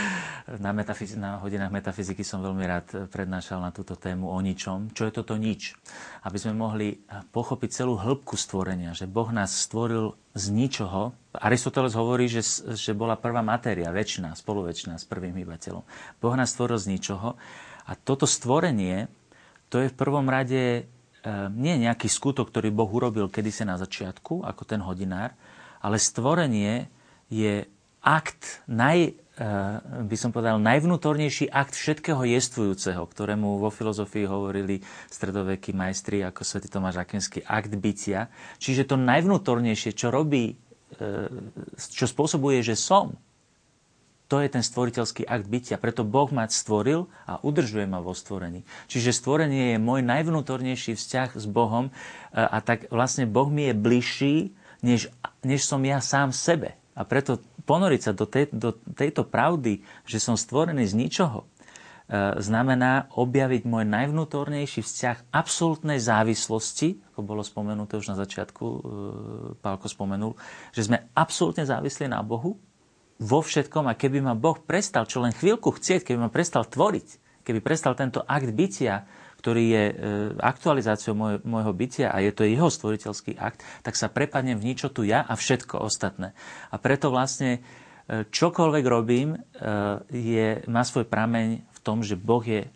na, 0.64 0.76
metafyz- 0.76 1.16
na 1.16 1.40
hodinách 1.40 1.72
metafyziky 1.72 2.20
som 2.20 2.44
veľmi 2.44 2.64
rád 2.68 2.86
prednášal 3.08 3.64
na 3.64 3.72
túto 3.72 3.96
tému 3.96 4.28
o 4.28 4.38
ničom. 4.44 4.92
Čo 4.92 5.08
je 5.08 5.12
toto 5.16 5.40
nič? 5.40 5.72
Aby 6.20 6.36
sme 6.36 6.52
mohli 6.52 7.00
pochopiť 7.32 7.70
celú 7.72 7.96
hĺbku 7.96 8.36
stvorenia, 8.36 8.92
že 8.92 9.08
Boh 9.08 9.32
nás 9.32 9.56
stvoril 9.56 10.20
z 10.36 10.52
ničoho. 10.52 11.16
Aristoteles 11.32 11.96
hovorí, 11.96 12.28
že, 12.28 12.44
že 12.76 12.92
bola 12.92 13.16
prvá 13.16 13.40
matéria, 13.40 13.88
väčšina, 13.88 14.36
spoluväčšina 14.36 15.00
s 15.00 15.08
prvým 15.08 15.32
hýbateľom. 15.32 15.84
Boh 16.20 16.34
nás 16.36 16.52
stvoril 16.52 16.76
z 16.76 16.92
ničoho 16.92 17.40
a 17.88 17.92
toto 17.96 18.28
stvorenie, 18.28 19.08
to 19.72 19.80
je 19.80 19.88
v 19.88 19.96
prvom 19.96 20.28
rade 20.28 20.62
e, 20.62 20.82
nie 21.56 21.80
nejaký 21.80 22.06
skutok, 22.06 22.52
ktorý 22.52 22.68
Boh 22.68 22.88
urobil 22.92 23.32
kedysi 23.32 23.64
na 23.64 23.80
začiatku, 23.80 24.44
ako 24.44 24.62
ten 24.68 24.84
hodinár, 24.84 25.32
ale 25.86 26.02
stvorenie 26.02 26.90
je 27.30 27.62
akt 28.02 28.66
naj, 28.66 29.14
by 30.02 30.16
som 30.18 30.34
povedal, 30.34 30.58
najvnútornejší 30.58 31.46
akt 31.46 31.78
všetkého 31.78 32.26
jestvujúceho, 32.26 33.06
ktorému 33.06 33.62
vo 33.62 33.70
filozofii 33.70 34.26
hovorili 34.26 34.82
stredovekí 35.10 35.70
majstri 35.70 36.26
ako 36.26 36.42
svätý 36.42 36.66
Tomáš 36.66 36.98
Akenský, 37.02 37.46
akt 37.46 37.70
bytia. 37.78 38.30
Čiže 38.58 38.90
to 38.90 38.98
najvnútornejšie, 38.98 39.94
čo 39.94 40.10
robí, 40.10 40.58
e, 40.98 41.04
čo 41.78 42.06
spôsobuje, 42.10 42.66
že 42.66 42.74
som, 42.74 43.14
to 44.26 44.42
je 44.42 44.50
ten 44.50 44.66
stvoriteľský 44.66 45.22
akt 45.22 45.46
bytia. 45.46 45.78
Preto 45.78 46.02
Boh 46.02 46.26
ma 46.34 46.50
stvoril 46.50 47.06
a 47.30 47.38
udržuje 47.46 47.86
ma 47.86 48.02
vo 48.02 48.10
stvorení. 48.10 48.66
Čiže 48.90 49.14
stvorenie 49.14 49.78
je 49.78 49.78
môj 49.78 50.02
najvnútornejší 50.02 50.98
vzťah 50.98 51.38
s 51.38 51.46
Bohom 51.46 51.90
e, 51.90 51.92
a 52.42 52.58
tak 52.58 52.90
vlastne 52.90 53.28
Boh 53.28 53.46
mi 53.46 53.70
je 53.70 53.74
bližší, 53.74 54.36
než, 54.80 55.12
než 55.46 55.62
som 55.62 55.78
ja 55.86 56.02
sám 56.02 56.34
sebe. 56.34 56.74
A 56.98 57.06
preto 57.06 57.38
ponoriť 57.62 58.00
sa 58.00 58.12
do, 58.16 58.26
tej, 58.26 58.50
do 58.50 58.74
tejto 58.74 59.22
pravdy, 59.22 59.86
že 60.02 60.18
som 60.18 60.34
stvorený 60.34 60.86
z 60.86 60.94
ničoho, 60.98 61.44
e, 61.44 61.46
znamená 62.42 63.06
objaviť 63.14 63.62
môj 63.66 63.84
najvnútornejší 63.86 64.82
vzťah 64.82 65.30
absolútnej 65.30 66.02
závislosti, 66.02 67.02
ako 67.12 67.20
bolo 67.22 67.42
spomenuté 67.46 67.98
už 68.00 68.10
na 68.10 68.16
začiatku, 68.16 68.64
e, 68.64 68.78
Pálko 69.62 69.86
spomenul, 69.86 70.34
že 70.74 70.88
sme 70.88 71.06
absolútne 71.14 71.62
závislí 71.62 72.10
na 72.10 72.24
Bohu 72.24 72.58
vo 73.16 73.40
všetkom 73.40 73.88
a 73.90 73.98
keby 73.98 74.24
ma 74.24 74.34
Boh 74.36 74.56
prestal 74.56 75.04
čo 75.04 75.20
len 75.20 75.32
chvíľku 75.32 75.74
chcieť, 75.74 76.04
keby 76.04 76.28
ma 76.28 76.30
prestal 76.32 76.64
tvoriť, 76.64 77.42
keby 77.44 77.60
prestal 77.60 77.92
tento 77.94 78.24
akt 78.24 78.50
bytia, 78.52 79.04
ktorý 79.38 79.64
je 79.68 79.84
e, 79.86 79.94
aktualizáciou 80.40 81.14
môj, 81.14 81.34
môjho 81.44 81.72
bytia 81.76 82.08
a 82.10 82.18
je 82.24 82.32
to 82.32 82.48
jeho 82.48 82.72
stvoriteľský 82.72 83.36
akt, 83.36 83.62
tak 83.84 83.94
sa 83.94 84.10
prepadnem 84.10 84.56
v 84.58 84.72
ničotu 84.72 85.04
ja 85.04 85.22
a 85.22 85.36
všetko 85.36 85.80
ostatné. 85.80 86.32
A 86.72 86.76
preto 86.80 87.12
vlastne 87.12 87.60
e, 88.08 88.24
čokoľvek 88.26 88.84
robím, 88.88 89.36
e, 89.36 89.38
je, 90.10 90.46
má 90.66 90.82
svoj 90.82 91.06
prameň 91.06 91.62
v 91.62 91.78
tom, 91.84 92.02
že 92.02 92.18
Boh 92.18 92.42
je 92.42 92.66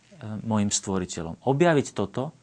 môjim 0.44 0.68
stvoriteľom. 0.68 1.40
Objaviť 1.48 1.96
toto 1.96 2.36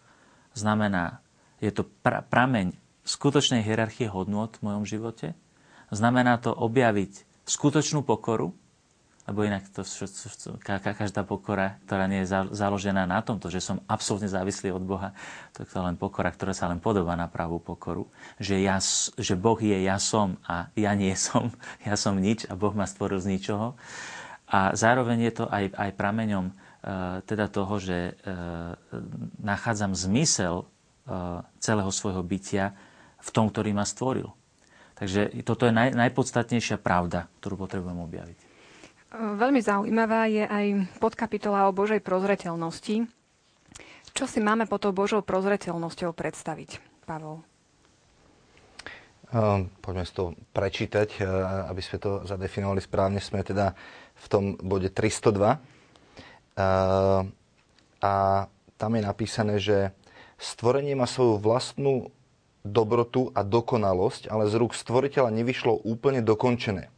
znamená, 0.58 1.22
je 1.62 1.70
to 1.70 1.86
pra, 1.86 2.26
prameň 2.26 2.74
skutočnej 3.06 3.62
hierarchie 3.62 4.10
hodnot 4.10 4.58
v 4.58 4.66
mojom 4.66 4.84
živote, 4.84 5.38
znamená 5.94 6.42
to 6.42 6.52
objaviť 6.52 7.24
skutočnú 7.46 8.04
pokoru, 8.04 8.52
lebo 9.28 9.44
inak 9.44 9.68
to, 9.76 9.84
každá 10.80 11.28
pokora, 11.28 11.76
ktorá 11.84 12.08
nie 12.08 12.24
je 12.24 12.32
založená 12.56 13.04
na 13.04 13.20
tomto, 13.20 13.52
že 13.52 13.60
som 13.60 13.84
absolútne 13.84 14.32
závislý 14.32 14.72
od 14.72 14.88
Boha, 14.88 15.12
to 15.52 15.68
je 15.68 15.70
len 15.76 16.00
pokora, 16.00 16.32
ktorá 16.32 16.56
sa 16.56 16.72
len 16.72 16.80
podobá 16.80 17.20
na 17.20 17.28
pravú 17.28 17.60
pokoru. 17.60 18.08
Že, 18.40 18.56
ja, 18.64 18.80
že 19.20 19.36
Boh 19.36 19.60
je 19.60 19.84
ja 19.84 20.00
som 20.00 20.40
a 20.48 20.72
ja 20.80 20.96
nie 20.96 21.12
som, 21.28 21.52
ja 21.84 22.00
som 22.00 22.16
nič 22.16 22.48
a 22.48 22.56
Boh 22.56 22.72
ma 22.72 22.88
stvoril 22.88 23.20
z 23.20 23.36
ničoho. 23.36 23.76
A 24.48 24.72
zároveň 24.72 25.28
je 25.28 25.34
to 25.44 25.46
aj, 25.52 25.76
aj 25.76 25.92
prameňom 26.00 26.46
uh, 26.48 27.20
teda 27.28 27.52
toho, 27.52 27.84
že 27.84 28.16
uh, 28.16 28.80
nachádzam 29.44 29.92
zmysel 29.92 30.64
uh, 30.64 31.44
celého 31.60 31.92
svojho 31.92 32.24
bytia 32.24 32.72
v 33.20 33.30
tom, 33.36 33.52
ktorý 33.52 33.76
ma 33.76 33.84
stvoril. 33.84 34.32
Takže 34.96 35.44
toto 35.44 35.68
je 35.68 35.76
naj, 35.76 36.00
najpodstatnejšia 36.00 36.80
pravda, 36.80 37.28
ktorú 37.44 37.68
potrebujem 37.68 38.00
objaviť. 38.08 38.47
Veľmi 39.16 39.64
zaujímavá 39.64 40.28
je 40.28 40.44
aj 40.44 41.00
podkapitola 41.00 41.72
o 41.72 41.76
Božej 41.76 42.04
prozreteľnosti. 42.04 43.08
Čo 44.12 44.26
si 44.28 44.44
máme 44.44 44.68
pod 44.68 44.84
tou 44.84 44.92
Božou 44.92 45.24
prozreteľnosťou 45.24 46.12
predstaviť, 46.12 46.84
Pavol? 47.08 47.40
Poďme 49.80 50.04
si 50.04 50.12
to 50.12 50.36
prečítať, 50.52 51.24
aby 51.72 51.82
sme 51.84 51.98
to 52.04 52.12
zadefinovali 52.28 52.84
správne. 52.84 53.20
Sme 53.24 53.48
teda 53.48 53.76
v 54.16 54.26
tom 54.28 54.44
bode 54.60 54.92
302. 54.92 55.56
Ehm, 55.56 57.32
a 58.04 58.14
tam 58.76 58.92
je 58.96 59.02
napísané, 59.04 59.56
že 59.60 59.96
stvorenie 60.36 61.00
má 61.00 61.08
svoju 61.08 61.40
vlastnú 61.40 62.12
dobrotu 62.68 63.32
a 63.32 63.44
dokonalosť, 63.44 64.28
ale 64.28 64.52
z 64.52 64.54
rúk 64.60 64.76
stvoriteľa 64.76 65.32
nevyšlo 65.32 65.80
úplne 65.88 66.20
dokončené 66.20 66.92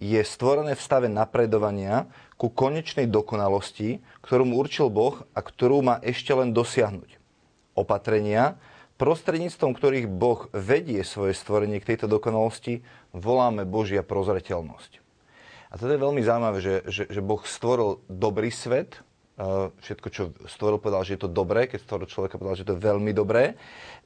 je 0.00 0.20
stvorené 0.24 0.76
v 0.76 0.84
stave 0.84 1.08
napredovania 1.10 2.08
ku 2.40 2.48
konečnej 2.48 3.06
dokonalosti, 3.06 4.02
ktorú 4.24 4.48
mu 4.48 4.54
určil 4.58 4.90
Boh 4.90 5.22
a 5.34 5.40
ktorú 5.40 5.82
má 5.84 5.96
ešte 6.02 6.32
len 6.34 6.50
dosiahnuť. 6.50 7.18
Opatrenia, 7.78 8.60
prostredníctvom 8.98 9.72
ktorých 9.74 10.06
Boh 10.06 10.50
vedie 10.52 11.02
svoje 11.02 11.34
stvorenie 11.34 11.78
k 11.78 11.94
tejto 11.94 12.06
dokonalosti, 12.06 12.84
voláme 13.14 13.66
Božia 13.66 14.06
prozreteľnosť. 14.06 15.02
A 15.72 15.80
toto 15.80 15.88
je 15.88 16.04
veľmi 16.04 16.20
zaujímavé, 16.20 16.58
že, 16.60 16.74
že, 16.84 17.04
že 17.08 17.20
Boh 17.24 17.40
stvoril 17.42 18.04
dobrý 18.06 18.52
svet, 18.52 19.00
všetko, 19.80 20.08
čo 20.12 20.22
stvoril, 20.44 20.76
povedal, 20.76 21.08
že 21.08 21.16
je 21.16 21.24
to 21.24 21.30
dobré, 21.32 21.64
keď 21.64 21.88
stvoril 21.88 22.06
človeka, 22.06 22.36
povedal, 22.36 22.60
že 22.60 22.68
to 22.68 22.76
je 22.76 22.84
veľmi 22.84 23.12
dobré, 23.16 23.56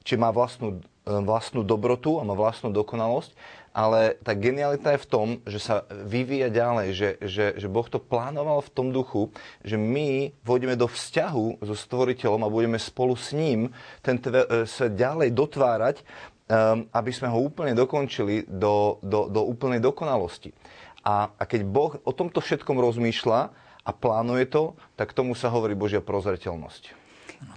či 0.06 0.14
má 0.14 0.30
vlastnú, 0.30 0.78
vlastnú 1.02 1.66
dobrotu 1.66 2.22
a 2.22 2.26
má 2.26 2.38
vlastnú 2.38 2.70
dokonalosť 2.70 3.34
ale 3.76 4.16
tá 4.24 4.32
genialita 4.32 4.96
je 4.96 5.04
v 5.04 5.10
tom, 5.12 5.28
že 5.44 5.60
sa 5.60 5.84
vyvíja 5.92 6.48
ďalej, 6.48 6.88
že, 6.96 7.10
že, 7.20 7.46
že 7.60 7.68
Boh 7.68 7.84
to 7.84 8.00
plánoval 8.00 8.64
v 8.64 8.72
tom 8.72 8.88
duchu, 8.88 9.28
že 9.60 9.76
my 9.76 10.32
vôjdeme 10.40 10.80
do 10.80 10.88
vzťahu 10.88 11.60
so 11.60 11.76
stvoriteľom 11.76 12.40
a 12.40 12.48
budeme 12.48 12.80
spolu 12.80 13.12
s 13.12 13.36
ním 13.36 13.68
ten 14.00 14.16
e, 14.16 14.64
svet 14.64 14.96
ďalej 14.96 15.28
dotvárať, 15.36 15.96
um, 16.00 16.88
aby 16.88 17.10
sme 17.12 17.28
ho 17.28 17.36
úplne 17.36 17.76
dokončili 17.76 18.48
do, 18.48 18.96
do, 19.04 19.28
do 19.28 19.44
úplnej 19.44 19.84
dokonalosti. 19.84 20.56
A, 21.04 21.28
a 21.36 21.44
keď 21.44 21.68
Boh 21.68 22.00
o 22.00 22.16
tomto 22.16 22.40
všetkom 22.40 22.80
rozmýšľa 22.80 23.40
a 23.84 23.90
plánuje 23.92 24.48
to, 24.48 24.72
tak 24.96 25.12
tomu 25.12 25.36
sa 25.36 25.52
hovorí 25.52 25.76
Božia 25.76 26.00
prozreteľnosť. 26.00 27.05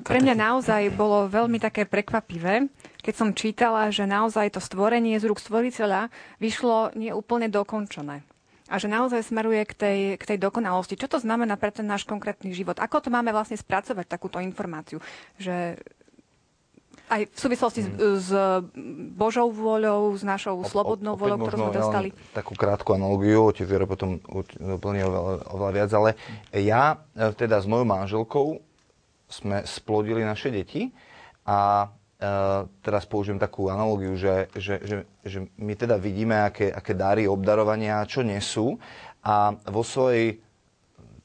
Pre 0.04 0.20
mňa 0.20 0.36
naozaj 0.36 0.92
bolo 0.96 1.30
veľmi 1.30 1.60
také 1.62 1.86
prekvapivé, 1.86 2.68
keď 3.00 3.14
som 3.14 3.36
čítala, 3.36 3.88
že 3.94 4.10
naozaj 4.10 4.58
to 4.58 4.62
stvorenie 4.64 5.16
z 5.20 5.28
rúk 5.28 5.40
stvoriteľa 5.40 6.12
vyšlo 6.42 6.96
neúplne 6.98 7.48
dokončené 7.48 8.26
a 8.70 8.76
že 8.78 8.86
naozaj 8.86 9.26
smeruje 9.26 9.66
k 9.66 9.74
tej, 9.74 10.00
k 10.22 10.24
tej 10.24 10.38
dokonalosti. 10.38 10.94
Čo 10.94 11.10
to 11.10 11.18
znamená 11.18 11.58
pre 11.58 11.74
ten 11.74 11.90
náš 11.90 12.06
konkrétny 12.06 12.54
život? 12.54 12.78
Ako 12.78 13.02
to 13.02 13.10
máme 13.10 13.34
vlastne 13.34 13.58
spracovať, 13.58 14.06
takúto 14.06 14.38
informáciu? 14.38 15.02
Že 15.42 15.82
aj 17.10 17.22
v 17.26 17.40
súvislosti 17.42 17.82
hmm. 17.82 17.98
s, 18.22 18.30
s 18.30 18.32
Božou 19.18 19.50
vôľou, 19.50 20.14
s 20.14 20.22
našou 20.22 20.62
slobodnou 20.62 21.18
voľou, 21.18 21.42
ktorú 21.42 21.58
sme 21.58 21.74
dostali. 21.74 22.10
takú 22.38 22.54
krátku 22.54 22.94
analogiu, 22.94 23.50
otec 23.50 23.66
Jure 23.66 23.90
potom 23.90 24.22
úplne 24.62 25.02
oveľa, 25.10 25.34
oveľa 25.50 25.72
viac, 25.74 25.90
ale 25.98 26.10
ja 26.54 27.02
e, 27.18 27.34
teda 27.34 27.58
s 27.58 27.66
mojou 27.66 27.90
manželkou 27.90 28.48
sme 29.30 29.64
splodili 29.64 30.26
naše 30.26 30.50
deti. 30.52 30.90
A 31.46 31.88
Uh, 32.20 32.68
teraz 32.84 33.08
použijem 33.08 33.40
takú 33.40 33.72
analogiu, 33.72 34.12
že, 34.20 34.52
že, 34.52 34.76
že, 34.84 35.08
že 35.24 35.40
my 35.56 35.72
teda 35.72 35.96
vidíme, 35.96 36.36
aké, 36.36 36.68
aké 36.68 36.92
dáry 36.92 37.32
obdarovania, 37.32 38.04
čo 38.04 38.28
nesú. 38.28 38.76
A 39.24 39.56
vo 39.72 39.88
svojej 39.88 40.44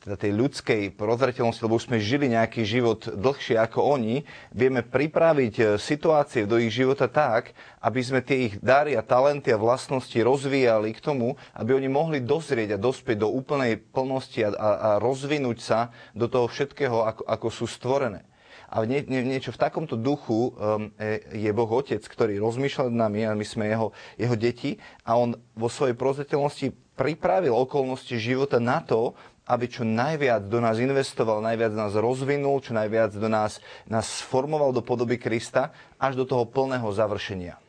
teda 0.05 0.21
tej 0.21 0.37
ľudskej 0.37 0.83
prozreteľnosti, 1.01 1.65
lebo 1.65 1.81
už 1.81 1.89
sme 1.89 1.97
žili 1.97 2.29
nejaký 2.29 2.61
život 2.61 3.09
dlhšie 3.09 3.57
ako 3.57 3.97
oni, 3.97 4.21
vieme 4.53 4.85
pripraviť 4.85 5.55
e, 5.57 5.65
situácie 5.81 6.45
do 6.45 6.61
ich 6.61 6.69
života 6.69 7.09
tak, 7.09 7.57
aby 7.81 8.01
sme 8.05 8.21
tie 8.21 8.53
ich 8.53 8.61
dary 8.61 9.01
a 9.01 9.03
talenty 9.03 9.49
a 9.49 9.57
vlastnosti 9.57 10.13
rozvíjali 10.21 10.93
k 10.93 11.01
tomu, 11.01 11.41
aby 11.57 11.73
oni 11.73 11.89
mohli 11.89 12.21
dozrieť 12.21 12.77
a 12.77 12.83
dospieť 12.85 13.25
do 13.25 13.33
úplnej 13.33 13.81
plnosti 13.81 14.45
a, 14.45 14.53
a, 14.53 14.71
a 14.77 14.91
rozvinúť 15.01 15.59
sa 15.65 15.89
do 16.13 16.29
toho 16.29 16.53
všetkého, 16.53 17.01
ako, 17.01 17.25
ako 17.25 17.49
sú 17.49 17.65
stvorené. 17.65 18.29
A 18.69 18.85
nie, 18.85 19.01
nie, 19.09 19.25
niečo 19.25 19.57
v 19.57 19.63
takomto 19.63 19.97
duchu 19.97 20.53
um, 20.53 20.93
e, 21.01 21.23
je 21.33 21.49
Boh 21.57 21.71
Otec, 21.71 22.05
ktorý 22.05 22.37
rozmýšľa 22.45 22.93
nad 22.93 23.09
nami 23.09 23.25
a 23.25 23.33
my 23.33 23.47
sme 23.47 23.73
jeho, 23.73 23.95
jeho 24.21 24.37
deti 24.37 24.77
a 25.07 25.17
on 25.17 25.33
vo 25.57 25.73
svojej 25.73 25.97
prozreteľnosti 25.97 26.75
pripravil 26.95 27.55
okolnosti 27.55 28.15
života 28.19 28.63
na 28.63 28.83
to, 28.83 29.15
aby 29.45 29.69
čo 29.69 29.85
najviac 29.85 30.49
do 30.49 30.57
nás 30.57 30.81
investoval, 30.81 31.45
najviac 31.45 31.77
nás 31.77 31.93
rozvinul, 31.93 32.65
čo 32.65 32.73
najviac 32.73 33.13
do 33.13 33.29
nás, 33.29 33.61
nás 33.85 34.25
sformoval 34.25 34.73
do 34.73 34.81
podoby 34.81 35.21
Krista 35.21 35.73
až 36.01 36.17
do 36.17 36.25
toho 36.25 36.49
plného 36.49 36.89
završenia. 36.89 37.61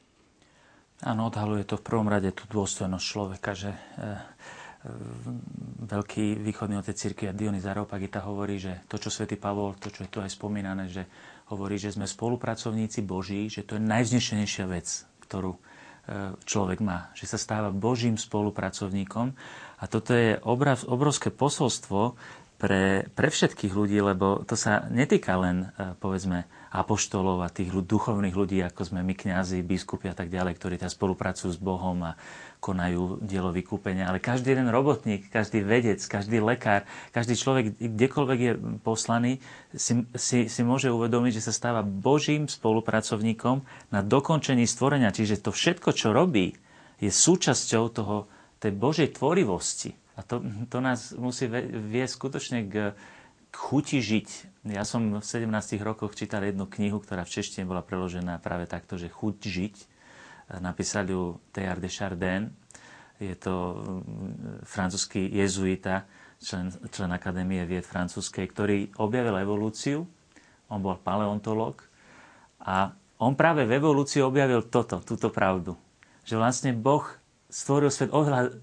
Áno, 1.03 1.27
odhaluje 1.27 1.67
to 1.67 1.75
v 1.75 1.83
prvom 1.83 2.07
rade 2.07 2.31
tú 2.31 2.47
dôstojnosť 2.47 3.03
človeka, 3.03 3.51
že 3.51 3.75
e, 3.75 3.79
veľký 5.83 6.39
východný 6.39 6.79
otec 6.79 6.95
cirkvi 6.95 7.35
Dionys 7.35 7.67
Areopagita 7.67 8.23
hovorí, 8.23 8.55
že 8.55 8.87
to, 8.87 8.95
čo 8.95 9.11
svätý 9.11 9.35
Pavol, 9.35 9.75
to, 9.75 9.91
čo 9.91 10.07
je 10.07 10.09
tu 10.09 10.23
aj 10.23 10.31
spomínané, 10.31 10.87
že 10.87 11.03
hovorí, 11.51 11.75
že 11.75 11.91
sme 11.91 12.07
spolupracovníci 12.07 13.03
Boží, 13.03 13.51
že 13.51 13.67
to 13.67 13.75
je 13.75 13.83
najvznešenejšia 13.83 14.65
vec, 14.71 14.87
ktorú 15.27 15.59
človek 16.45 16.79
má. 16.85 17.09
Že 17.17 17.25
sa 17.33 17.37
stáva 17.41 17.69
Božím 17.73 18.17
spolupracovníkom. 18.17 19.33
A 19.81 19.83
toto 19.89 20.13
je 20.13 20.37
obrovské 20.85 21.33
posolstvo 21.33 22.15
pre, 22.55 23.09
pre 23.11 23.27
všetkých 23.27 23.73
ľudí, 23.75 23.99
lebo 23.99 24.45
to 24.47 24.55
sa 24.55 24.87
netýka 24.87 25.35
len, 25.35 25.69
e, 25.75 25.93
povedzme, 25.99 26.47
apoštolov 26.75 27.39
a 27.39 27.53
tých 27.53 27.71
duchovných 27.71 28.35
ľudí, 28.35 28.59
ako 28.59 28.91
sme 28.91 28.99
my, 28.99 29.15
kňazi, 29.15 29.63
biskupy 29.63 30.11
a 30.11 30.15
tak 30.17 30.27
ďalej, 30.27 30.59
ktorí 30.59 30.75
tam 30.75 30.91
spolupracujú 30.91 31.55
s 31.55 31.59
Bohom 31.59 31.95
a 32.03 32.19
konajú 32.59 33.21
dielo 33.21 33.53
vykúpenia, 33.53 34.09
ale 34.09 34.17
každý 34.17 34.57
jeden 34.57 34.73
robotník, 34.73 35.29
každý 35.29 35.61
vedec, 35.61 36.01
každý 36.01 36.41
lekár, 36.41 36.83
každý 37.13 37.37
človek, 37.37 37.77
kdekoľvek 37.77 38.39
je 38.41 38.51
poslaný, 38.81 39.37
si, 39.71 40.01
si, 40.17 40.49
si 40.49 40.61
môže 40.65 40.89
uvedomiť, 40.89 41.39
že 41.39 41.45
sa 41.45 41.53
stáva 41.53 41.85
Božím 41.85 42.49
spolupracovníkom 42.49 43.61
na 43.93 44.01
dokončení 44.01 44.65
stvorenia. 44.65 45.13
Čiže 45.13 45.45
to 45.45 45.53
všetko, 45.53 45.93
čo 45.93 46.09
robí, 46.11 46.57
je 46.97 47.11
súčasťou 47.11 47.83
toho, 47.93 48.25
tej 48.57 48.71
Božej 48.73 49.13
tvorivosti. 49.13 49.93
A 50.15 50.23
to, 50.23 50.41
to 50.71 50.79
nás 50.79 51.11
musí 51.13 51.45
viesť 51.51 52.13
skutočne 52.15 52.59
k 52.65 52.95
chuti 53.55 54.03
žiť. 54.03 54.27
Ja 54.75 54.83
som 54.83 55.17
v 55.17 55.23
17 55.23 55.47
rokoch 55.81 56.13
čítal 56.13 56.43
jednu 56.43 56.67
knihu, 56.67 56.99
ktorá 56.99 57.23
v 57.23 57.33
češtine 57.39 57.63
bola 57.63 57.81
preložená 57.81 58.43
práve 58.43 58.67
takto, 58.67 58.99
že 58.99 59.07
chuť 59.07 59.35
žiť. 59.39 59.75
Napísal 60.61 61.09
ju 61.09 61.39
Teilhard 61.55 61.81
de 61.81 61.89
Chardin. 61.89 62.43
Je 63.17 63.33
to 63.39 63.79
mm, 63.79 64.67
francúzsky 64.67 65.31
jezuita, 65.31 66.03
člen, 66.43 66.67
člen 66.91 67.09
Akadémie 67.15 67.63
vied 67.63 67.87
francúzskej, 67.87 68.45
ktorý 68.51 68.77
objavil 68.99 69.39
evolúciu. 69.39 70.03
On 70.67 70.83
bol 70.83 70.99
paleontolog 70.99 71.79
a 72.59 72.91
on 73.15 73.33
práve 73.39 73.63
v 73.63 73.79
evolúcii 73.79 74.19
objavil 74.19 74.67
toto, 74.67 74.99
túto 74.99 75.31
pravdu. 75.31 75.79
Že 76.27 76.35
vlastne 76.41 76.71
Boh 76.75 77.07
stvoril 77.47 77.87
svet 77.87 78.11
oveľa 78.11 78.59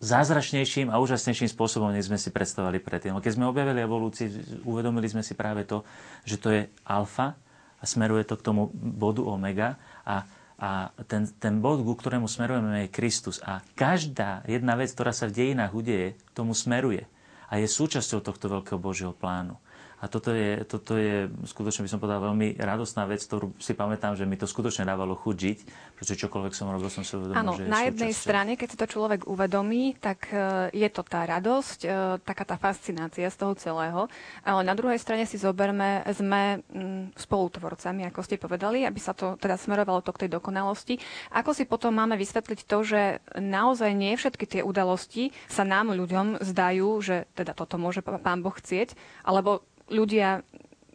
zázračnejším 0.00 0.88
a 0.88 0.96
úžasnejším 0.96 1.52
spôsobom, 1.52 1.92
než 1.92 2.08
sme 2.08 2.16
si 2.16 2.32
predstavovali 2.32 2.80
predtým. 2.80 3.12
Keď 3.20 3.32
sme 3.36 3.48
objavili 3.48 3.84
evolúciu, 3.84 4.32
uvedomili 4.64 5.04
sme 5.08 5.20
si 5.20 5.36
práve 5.36 5.68
to, 5.68 5.84
že 6.24 6.40
to 6.40 6.48
je 6.48 6.62
alfa 6.88 7.36
a 7.76 7.84
smeruje 7.84 8.24
to 8.24 8.40
k 8.40 8.46
tomu 8.46 8.72
bodu 8.72 9.20
omega 9.20 9.76
a, 10.08 10.24
a 10.56 10.88
ten, 11.04 11.28
ten 11.28 11.60
bod, 11.60 11.84
ku 11.84 11.92
ktorému 11.92 12.24
smerujeme, 12.24 12.88
je 12.88 12.94
Kristus. 12.96 13.36
A 13.44 13.60
každá 13.76 14.40
jedna 14.48 14.80
vec, 14.80 14.96
ktorá 14.96 15.12
sa 15.12 15.28
v 15.28 15.36
dejinách 15.36 15.76
udeje, 15.76 16.16
tomu 16.32 16.56
smeruje 16.56 17.04
a 17.46 17.60
je 17.60 17.68
súčasťou 17.68 18.24
tohto 18.24 18.48
veľkého 18.48 18.80
Božieho 18.80 19.12
plánu. 19.12 19.60
A 19.96 20.12
toto 20.12 20.28
je, 20.28 20.60
toto 20.68 21.00
je 21.00 21.24
skutočne 21.48 21.88
by 21.88 21.90
som 21.90 21.96
povedal 21.96 22.20
veľmi 22.20 22.60
radostná 22.60 23.08
vec, 23.08 23.24
ktorú 23.24 23.56
si 23.56 23.72
pamätám, 23.72 24.12
že 24.12 24.28
mi 24.28 24.36
to 24.36 24.44
skutočne 24.44 24.84
dávalo 24.84 25.16
chuť 25.16 25.36
žiť, 25.40 25.58
pretože 25.96 26.20
čokoľvek 26.20 26.52
som 26.52 26.68
robil, 26.68 26.92
som 26.92 27.00
si 27.00 27.16
uvedomil, 27.16 27.40
Áno, 27.40 27.56
že 27.56 27.64
na 27.64 27.88
jednej 27.88 28.12
strane, 28.12 28.60
keď 28.60 28.68
si 28.68 28.76
to 28.76 28.84
človek 28.84 29.24
uvedomí, 29.24 29.96
tak 29.96 30.28
e, 30.28 30.68
je 30.76 30.88
to 30.92 31.00
tá 31.00 31.24
radosť, 31.24 31.78
e, 31.88 31.88
taká 32.20 32.44
tá 32.44 32.60
fascinácia 32.60 33.24
z 33.32 33.36
toho 33.40 33.56
celého, 33.56 34.04
ale 34.44 34.60
na 34.68 34.76
druhej 34.76 35.00
strane 35.00 35.24
si 35.24 35.40
zoberme, 35.40 36.04
sme 36.12 36.60
mm, 36.60 37.16
spolutvorcami, 37.16 38.04
ako 38.04 38.20
ste 38.20 38.36
povedali, 38.36 38.84
aby 38.84 39.00
sa 39.00 39.16
to 39.16 39.40
teda 39.40 39.56
smerovalo 39.56 40.04
to 40.04 40.12
k 40.12 40.28
tej 40.28 40.36
dokonalosti. 40.36 41.00
Ako 41.32 41.56
si 41.56 41.64
potom 41.64 41.96
máme 41.96 42.20
vysvetliť 42.20 42.68
to, 42.68 42.78
že 42.84 43.00
naozaj 43.32 43.96
nie 43.96 44.12
všetky 44.12 44.44
tie 44.44 44.60
udalosti 44.60 45.32
sa 45.48 45.64
nám 45.64 45.96
ľuďom 45.96 46.44
zdajú, 46.44 46.88
že 47.00 47.24
teda 47.32 47.56
toto 47.56 47.80
môže 47.80 48.04
pán 48.04 48.44
Boh 48.44 48.52
chcieť, 48.52 48.92
alebo 49.24 49.64
ľudia 49.90 50.42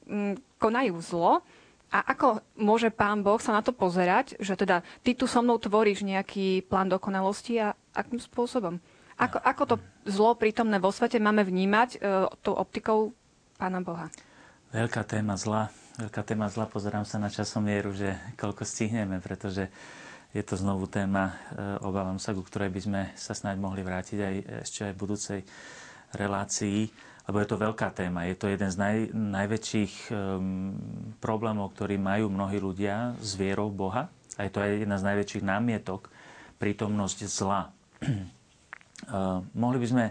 mm, 0.06 0.60
konajú 0.60 0.96
zlo 1.02 1.42
a 1.92 2.00
ako 2.16 2.40
môže 2.56 2.88
pán 2.88 3.20
Boh 3.20 3.36
sa 3.36 3.52
na 3.52 3.60
to 3.60 3.76
pozerať, 3.76 4.40
že 4.40 4.56
teda 4.56 4.80
ty 5.04 5.12
tu 5.12 5.28
so 5.28 5.44
mnou 5.44 5.60
tvoríš 5.60 6.08
nejaký 6.08 6.64
plán 6.72 6.88
dokonalosti 6.88 7.60
a 7.60 7.76
akým 7.92 8.20
spôsobom? 8.20 8.80
Ako, 9.20 9.38
ako 9.44 9.64
to 9.68 9.76
zlo 10.08 10.32
prítomné 10.40 10.80
vo 10.80 10.90
svete 10.90 11.20
máme 11.20 11.44
vnímať 11.44 11.90
e, 11.94 11.98
tou 12.40 12.56
optikou 12.56 13.12
pána 13.60 13.84
Boha? 13.84 14.08
Veľká 14.72 15.04
téma 15.04 15.36
zla. 15.36 15.68
Veľká 16.00 16.24
téma 16.24 16.48
zla. 16.48 16.72
Pozerám 16.72 17.04
sa 17.04 17.20
na 17.20 17.28
časomieru, 17.28 17.92
že 17.92 18.16
koľko 18.40 18.64
stihneme, 18.64 19.20
pretože 19.20 19.68
je 20.32 20.40
to 20.48 20.56
znovu 20.56 20.88
téma, 20.88 21.36
e, 21.52 21.84
obávam 21.84 22.16
sa, 22.16 22.32
ku 22.32 22.40
ktorej 22.40 22.72
by 22.72 22.82
sme 22.82 23.02
sa 23.20 23.36
snáď 23.36 23.60
mohli 23.60 23.84
vrátiť 23.84 24.20
aj 24.24 24.36
ešte 24.64 24.80
aj 24.88 24.94
v 24.96 25.02
budúcej 25.04 25.40
relácii 26.16 27.11
lebo 27.32 27.40
je 27.40 27.48
to 27.48 27.64
veľká 27.64 27.96
téma. 27.96 28.28
Je 28.28 28.36
to 28.36 28.52
jeden 28.52 28.68
z 28.68 28.76
naj, 28.76 28.98
najväčších 29.16 30.12
um, 30.12 30.76
problémov, 31.24 31.72
ktorý 31.72 31.96
majú 31.96 32.28
mnohí 32.28 32.60
ľudia 32.60 33.16
s 33.24 33.40
vierou 33.40 33.72
Boha. 33.72 34.12
A 34.36 34.44
je 34.44 34.52
to 34.52 34.60
aj 34.60 34.84
jedna 34.84 35.00
z 35.00 35.08
najväčších 35.08 35.40
námietok, 35.40 36.12
prítomnosť 36.60 37.32
zla. 37.32 37.72
uh, 38.04 39.40
mohli 39.64 39.80
by 39.80 39.88
sme 39.88 40.06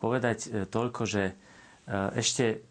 povedať 0.00 0.38
uh, 0.48 0.64
toľko, 0.64 1.04
že 1.04 1.22
uh, 1.28 2.08
ešte, 2.16 2.64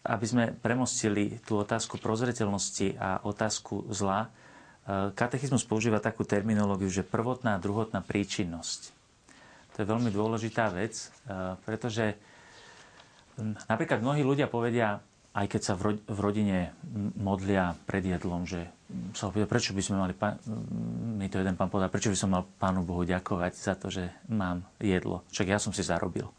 aby 0.00 0.24
sme 0.24 0.44
premostili 0.56 1.36
tú 1.44 1.60
otázku 1.60 2.00
prozreteľnosti 2.00 2.96
a 2.96 3.20
otázku 3.20 3.84
zla, 3.92 4.32
uh, 4.32 5.12
katechizmus 5.12 5.68
používa 5.68 6.00
takú 6.00 6.24
terminológiu, 6.24 6.88
že 6.88 7.04
prvotná 7.04 7.60
a 7.60 7.62
druhotná 7.62 8.00
príčinnosť. 8.00 8.96
To 9.76 9.84
je 9.84 9.88
veľmi 9.88 10.08
dôležitá 10.08 10.68
vec, 10.68 11.08
pretože 11.64 12.12
Napríklad 13.40 14.04
mnohí 14.04 14.20
ľudia 14.20 14.50
povedia, 14.50 15.00
aj 15.32 15.46
keď 15.48 15.60
sa 15.64 15.74
v 15.80 16.18
rodine 16.20 16.76
modlia 17.16 17.72
pred 17.88 18.04
jedlom, 18.04 18.44
že 18.44 18.68
sa 19.16 19.32
opýta, 19.32 19.48
prečo 19.48 19.72
by 19.72 19.80
sme 19.80 19.96
mali, 19.96 20.12
mi 21.16 21.26
to 21.32 21.40
jeden 21.40 21.56
pán 21.56 21.72
povedal, 21.72 21.88
prečo 21.88 22.12
by 22.12 22.18
som 22.18 22.36
mal 22.36 22.44
Pánu 22.44 22.84
Bohu 22.84 23.08
ďakovať 23.08 23.52
za 23.56 23.74
to, 23.80 23.88
že 23.88 24.12
mám 24.28 24.60
jedlo. 24.76 25.24
Však 25.32 25.48
ja 25.48 25.58
som 25.58 25.72
si 25.72 25.82
zarobil. 25.84 26.28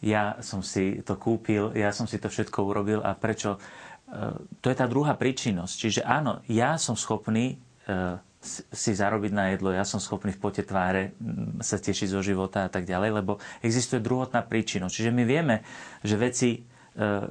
Ja 0.00 0.40
som 0.40 0.64
si 0.64 1.04
to 1.04 1.20
kúpil, 1.20 1.76
ja 1.76 1.92
som 1.92 2.08
si 2.08 2.16
to 2.16 2.32
všetko 2.32 2.64
urobil 2.64 3.04
a 3.04 3.12
prečo? 3.12 3.60
E, 4.08 4.32
to 4.64 4.72
je 4.72 4.76
tá 4.80 4.88
druhá 4.88 5.12
príčinnosť. 5.12 5.74
Čiže 5.76 6.00
áno, 6.08 6.40
ja 6.48 6.80
som 6.80 6.96
schopný 6.96 7.60
e, 7.84 8.16
si 8.42 8.96
zarobiť 8.96 9.32
na 9.36 9.52
jedlo, 9.52 9.68
ja 9.68 9.84
som 9.84 10.00
schopný 10.00 10.32
v 10.32 10.40
pote 10.40 10.64
tváre 10.64 11.12
mm, 11.20 11.60
sa 11.60 11.76
tešiť 11.76 12.08
zo 12.08 12.24
života 12.24 12.64
a 12.64 12.72
tak 12.72 12.88
ďalej, 12.88 13.20
lebo 13.20 13.36
existuje 13.60 14.00
druhotná 14.00 14.40
príčina. 14.40 14.88
Čiže 14.88 15.12
my 15.12 15.22
vieme, 15.28 15.60
že 16.00 16.16
veci, 16.16 16.48
e, 16.56 16.60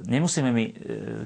nemusíme 0.06 0.50
my, 0.54 0.64
e, 0.64 0.72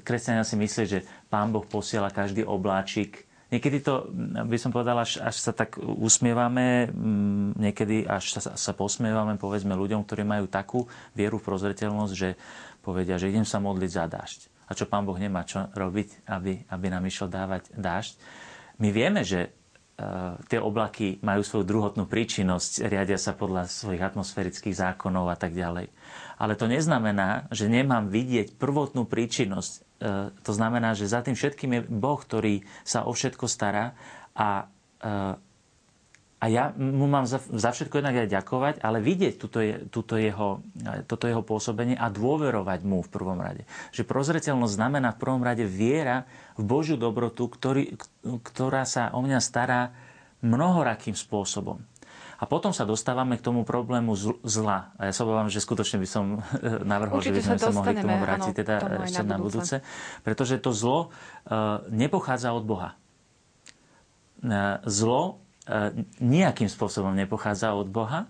kresťania 0.00 0.40
si 0.40 0.56
myslieť, 0.56 0.86
že 0.88 1.04
Pán 1.28 1.52
Boh 1.52 1.68
posiela 1.68 2.08
každý 2.08 2.48
obláčik. 2.48 3.28
Niekedy 3.52 3.84
to, 3.84 4.08
mm, 4.08 4.48
by 4.48 4.56
som 4.56 4.72
povedal, 4.72 4.96
až, 5.04 5.20
až 5.20 5.36
sa 5.36 5.52
tak 5.52 5.76
usmievame, 5.76 6.88
mm, 6.88 7.60
niekedy 7.60 8.08
až 8.08 8.40
sa, 8.40 8.56
sa 8.56 8.72
posmievame, 8.72 9.36
povedzme, 9.36 9.76
ľuďom, 9.76 10.08
ktorí 10.08 10.24
majú 10.24 10.48
takú 10.48 10.88
vieru 11.12 11.36
v 11.36 11.44
prozreteľnosť, 11.52 12.14
že 12.16 12.40
povedia, 12.80 13.20
že 13.20 13.28
idem 13.28 13.44
sa 13.44 13.60
modliť 13.60 13.90
za 13.92 14.08
dážď. 14.08 14.40
A 14.64 14.72
čo 14.72 14.88
Pán 14.88 15.04
Boh 15.04 15.20
nemá 15.20 15.44
čo 15.44 15.68
robiť, 15.76 16.24
aby, 16.24 16.64
aby 16.72 16.86
nám 16.88 17.04
išiel 17.04 17.28
dávať 17.28 17.68
dážď. 17.76 18.16
My 18.80 18.88
vieme, 18.88 19.20
že 19.20 19.52
tie 20.50 20.58
oblaky 20.58 21.22
majú 21.22 21.46
svoju 21.46 21.62
druhotnú 21.62 22.10
príčinnosť, 22.10 22.90
riadia 22.90 23.14
sa 23.14 23.30
podľa 23.30 23.70
svojich 23.70 24.02
atmosférických 24.02 24.74
zákonov 24.74 25.30
a 25.30 25.38
tak 25.38 25.54
ďalej. 25.54 25.86
Ale 26.34 26.58
to 26.58 26.66
neznamená, 26.66 27.46
že 27.54 27.70
nemám 27.70 28.10
vidieť 28.10 28.58
prvotnú 28.58 29.06
príčinnosť. 29.06 29.72
Eh, 30.04 30.34
to 30.42 30.52
znamená, 30.52 30.98
že 30.98 31.06
za 31.06 31.22
tým 31.22 31.38
všetkým 31.38 31.70
je 31.78 31.80
Boh, 31.86 32.18
ktorý 32.18 32.66
sa 32.82 33.06
o 33.06 33.14
všetko 33.14 33.46
stará 33.46 33.94
a 34.34 34.66
eh, 34.66 35.38
a 36.42 36.50
ja 36.52 36.76
mu 36.76 37.08
mám 37.08 37.24
za, 37.24 37.40
za 37.40 37.72
všetko 37.72 38.04
jednak 38.04 38.20
aj 38.20 38.28
ďakovať, 38.28 38.74
ale 38.84 39.00
vidieť 39.00 39.34
túto, 39.40 39.64
je, 39.64 39.86
túto 39.88 40.20
jeho, 40.20 40.60
toto 41.08 41.24
jeho 41.24 41.40
pôsobenie 41.40 41.96
a 41.96 42.12
dôverovať 42.12 42.84
mu 42.84 43.00
v 43.00 43.08
prvom 43.08 43.40
rade. 43.40 43.64
Že 43.96 44.04
prozreteľnosť 44.04 44.76
znamená 44.76 45.16
v 45.16 45.20
prvom 45.24 45.40
rade 45.40 45.64
viera 45.64 46.28
v 46.60 46.68
Božiu 46.68 47.00
dobrotu, 47.00 47.48
ktorý, 47.48 47.96
ktorá 48.44 48.84
sa 48.84 49.14
o 49.16 49.24
mňa 49.24 49.40
stará 49.40 49.96
mnohorakým 50.44 51.16
spôsobom. 51.16 51.80
A 52.36 52.44
potom 52.44 52.76
sa 52.76 52.84
dostávame 52.84 53.40
k 53.40 53.46
tomu 53.46 53.64
problému 53.64 54.12
zla. 54.44 54.92
A 55.00 55.08
ja 55.08 55.12
sa 55.16 55.24
obávam, 55.24 55.48
že 55.48 55.64
skutočne 55.64 56.02
by 56.02 56.08
som 56.10 56.44
navrhol, 56.92 57.24
Určite 57.24 57.30
že 57.30 57.36
by 57.40 57.42
sme 57.46 57.56
sa, 57.56 57.70
sa 57.70 57.72
mohli 57.72 57.94
k 57.96 58.04
tomu 58.04 58.18
vrátiť 58.20 58.52
áno, 58.52 58.60
teda 58.60 58.76
ešte 59.06 59.22
na 59.24 59.38
budúce. 59.40 59.76
Pretože 60.26 60.60
to 60.60 60.76
zlo 60.76 61.08
uh, 61.08 61.80
nepochádza 61.88 62.52
od 62.52 62.64
Boha. 62.68 62.98
Uh, 64.44 64.76
zlo 64.84 65.43
E, 65.43 65.43
nejakým 66.20 66.68
spôsobom 66.68 67.16
nepochádza 67.16 67.72
od 67.72 67.88
Boha. 67.88 68.28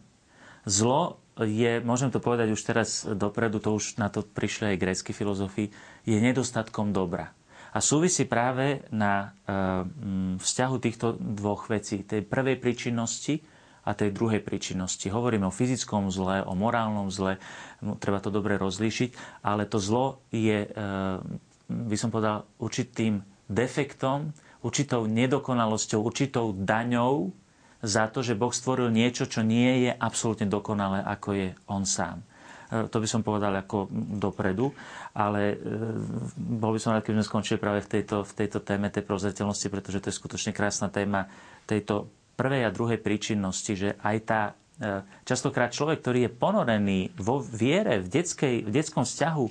Zlo 0.64 1.18
je, 1.42 1.82
môžem 1.82 2.14
to 2.14 2.22
povedať 2.22 2.54
už 2.54 2.62
teraz 2.62 3.02
dopredu, 3.02 3.58
to 3.58 3.74
už 3.74 3.98
na 3.98 4.06
to 4.06 4.22
prišli 4.22 4.74
aj 4.74 4.80
grécky 4.80 5.10
filozofi, 5.10 5.74
je 6.06 6.14
nedostatkom 6.14 6.94
dobra. 6.94 7.34
A 7.74 7.82
súvisí 7.82 8.22
práve 8.22 8.86
na 8.94 9.34
e, 9.50 9.50
vzťahu 10.38 10.76
týchto 10.78 11.18
dvoch 11.18 11.66
vecí, 11.66 12.06
tej 12.06 12.22
prvej 12.22 12.62
príčinnosti 12.62 13.42
a 13.82 13.98
tej 13.98 14.14
druhej 14.14 14.46
príčinnosti. 14.46 15.10
Hovoríme 15.10 15.50
o 15.50 15.52
fyzickom 15.52 16.06
zle, 16.14 16.46
o 16.46 16.54
morálnom 16.54 17.10
zle, 17.10 17.42
treba 17.98 18.22
to 18.22 18.30
dobre 18.30 18.62
rozlíšiť, 18.62 19.42
ale 19.42 19.66
to 19.66 19.82
zlo 19.82 20.22
je, 20.30 20.70
e, 20.70 20.78
by 21.66 21.96
som 21.98 22.14
povedal, 22.14 22.46
určitým 22.62 23.26
defektom, 23.50 24.30
určitou 24.64 25.04
nedokonalosťou, 25.04 26.00
určitou 26.00 26.56
daňou 26.56 27.30
za 27.84 28.08
to, 28.08 28.24
že 28.24 28.32
Boh 28.32 28.48
stvoril 28.48 28.88
niečo, 28.88 29.28
čo 29.28 29.44
nie 29.44 29.88
je 29.88 29.92
absolútne 29.92 30.48
dokonalé, 30.48 31.04
ako 31.04 31.28
je 31.36 31.48
On 31.68 31.84
sám. 31.84 32.24
to 32.88 32.96
by 32.96 33.06
som 33.06 33.20
povedal 33.20 33.52
ako 33.54 33.86
dopredu, 34.18 34.72
ale 35.14 35.54
bol 36.34 36.74
by 36.74 36.80
som 36.80 36.96
rád, 36.96 37.04
keby 37.04 37.20
sme 37.20 37.30
skončili 37.30 37.58
práve 37.60 37.84
v 37.84 38.00
tejto, 38.00 38.24
v 38.24 38.32
tejto 38.34 38.58
téme 38.64 38.88
tej 38.88 39.04
prozreteľnosti, 39.04 39.68
pretože 39.68 40.00
to 40.00 40.08
je 40.10 40.18
skutočne 40.18 40.50
krásna 40.56 40.88
téma 40.88 41.28
tejto 41.68 42.08
prvej 42.34 42.66
a 42.66 42.74
druhej 42.74 42.98
príčinnosti, 42.98 43.72
že 43.76 43.90
aj 44.00 44.16
tá 44.26 44.40
častokrát 45.22 45.70
človek, 45.70 46.02
ktorý 46.02 46.18
je 46.26 46.34
ponorený 46.34 47.00
vo 47.14 47.38
viere, 47.38 48.02
v, 48.02 48.10
detskej, 48.10 48.66
v 48.66 48.70
detskom 48.74 49.06
vzťahu 49.06 49.46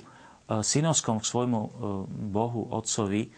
synovskom 0.60 1.24
k 1.24 1.24
svojmu 1.24 1.60
Bohu, 2.28 2.68
Otcovi, 2.68 3.32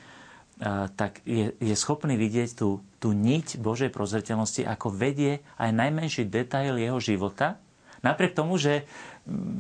tak 0.96 1.20
je, 1.28 1.52
je 1.60 1.74
schopný 1.76 2.16
vidieť 2.16 2.56
tú, 2.56 2.80
tú 2.96 3.12
niť 3.12 3.60
Božej 3.60 3.92
prozreteľnosti, 3.92 4.64
ako 4.64 4.88
vedie 4.88 5.44
aj 5.60 5.70
najmenší 5.76 6.24
detail 6.32 6.80
jeho 6.80 6.96
života, 6.96 7.60
napriek 8.00 8.32
tomu, 8.32 8.56
že 8.56 8.88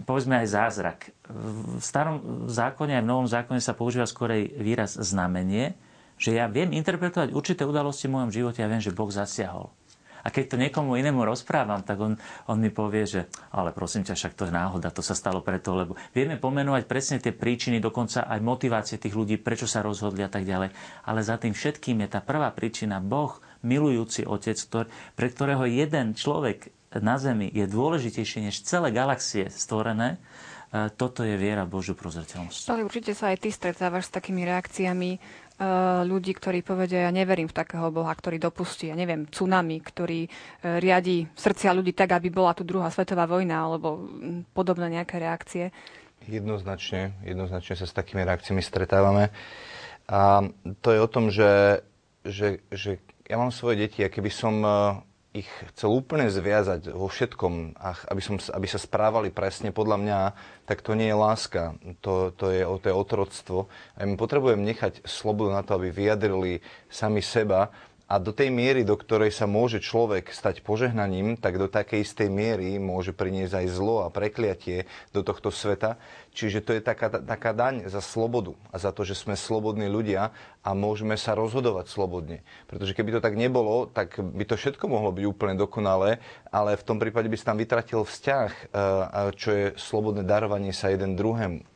povedzme 0.08 0.40
aj 0.40 0.48
zázrak. 0.48 0.98
V 1.28 1.84
starom 1.84 2.48
zákone 2.48 2.96
aj 2.96 3.04
v 3.04 3.10
novom 3.12 3.28
zákone 3.28 3.60
sa 3.60 3.76
používa 3.76 4.08
skorej 4.08 4.56
výraz 4.56 4.96
znamenie, 4.96 5.76
že 6.16 6.32
ja 6.32 6.48
viem 6.48 6.72
interpretovať 6.72 7.36
určité 7.36 7.68
udalosti 7.68 8.08
v 8.08 8.16
mojom 8.16 8.30
živote 8.32 8.64
a 8.64 8.70
viem, 8.72 8.80
že 8.80 8.94
Boh 8.94 9.12
zasiahol. 9.12 9.68
A 10.26 10.34
keď 10.34 10.44
to 10.50 10.56
niekomu 10.58 10.98
inému 10.98 11.22
rozprávam, 11.22 11.86
tak 11.86 12.02
on, 12.02 12.18
on 12.50 12.58
mi 12.58 12.74
povie, 12.74 13.06
že 13.06 13.20
ale 13.54 13.70
prosím 13.70 14.02
ťa, 14.02 14.18
však 14.18 14.34
to 14.34 14.50
je 14.50 14.52
náhoda, 14.52 14.90
to 14.90 14.98
sa 14.98 15.14
stalo 15.14 15.38
preto, 15.38 15.78
lebo 15.78 15.94
vieme 16.10 16.34
pomenovať 16.34 16.82
presne 16.90 17.22
tie 17.22 17.30
príčiny, 17.30 17.78
dokonca 17.78 18.26
aj 18.26 18.42
motivácie 18.42 18.98
tých 18.98 19.14
ľudí, 19.14 19.38
prečo 19.38 19.70
sa 19.70 19.86
rozhodli 19.86 20.26
a 20.26 20.30
tak 20.30 20.42
ďalej. 20.42 20.74
Ale 21.06 21.20
za 21.22 21.38
tým 21.38 21.54
všetkým 21.54 22.02
je 22.02 22.08
tá 22.10 22.18
prvá 22.18 22.50
príčina 22.50 22.98
Boh, 22.98 23.38
milujúci 23.62 24.26
Otec, 24.26 24.58
ktorý, 24.58 24.90
pre 25.14 25.30
ktorého 25.30 25.62
jeden 25.70 26.18
človek 26.18 26.74
na 26.98 27.18
Zemi 27.22 27.50
je 27.50 27.66
dôležitejší 27.66 28.50
než 28.50 28.62
celé 28.62 28.90
galaxie 28.90 29.50
stvorené, 29.50 30.16
e, 30.70 30.88
toto 30.94 31.26
je 31.26 31.34
viera 31.34 31.66
Božiu 31.68 31.94
prozreteľnosť. 31.98 32.72
Ale 32.72 32.86
určite 32.86 33.12
sa 33.12 33.34
aj 33.34 33.42
ty 33.42 33.50
stretávaš 33.50 34.08
s 34.08 34.14
takými 34.14 34.46
reakciami 34.46 35.10
ľudí, 36.04 36.36
ktorí 36.36 36.60
povedia, 36.60 37.08
ja 37.08 37.12
neverím 37.12 37.48
v 37.48 37.56
takého 37.56 37.88
Boha, 37.88 38.12
ktorý 38.12 38.36
dopustí, 38.36 38.92
ja 38.92 38.96
neviem, 38.96 39.24
tsunami, 39.24 39.80
ktorý 39.80 40.28
eh, 40.28 40.30
riadi 40.76 41.24
srdcia 41.32 41.72
ľudí 41.72 41.96
tak, 41.96 42.12
aby 42.12 42.28
bola 42.28 42.52
tu 42.52 42.60
druhá 42.60 42.92
svetová 42.92 43.24
vojna, 43.24 43.64
alebo 43.64 43.96
hm, 43.96 44.52
podobné 44.52 45.00
nejaké 45.00 45.16
reakcie. 45.16 45.72
Jednoznačne, 46.28 47.16
jednoznačne 47.24 47.74
sa 47.78 47.86
s 47.88 47.96
takými 47.96 48.26
reakciami 48.28 48.60
stretávame. 48.60 49.32
A 50.12 50.44
to 50.84 50.88
je 50.92 51.00
o 51.00 51.08
tom, 51.08 51.32
že, 51.32 51.82
že, 52.22 52.60
že 52.68 53.00
ja 53.26 53.36
mám 53.40 53.50
svoje 53.50 53.88
deti 53.88 54.04
a 54.04 54.12
keby 54.12 54.28
som 54.28 54.60
eh, 54.60 54.72
ich 55.36 55.50
chcel 55.74 55.92
úplne 55.92 56.32
zviazať 56.32 56.96
vo 56.96 57.12
všetkom, 57.12 57.76
aby, 58.08 58.22
som, 58.24 58.40
aby 58.40 58.64
sa 58.64 58.80
správali 58.80 59.28
presne. 59.28 59.68
Podľa 59.68 59.96
mňa, 60.00 60.18
tak 60.64 60.80
to 60.80 60.96
nie 60.96 61.12
je 61.12 61.16
láska, 61.16 61.76
to, 62.00 62.32
to, 62.32 62.48
je, 62.48 62.64
to 62.64 62.86
je 62.88 62.94
otroctvo. 62.96 63.58
A 63.94 64.08
my 64.08 64.16
potrebujem 64.16 64.64
nechať 64.64 65.04
slobodu 65.04 65.52
na 65.52 65.62
to, 65.62 65.76
aby 65.76 65.92
vyjadrili 65.92 66.64
sami 66.88 67.20
seba 67.20 67.68
a 68.06 68.22
do 68.22 68.30
tej 68.30 68.54
miery, 68.54 68.86
do 68.86 68.94
ktorej 68.94 69.34
sa 69.34 69.50
môže 69.50 69.82
človek 69.82 70.30
stať 70.30 70.62
požehnaním, 70.62 71.34
tak 71.34 71.58
do 71.58 71.66
takej 71.66 72.06
istej 72.06 72.30
miery 72.30 72.78
môže 72.78 73.10
priniesť 73.10 73.58
aj 73.58 73.66
zlo 73.74 74.06
a 74.06 74.14
prekliatie 74.14 74.86
do 75.10 75.26
tohto 75.26 75.50
sveta. 75.50 75.98
Čiže 76.30 76.62
to 76.62 76.70
je 76.78 76.86
taká, 76.86 77.10
taká 77.10 77.50
daň 77.50 77.90
za 77.90 77.98
slobodu 77.98 78.54
a 78.70 78.78
za 78.78 78.94
to, 78.94 79.02
že 79.02 79.18
sme 79.18 79.34
slobodní 79.34 79.90
ľudia 79.90 80.30
a 80.62 80.70
môžeme 80.70 81.18
sa 81.18 81.34
rozhodovať 81.34 81.90
slobodne. 81.90 82.46
Pretože 82.70 82.94
keby 82.94 83.18
to 83.18 83.24
tak 83.24 83.34
nebolo, 83.34 83.90
tak 83.90 84.22
by 84.22 84.44
to 84.46 84.54
všetko 84.54 84.86
mohlo 84.86 85.10
byť 85.10 85.24
úplne 85.26 85.58
dokonalé, 85.58 86.22
ale 86.54 86.78
v 86.78 86.86
tom 86.86 87.02
prípade 87.02 87.26
by 87.26 87.34
sa 87.34 87.50
tam 87.50 87.58
vytratil 87.58 88.06
vzťah, 88.06 88.50
eh, 88.54 88.68
čo 89.34 89.48
je 89.50 89.64
slobodné 89.74 90.22
darovanie 90.22 90.70
sa 90.70 90.94
jeden 90.94 91.18
druhému. 91.18 91.66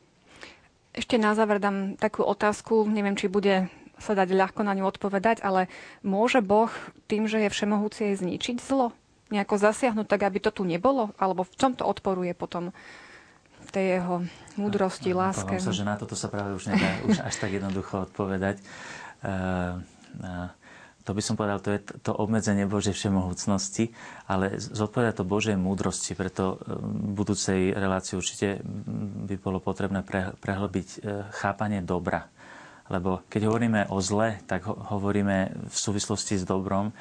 Ešte 0.91 1.15
na 1.15 1.35
záver 1.35 1.59
dám 1.59 1.95
takú 1.95 2.23
otázku, 2.23 2.83
neviem, 2.87 3.15
či 3.15 3.31
bude 3.31 3.71
sa 4.01 4.17
dať 4.17 4.33
ľahko 4.33 4.65
na 4.65 4.73
ňu 4.73 4.89
odpovedať, 4.89 5.45
ale 5.45 5.69
môže 6.01 6.41
Boh 6.41 6.73
tým, 7.05 7.29
že 7.29 7.45
je 7.45 7.53
všemohúci 7.53 8.11
aj 8.11 8.25
zničiť 8.25 8.57
zlo? 8.57 8.91
Nejako 9.29 9.55
zasiahnuť 9.61 10.09
tak, 10.09 10.27
aby 10.27 10.43
to 10.43 10.51
tu 10.51 10.67
nebolo? 10.67 11.13
Alebo 11.15 11.47
v 11.47 11.53
čom 11.55 11.71
to 11.77 11.87
odporuje 11.87 12.35
potom 12.35 12.75
tej 13.71 14.01
jeho 14.01 14.27
múdrosti, 14.59 15.15
láske? 15.15 15.55
Sa, 15.55 15.71
že 15.71 15.87
na 15.87 15.95
toto 15.95 16.17
sa 16.19 16.27
práve 16.27 16.51
už 16.51 16.73
nedá 16.73 16.99
už 17.07 17.23
až 17.23 17.35
tak 17.39 17.55
jednoducho 17.55 18.03
odpovedať. 18.11 18.59
Uh, 19.23 19.79
uh, 20.19 20.51
to 21.07 21.17
by 21.17 21.21
som 21.23 21.39
povedal, 21.39 21.63
to 21.63 21.73
je 21.73 21.81
to 22.03 22.11
obmedzenie 22.13 22.69
Božej 22.69 22.93
všemohúcnosti, 22.93 23.89
ale 24.29 24.59
zodpovedá 24.59 25.17
to 25.17 25.25
Božej 25.25 25.57
múdrosti, 25.57 26.13
preto 26.13 26.61
v 26.61 27.17
budúcej 27.17 27.73
relácii 27.73 28.21
určite 28.21 28.61
by 29.25 29.33
bolo 29.41 29.57
potrebné 29.57 30.05
prehlbiť 30.37 31.01
chápanie 31.33 31.81
dobra 31.81 32.29
lebo 32.91 33.23
keď 33.31 33.47
hovoríme 33.47 33.81
o 33.87 34.03
zle, 34.03 34.43
tak 34.43 34.67
hovoríme 34.67 35.71
v 35.71 35.75
súvislosti 35.75 36.35
s 36.35 36.43
dobrom 36.43 36.91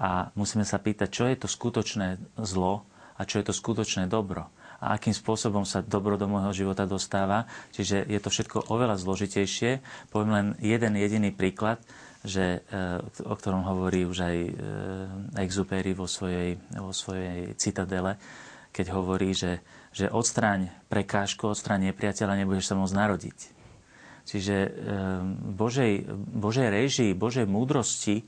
a 0.00 0.32
musíme 0.32 0.64
sa 0.64 0.80
pýtať, 0.80 1.08
čo 1.12 1.28
je 1.28 1.36
to 1.36 1.46
skutočné 1.46 2.16
zlo 2.40 2.88
a 3.14 3.28
čo 3.28 3.38
je 3.38 3.46
to 3.46 3.54
skutočné 3.54 4.08
dobro 4.08 4.48
a 4.84 5.00
akým 5.00 5.16
spôsobom 5.16 5.64
sa 5.64 5.80
dobro 5.80 6.20
do 6.20 6.28
môjho 6.28 6.52
života 6.52 6.84
dostáva. 6.84 7.48
Čiže 7.72 8.04
je 8.04 8.20
to 8.20 8.28
všetko 8.28 8.68
oveľa 8.68 9.00
zložitejšie. 9.00 9.80
Poviem 10.12 10.30
len 10.36 10.46
jeden 10.60 10.92
jediný 11.00 11.32
príklad, 11.32 11.80
že, 12.20 12.60
e, 12.68 13.00
o 13.24 13.32
ktorom 13.32 13.64
hovorí 13.64 14.04
už 14.04 14.18
aj 14.28 14.36
e, 14.36 14.50
Exupery 15.40 15.96
vo 15.96 16.04
svojej, 16.04 16.60
vo 16.76 16.92
svojej 16.92 17.56
citadele, 17.56 18.20
keď 18.76 18.92
hovorí, 18.92 19.32
že, 19.32 19.64
že 19.88 20.12
odstráň 20.12 20.68
prekážku, 20.92 21.48
odstráň 21.48 21.92
nepriateľa, 21.92 22.44
nebudeš 22.44 22.68
sa 22.68 22.76
môcť 22.76 22.96
narodiť. 22.96 23.53
Čiže 24.24 24.56
ehm, 24.56 24.72
Božej, 25.54 26.08
Božej 26.32 26.68
režii, 26.72 27.12
Božej 27.12 27.44
múdrosti 27.44 28.24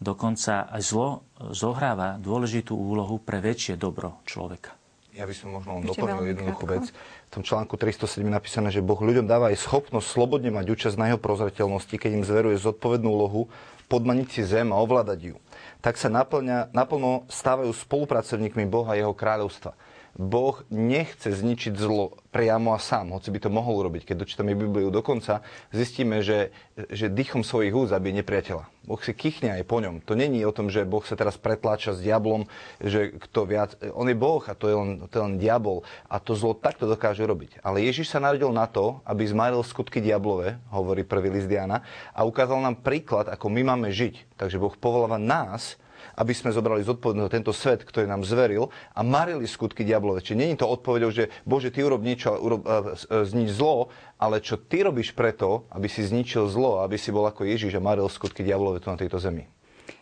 dokonca 0.00 0.70
aj 0.70 0.82
zlo 0.82 1.08
zohráva 1.52 2.16
dôležitú 2.16 2.72
úlohu 2.72 3.20
pre 3.20 3.42
väčšie 3.42 3.76
dobro 3.76 4.22
človeka. 4.24 4.80
Ja 5.10 5.26
by 5.26 5.34
som 5.34 5.52
možno 5.52 5.82
doplnil 5.82 6.32
jednoduchú 6.32 6.64
vec. 6.70 6.94
V 6.94 7.30
tom 7.34 7.42
článku 7.42 7.74
307 7.74 8.22
je 8.22 8.30
napísané, 8.30 8.68
že 8.70 8.80
Boh 8.80 8.96
ľuďom 8.96 9.26
dáva 9.26 9.50
aj 9.50 9.58
schopnosť 9.58 10.06
slobodne 10.06 10.54
mať 10.54 10.70
účasť 10.70 10.96
na 10.96 11.10
jeho 11.10 11.20
prozreteľnosti, 11.20 11.92
keď 11.98 12.10
im 12.14 12.24
zveruje 12.24 12.56
zodpovednú 12.62 13.10
úlohu 13.10 13.50
podmaniť 13.90 14.28
si 14.30 14.42
zem 14.46 14.70
a 14.70 14.78
ovládať 14.78 15.34
ju. 15.34 15.36
Tak 15.82 15.98
sa 15.98 16.06
naplňa, 16.06 16.70
naplno 16.70 17.26
stávajú 17.26 17.74
spolupracovníkmi 17.74 18.70
Boha 18.70 18.94
a 18.94 18.98
jeho 19.02 19.10
kráľovstva. 19.10 19.74
Boh 20.18 20.62
nechce 20.68 21.30
zničiť 21.30 21.74
zlo 21.78 22.18
priamo 22.30 22.74
a 22.74 22.78
sám, 22.78 23.14
hoci 23.14 23.34
by 23.34 23.38
to 23.42 23.50
mohol 23.50 23.82
urobiť. 23.82 24.06
Keď 24.06 24.16
dočítame 24.22 24.54
Bibliu 24.54 24.90
dokonca, 24.90 25.42
zistíme, 25.74 26.22
že, 26.22 26.54
že 26.90 27.10
dýchom 27.10 27.42
svojich 27.42 27.74
úz 27.74 27.90
zabije 27.90 28.22
nepriateľa. 28.22 28.70
Boh 28.86 29.00
si 29.02 29.14
kýchne 29.14 29.54
aj 29.54 29.66
po 29.66 29.82
ňom. 29.82 30.02
To 30.06 30.18
není 30.18 30.42
o 30.46 30.54
tom, 30.54 30.70
že 30.70 30.86
Boh 30.86 31.02
sa 31.02 31.18
teraz 31.18 31.38
pretláča 31.38 31.94
s 31.94 32.02
diablom, 32.02 32.46
že 32.78 33.14
kto 33.18 33.40
viac... 33.46 33.70
On 33.94 34.06
je 34.06 34.14
Boh 34.18 34.42
a 34.46 34.54
to 34.54 34.66
je 34.70 34.76
len, 34.78 34.90
to 35.10 35.14
je 35.18 35.24
len 35.26 35.36
diabol. 35.38 35.82
A 36.06 36.22
to 36.22 36.38
zlo 36.38 36.54
takto 36.54 36.86
dokáže 36.86 37.22
robiť. 37.26 37.62
Ale 37.66 37.82
Ježiš 37.82 38.14
sa 38.14 38.22
narodil 38.22 38.50
na 38.54 38.70
to, 38.70 39.02
aby 39.08 39.26
zmaril 39.26 39.62
skutky 39.66 39.98
diablové, 39.98 40.58
hovorí 40.70 41.02
prvý 41.02 41.34
list 41.34 41.50
Diana, 41.50 41.82
a 42.14 42.22
ukázal 42.22 42.62
nám 42.62 42.78
príklad, 42.82 43.26
ako 43.30 43.46
my 43.50 43.62
máme 43.74 43.88
žiť. 43.90 44.38
Takže 44.38 44.60
Boh 44.60 44.74
povoláva 44.76 45.18
nás, 45.18 45.79
aby 46.20 46.36
sme 46.36 46.52
zobrali 46.52 46.84
zodpovednosť 46.84 47.32
tento 47.32 47.56
svet, 47.56 47.80
ktorý 47.80 48.04
nám 48.04 48.28
zveril 48.28 48.68
a 48.92 49.00
marili 49.00 49.48
skutky 49.48 49.88
diablové. 49.88 50.20
Čiže 50.20 50.36
není 50.36 50.54
to 50.60 50.68
odpovedou, 50.68 51.08
že 51.08 51.32
Bože, 51.48 51.72
ty 51.72 51.80
urob 51.80 52.04
niečo, 52.04 52.36
urob, 52.36 52.68
znič 53.08 53.48
zlo, 53.56 53.88
ale 54.20 54.44
čo 54.44 54.60
ty 54.60 54.84
robíš 54.84 55.16
preto, 55.16 55.64
aby 55.72 55.88
si 55.88 56.04
zničil 56.04 56.44
zlo, 56.52 56.84
aby 56.84 57.00
si 57.00 57.08
bol 57.08 57.24
ako 57.24 57.48
Ježiš 57.48 57.80
a 57.80 57.80
maril 57.80 58.04
skutky 58.12 58.44
diablové 58.44 58.84
tu 58.84 58.92
na 58.92 59.00
tejto 59.00 59.16
zemi. 59.16 59.48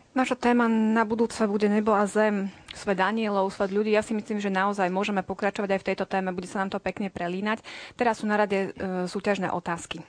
Naša 0.09 0.35
téma 0.35 0.65
na 0.67 1.05
budúce 1.05 1.37
bude 1.45 1.69
nebo 1.69 1.93
a 1.93 2.09
zem, 2.09 2.49
svet 2.73 2.97
anielov, 2.97 3.53
svet 3.53 3.69
ľudí. 3.69 3.93
Ja 3.93 4.01
si 4.01 4.17
myslím, 4.17 4.41
že 4.41 4.49
naozaj 4.49 4.89
môžeme 4.89 5.21
pokračovať 5.21 5.69
aj 5.77 5.79
v 5.79 5.87
tejto 5.93 6.05
téme, 6.09 6.33
bude 6.33 6.49
sa 6.49 6.65
nám 6.65 6.73
to 6.73 6.81
pekne 6.81 7.13
prelínať. 7.13 7.61
Teraz 7.93 8.19
sú 8.19 8.25
na 8.25 8.35
rade 8.35 8.73
e, 8.73 9.05
súťažné 9.05 9.53
otázky. 9.53 10.01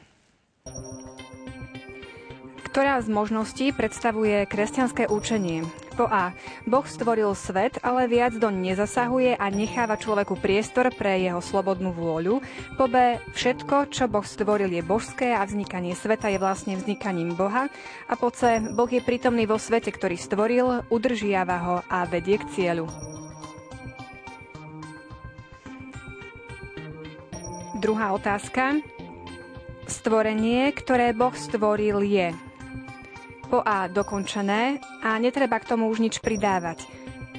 Ktorá 2.70 3.02
z 3.04 3.12
možností 3.12 3.76
predstavuje 3.76 4.48
kresťanské 4.48 5.04
učenie? 5.10 5.68
Po 6.00 6.08
A. 6.08 6.32
Boh 6.64 6.88
stvoril 6.88 7.36
svet, 7.36 7.76
ale 7.84 8.08
viac 8.08 8.32
doň 8.32 8.72
nezasahuje 8.72 9.36
a 9.36 9.52
necháva 9.52 10.00
človeku 10.00 10.40
priestor 10.40 10.88
pre 10.96 11.20
jeho 11.20 11.44
slobodnú 11.44 11.92
vôľu. 11.92 12.40
Po 12.80 12.88
B. 12.88 13.20
Všetko, 13.36 13.92
čo 13.92 14.08
Boh 14.08 14.24
stvoril, 14.24 14.72
je 14.72 14.80
božské 14.80 15.36
a 15.36 15.44
vznikanie 15.44 15.92
sveta 15.92 16.32
je 16.32 16.40
vlastne 16.40 16.80
vznikaním 16.80 17.36
Boha. 17.36 17.68
A 18.08 18.16
po 18.16 18.32
C. 18.32 18.64
Boh 18.72 18.88
je 18.88 19.04
prítomný 19.04 19.44
vo 19.44 19.60
svete, 19.60 19.92
ktorý 19.92 20.16
stvoril, 20.16 20.88
udržiava 20.88 21.58
ho 21.68 21.76
a 21.84 22.08
vedie 22.08 22.40
k 22.40 22.48
cieľu. 22.48 22.88
Druhá 27.76 28.16
otázka. 28.16 28.80
Stvorenie, 29.84 30.72
ktoré 30.72 31.12
Boh 31.12 31.36
stvoril, 31.36 32.00
je 32.08 32.32
po 33.50 33.58
A 33.66 33.90
dokončené 33.90 34.78
a 35.02 35.18
netreba 35.18 35.58
k 35.58 35.74
tomu 35.74 35.90
už 35.90 35.98
nič 35.98 36.22
pridávať. 36.22 36.86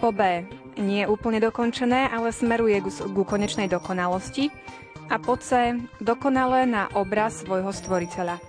Po 0.03 0.11
B 0.11 0.43
nie 0.75 1.07
úplne 1.07 1.39
dokončené, 1.39 2.11
ale 2.11 2.35
smeruje 2.35 2.83
ku 3.15 3.23
konečnej 3.23 3.71
dokonalosti. 3.71 4.51
A 5.07 5.19
po 5.19 5.39
C. 5.39 5.79
Dokonale 6.03 6.67
na 6.67 6.91
obraz 6.95 7.43
svojho 7.43 7.71
stvoriteľa. 7.71 8.39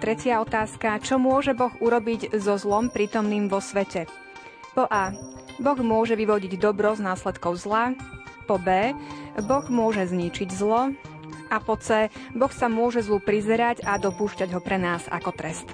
Tretia 0.00 0.40
otázka. 0.40 1.00
Čo 1.04 1.20
môže 1.20 1.52
Boh 1.52 1.72
urobiť 1.76 2.32
so 2.40 2.56
zlom 2.56 2.88
prítomným 2.88 3.52
vo 3.52 3.60
svete? 3.60 4.08
Po 4.72 4.88
A. 4.88 5.12
Boh 5.60 5.76
môže 5.84 6.16
vyvodiť 6.16 6.56
dobro 6.56 6.96
z 6.96 7.04
následkov 7.04 7.60
zla. 7.60 7.92
Po 8.48 8.56
B. 8.56 8.96
Boh 9.44 9.64
môže 9.68 10.08
zničiť 10.08 10.48
zlo. 10.52 10.96
A 11.50 11.58
po 11.58 11.74
C. 11.74 12.06
Boh 12.32 12.54
sa 12.54 12.70
môže 12.70 13.02
zlu 13.02 13.18
prizerať 13.18 13.82
a 13.82 13.98
dopúšťať 13.98 14.54
ho 14.54 14.62
pre 14.62 14.78
nás 14.78 15.10
ako 15.10 15.34
trest. 15.34 15.66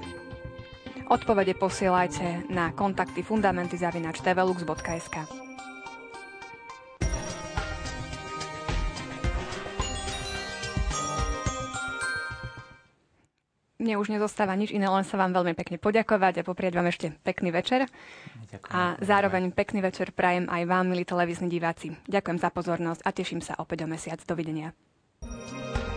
Odpovede 1.06 1.54
posielajte 1.54 2.50
na 2.50 2.74
kontakty 2.74 3.22
fundamenty.tvlux.sk. 3.22 5.16
Mne 13.76 14.02
už 14.02 14.10
nezostáva 14.10 14.58
nič 14.58 14.74
iné, 14.74 14.90
len 14.90 15.06
sa 15.06 15.14
vám 15.14 15.30
veľmi 15.30 15.54
pekne 15.54 15.78
poďakovať 15.78 16.42
a 16.42 16.46
poprieť 16.48 16.74
vám 16.74 16.90
ešte 16.90 17.14
pekný 17.22 17.54
večer. 17.54 17.86
Ďakujem. 18.50 18.72
A 18.74 18.98
zároveň 18.98 19.54
pekný 19.54 19.78
večer 19.78 20.10
prajem 20.10 20.50
aj 20.50 20.66
vám, 20.66 20.90
milí 20.90 21.06
televízni 21.06 21.46
diváci. 21.46 21.94
Ďakujem 22.10 22.38
za 22.42 22.50
pozornosť 22.50 23.06
a 23.06 23.14
teším 23.14 23.38
sa 23.38 23.54
opäť 23.62 23.84
o 23.84 23.86
mesiac. 23.86 24.18
Dovidenia. 24.26 24.74
Thank 25.28 25.88
you. 25.90 25.95